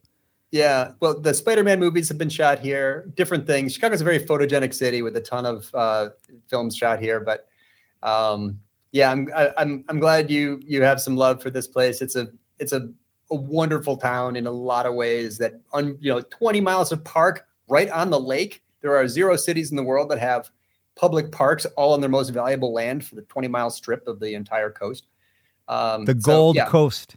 Yeah, 0.53 0.93
well, 0.99 1.19
the 1.19 1.33
Spider-Man 1.33 1.79
movies 1.79 2.09
have 2.09 2.19
been 2.19 2.29
shot 2.29 2.59
here. 2.59 3.09
Different 3.15 3.47
things. 3.47 3.73
Chicago's 3.73 4.01
a 4.01 4.05
very 4.05 4.19
photogenic 4.19 4.75
city 4.75 5.01
with 5.01 5.17
a 5.17 5.21
ton 5.21 5.47
of 5.47 5.73
uh, 5.75 6.09
films 6.49 6.77
shot 6.77 7.01
here. 7.01 7.21
But 7.21 7.47
um, 8.03 8.59
yeah, 8.91 9.13
I'm 9.13 9.29
I, 9.35 9.53
am 9.59 9.85
i 9.89 9.93
I'm 9.93 10.01
glad 10.01 10.31
you 10.31 10.61
you 10.65 10.83
have 10.83 11.01
some 11.01 11.17
love 11.17 11.41
for 11.41 11.51
this 11.51 11.69
place. 11.69 12.03
It's 12.03 12.17
a 12.17 12.29
it's 12.59 12.73
a, 12.73 12.91
a 13.31 13.37
wonderful 13.37 13.97
town 13.97 14.35
in 14.35 14.49
a 14.49 14.51
lot 14.51 14.87
of 14.87 14.95
ways. 14.95 15.39
That 15.39 15.61
on 15.73 15.97
you 16.01 16.13
know 16.13 16.21
20 16.21 16.61
miles 16.61 16.91
of 16.91 17.05
park 17.05 17.47
right 17.69 17.89
on 17.91 18.11
the 18.11 18.21
lake. 18.21 18.63
There 18.81 18.97
are 18.97 19.07
zero 19.07 19.37
cities 19.37 19.71
in 19.71 19.77
the 19.77 19.85
world 19.85 20.11
that 20.11 20.19
have 20.19 20.51
public 20.97 21.31
parks 21.31 21.65
all 21.77 21.93
on 21.93 22.01
their 22.01 22.11
most 22.11 22.31
valuable 22.31 22.73
land 22.73 23.05
for 23.05 23.15
the 23.15 23.23
20 23.23 23.47
mile 23.47 23.71
strip 23.71 24.07
of 24.09 24.19
the 24.19 24.35
entire 24.35 24.71
coast. 24.71 25.07
Um, 25.69 26.05
the 26.05 26.15
Gold 26.15 26.57
so, 26.57 26.63
yeah. 26.63 26.69
Coast. 26.69 27.17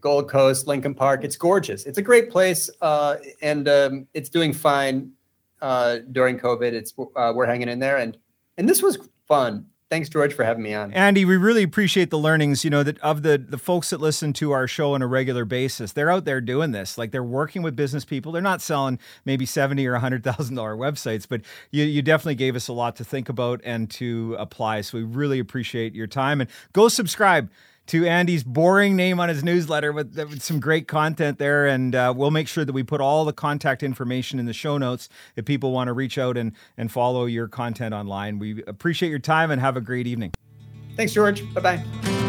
Gold 0.00 0.28
Coast, 0.28 0.66
Lincoln 0.66 0.94
Park. 0.94 1.24
It's 1.24 1.36
gorgeous. 1.36 1.84
It's 1.84 1.98
a 1.98 2.02
great 2.02 2.30
place, 2.30 2.70
uh, 2.80 3.16
and 3.42 3.68
um, 3.68 4.06
it's 4.14 4.28
doing 4.28 4.52
fine 4.52 5.12
uh, 5.60 5.98
during 6.12 6.38
COVID. 6.38 6.72
It's 6.72 6.94
uh, 7.16 7.32
we're 7.34 7.46
hanging 7.46 7.68
in 7.68 7.78
there, 7.78 7.96
and 7.96 8.16
and 8.56 8.68
this 8.68 8.82
was 8.82 8.98
fun. 9.26 9.66
Thanks, 9.90 10.10
George, 10.10 10.34
for 10.34 10.44
having 10.44 10.62
me 10.62 10.74
on. 10.74 10.92
Andy, 10.92 11.24
we 11.24 11.38
really 11.38 11.62
appreciate 11.62 12.10
the 12.10 12.18
learnings. 12.18 12.62
You 12.62 12.68
know 12.68 12.82
that 12.82 12.98
of 12.98 13.22
the 13.22 13.38
the 13.38 13.56
folks 13.56 13.88
that 13.88 14.00
listen 14.00 14.34
to 14.34 14.52
our 14.52 14.68
show 14.68 14.92
on 14.92 15.00
a 15.00 15.06
regular 15.06 15.46
basis, 15.46 15.92
they're 15.92 16.10
out 16.10 16.26
there 16.26 16.42
doing 16.42 16.72
this. 16.72 16.98
Like 16.98 17.10
they're 17.10 17.24
working 17.24 17.62
with 17.62 17.74
business 17.74 18.04
people. 18.04 18.30
They're 18.30 18.42
not 18.42 18.60
selling 18.60 18.98
maybe 19.24 19.46
seventy 19.46 19.86
or 19.86 19.94
hundred 19.96 20.24
thousand 20.24 20.56
dollar 20.56 20.76
websites, 20.76 21.26
but 21.26 21.40
you 21.70 21.84
you 21.84 22.02
definitely 22.02 22.34
gave 22.34 22.54
us 22.54 22.68
a 22.68 22.74
lot 22.74 22.96
to 22.96 23.04
think 23.04 23.30
about 23.30 23.62
and 23.64 23.90
to 23.92 24.36
apply. 24.38 24.82
So 24.82 24.98
we 24.98 25.04
really 25.04 25.38
appreciate 25.38 25.94
your 25.94 26.06
time 26.06 26.42
and 26.42 26.50
go 26.74 26.88
subscribe 26.88 27.50
to 27.88 28.06
Andy's 28.06 28.44
boring 28.44 28.96
name 28.96 29.18
on 29.18 29.28
his 29.28 29.42
newsletter 29.42 29.92
with, 29.92 30.16
with 30.16 30.42
some 30.42 30.60
great 30.60 30.88
content 30.88 31.38
there. 31.38 31.66
And 31.66 31.94
uh, 31.94 32.14
we'll 32.16 32.30
make 32.30 32.48
sure 32.48 32.64
that 32.64 32.72
we 32.72 32.82
put 32.82 33.00
all 33.00 33.24
the 33.24 33.32
contact 33.32 33.82
information 33.82 34.38
in 34.38 34.46
the 34.46 34.52
show 34.52 34.78
notes 34.78 35.08
if 35.36 35.44
people 35.44 35.72
want 35.72 35.88
to 35.88 35.92
reach 35.92 36.18
out 36.18 36.36
and, 36.36 36.52
and 36.76 36.92
follow 36.92 37.26
your 37.26 37.48
content 37.48 37.94
online. 37.94 38.38
We 38.38 38.62
appreciate 38.66 39.10
your 39.10 39.18
time 39.18 39.50
and 39.50 39.60
have 39.60 39.76
a 39.76 39.80
great 39.80 40.06
evening. 40.06 40.32
Thanks, 40.96 41.12
George. 41.12 41.42
Bye 41.54 41.60
bye. 41.60 42.27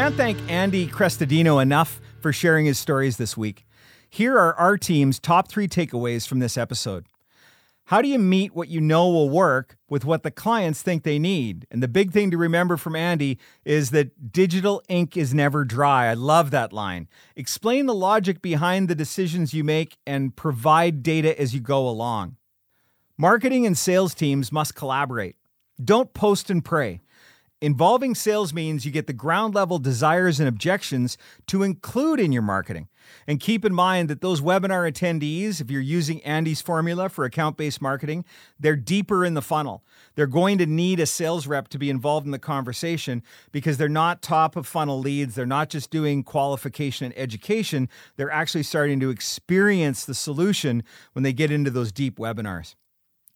Can't 0.00 0.14
thank 0.14 0.50
Andy 0.50 0.86
Crestodina 0.86 1.60
enough 1.60 2.00
for 2.20 2.32
sharing 2.32 2.64
his 2.64 2.78
stories 2.78 3.18
this 3.18 3.36
week. 3.36 3.66
Here 4.08 4.34
are 4.34 4.54
our 4.54 4.78
team's 4.78 5.18
top 5.18 5.48
three 5.48 5.68
takeaways 5.68 6.26
from 6.26 6.38
this 6.38 6.56
episode. 6.56 7.04
How 7.84 8.00
do 8.00 8.08
you 8.08 8.18
meet 8.18 8.54
what 8.54 8.68
you 8.70 8.80
know 8.80 9.10
will 9.10 9.28
work 9.28 9.76
with 9.90 10.06
what 10.06 10.22
the 10.22 10.30
clients 10.30 10.80
think 10.80 11.02
they 11.02 11.18
need? 11.18 11.66
And 11.70 11.82
the 11.82 11.86
big 11.86 12.12
thing 12.12 12.30
to 12.30 12.38
remember 12.38 12.78
from 12.78 12.96
Andy 12.96 13.38
is 13.62 13.90
that 13.90 14.32
digital 14.32 14.82
ink 14.88 15.18
is 15.18 15.34
never 15.34 15.66
dry. 15.66 16.06
I 16.06 16.14
love 16.14 16.50
that 16.50 16.72
line. 16.72 17.06
Explain 17.36 17.84
the 17.84 17.94
logic 17.94 18.40
behind 18.40 18.88
the 18.88 18.94
decisions 18.94 19.52
you 19.52 19.64
make 19.64 19.98
and 20.06 20.34
provide 20.34 21.02
data 21.02 21.38
as 21.38 21.52
you 21.52 21.60
go 21.60 21.86
along. 21.86 22.36
Marketing 23.18 23.66
and 23.66 23.76
sales 23.76 24.14
teams 24.14 24.50
must 24.50 24.74
collaborate. 24.74 25.36
Don't 25.84 26.14
post 26.14 26.48
and 26.48 26.64
pray. 26.64 27.02
Involving 27.62 28.14
sales 28.14 28.54
means 28.54 28.86
you 28.86 28.90
get 28.90 29.06
the 29.06 29.12
ground 29.12 29.54
level 29.54 29.78
desires 29.78 30.40
and 30.40 30.48
objections 30.48 31.18
to 31.46 31.62
include 31.62 32.18
in 32.18 32.32
your 32.32 32.40
marketing. 32.40 32.88
And 33.26 33.38
keep 33.38 33.66
in 33.66 33.74
mind 33.74 34.08
that 34.08 34.22
those 34.22 34.40
webinar 34.40 34.90
attendees, 34.90 35.60
if 35.60 35.70
you're 35.70 35.82
using 35.82 36.22
Andy's 36.22 36.62
formula 36.62 37.10
for 37.10 37.26
account 37.26 37.58
based 37.58 37.82
marketing, 37.82 38.24
they're 38.58 38.76
deeper 38.76 39.26
in 39.26 39.34
the 39.34 39.42
funnel. 39.42 39.84
They're 40.14 40.26
going 40.26 40.56
to 40.56 40.64
need 40.64 41.00
a 41.00 41.06
sales 41.06 41.46
rep 41.46 41.68
to 41.68 41.78
be 41.78 41.90
involved 41.90 42.24
in 42.24 42.32
the 42.32 42.38
conversation 42.38 43.22
because 43.52 43.76
they're 43.76 43.90
not 43.90 44.22
top 44.22 44.56
of 44.56 44.66
funnel 44.66 44.98
leads. 44.98 45.34
They're 45.34 45.44
not 45.44 45.68
just 45.68 45.90
doing 45.90 46.22
qualification 46.22 47.06
and 47.06 47.18
education. 47.18 47.90
They're 48.16 48.30
actually 48.30 48.62
starting 48.62 49.00
to 49.00 49.10
experience 49.10 50.06
the 50.06 50.14
solution 50.14 50.82
when 51.12 51.24
they 51.24 51.34
get 51.34 51.50
into 51.50 51.70
those 51.70 51.92
deep 51.92 52.16
webinars. 52.18 52.74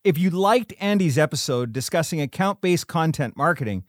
If 0.05 0.19
you 0.19 0.29
liked 0.29 0.75
Andy's 0.81 1.17
episode 1.17 1.73
discussing 1.73 2.21
account 2.21 2.61
based 2.61 2.87
content 2.87 3.39
marketing, 3.39 3.85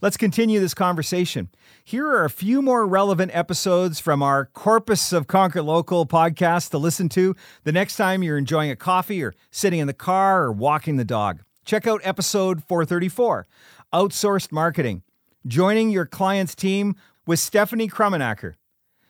let's 0.00 0.16
continue 0.16 0.58
this 0.58 0.74
conversation. 0.74 1.48
Here 1.84 2.08
are 2.08 2.24
a 2.24 2.30
few 2.30 2.60
more 2.60 2.88
relevant 2.88 3.30
episodes 3.32 4.00
from 4.00 4.20
our 4.20 4.46
corpus 4.46 5.12
of 5.12 5.28
Conquer 5.28 5.62
Local 5.62 6.06
podcast 6.06 6.70
to 6.70 6.78
listen 6.78 7.08
to 7.10 7.36
the 7.62 7.70
next 7.70 7.94
time 7.94 8.24
you're 8.24 8.36
enjoying 8.36 8.72
a 8.72 8.74
coffee 8.74 9.22
or 9.22 9.32
sitting 9.52 9.78
in 9.78 9.86
the 9.86 9.92
car 9.92 10.42
or 10.42 10.50
walking 10.50 10.96
the 10.96 11.04
dog. 11.04 11.44
Check 11.64 11.86
out 11.86 12.00
episode 12.02 12.64
434 12.64 13.46
Outsourced 13.94 14.50
Marketing, 14.50 15.04
joining 15.46 15.90
your 15.90 16.04
client's 16.04 16.56
team 16.56 16.96
with 17.28 17.38
Stephanie 17.38 17.88
Krummenacker. 17.88 18.54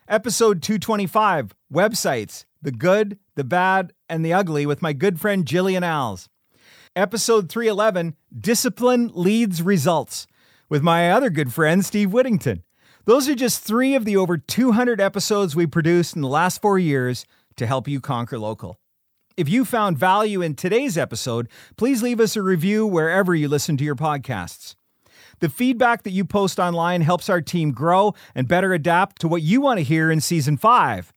Episode 0.09 0.61
225 0.61 1.55
Websites, 1.73 2.45
the 2.61 2.71
good, 2.71 3.19
the 3.35 3.45
bad, 3.45 3.95
and 4.11 4.23
the 4.23 4.35
ugly 4.35 4.67
with 4.67 4.83
my 4.83 4.93
good 4.93 5.19
friend 5.19 5.47
Jillian 5.47 5.83
Alls. 5.83 6.29
Episode 6.97 7.49
311 7.49 8.16
Discipline 8.36 9.12
Leads 9.14 9.62
Results 9.62 10.26
with 10.68 10.82
my 10.82 11.09
other 11.09 11.30
good 11.30 11.53
friend 11.53 11.84
Steve 11.84 12.12
Whittington. 12.12 12.64
Those 13.05 13.28
are 13.28 13.36
just 13.36 13.62
three 13.62 13.95
of 13.95 14.05
the 14.05 14.16
over 14.16 14.36
200 14.36 15.01
episodes 15.01 15.55
we 15.55 15.68
produced 15.68 16.16
in 16.16 16.22
the 16.22 16.28
last 16.28 16.61
four 16.61 16.80
years 16.80 17.24
to 17.55 17.66
help 17.68 17.86
you 17.86 18.01
conquer 18.01 18.41
local. 18.41 18.80
If 19.36 19.49
you 19.49 19.64
found 19.64 19.99
value 19.99 20.43
in 20.43 20.57
today's 20.57 20.99
episode, 20.99 21.49
please 21.76 22.03
leave 22.03 22.18
us 22.18 22.34
a 22.34 22.43
review 22.43 22.84
wherever 22.88 23.36
you 23.36 23.47
listen 23.47 23.76
to 23.76 23.84
your 23.84 23.95
podcasts. 23.95 24.74
The 25.38 25.49
feedback 25.49 26.03
that 26.03 26.11
you 26.11 26.24
post 26.24 26.59
online 26.59 27.03
helps 27.03 27.30
our 27.30 27.41
team 27.41 27.70
grow 27.70 28.14
and 28.34 28.49
better 28.49 28.74
adapt 28.74 29.20
to 29.20 29.28
what 29.28 29.43
you 29.43 29.61
want 29.61 29.78
to 29.78 29.84
hear 29.84 30.11
in 30.11 30.20
season 30.20 30.57
five. 30.57 31.12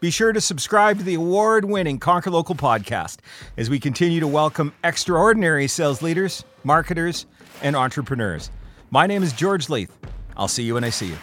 Be 0.00 0.10
sure 0.12 0.32
to 0.32 0.40
subscribe 0.40 0.98
to 0.98 1.04
the 1.04 1.14
award 1.14 1.64
winning 1.64 1.98
Conquer 1.98 2.30
Local 2.30 2.54
podcast 2.54 3.16
as 3.56 3.68
we 3.68 3.80
continue 3.80 4.20
to 4.20 4.28
welcome 4.28 4.72
extraordinary 4.84 5.66
sales 5.66 6.02
leaders, 6.02 6.44
marketers, 6.62 7.26
and 7.62 7.74
entrepreneurs. 7.74 8.52
My 8.90 9.08
name 9.08 9.24
is 9.24 9.32
George 9.32 9.68
Leith. 9.68 9.90
I'll 10.36 10.46
see 10.46 10.62
you 10.62 10.74
when 10.74 10.84
I 10.84 10.90
see 10.90 11.08
you. 11.08 11.16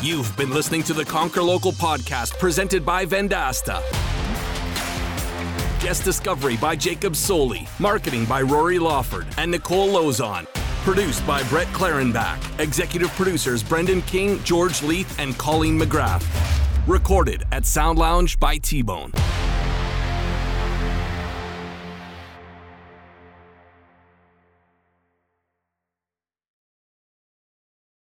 You've 0.00 0.36
been 0.36 0.50
listening 0.50 0.84
to 0.84 0.92
the 0.92 1.04
Conquer 1.04 1.42
Local 1.42 1.72
podcast 1.72 2.38
presented 2.38 2.86
by 2.86 3.04
Vendasta. 3.04 3.82
Guest 5.82 6.04
discovery 6.04 6.56
by 6.56 6.76
Jacob 6.76 7.16
Soley, 7.16 7.66
marketing 7.80 8.26
by 8.26 8.42
Rory 8.42 8.78
Lawford 8.78 9.26
and 9.38 9.50
Nicole 9.50 9.88
Lozon. 9.88 10.46
Produced 10.84 11.26
by 11.26 11.42
Brett 11.48 11.66
Clarenbach. 11.68 12.60
Executive 12.60 13.08
producers 13.16 13.64
Brendan 13.64 14.02
King, 14.02 14.40
George 14.44 14.82
Leith, 14.84 15.18
and 15.18 15.36
Colleen 15.36 15.76
McGrath. 15.76 16.63
Recorded 16.86 17.46
at 17.50 17.64
Sound 17.64 17.98
Lounge 17.98 18.38
by 18.38 18.58
T 18.58 18.82
Bone. 18.82 19.10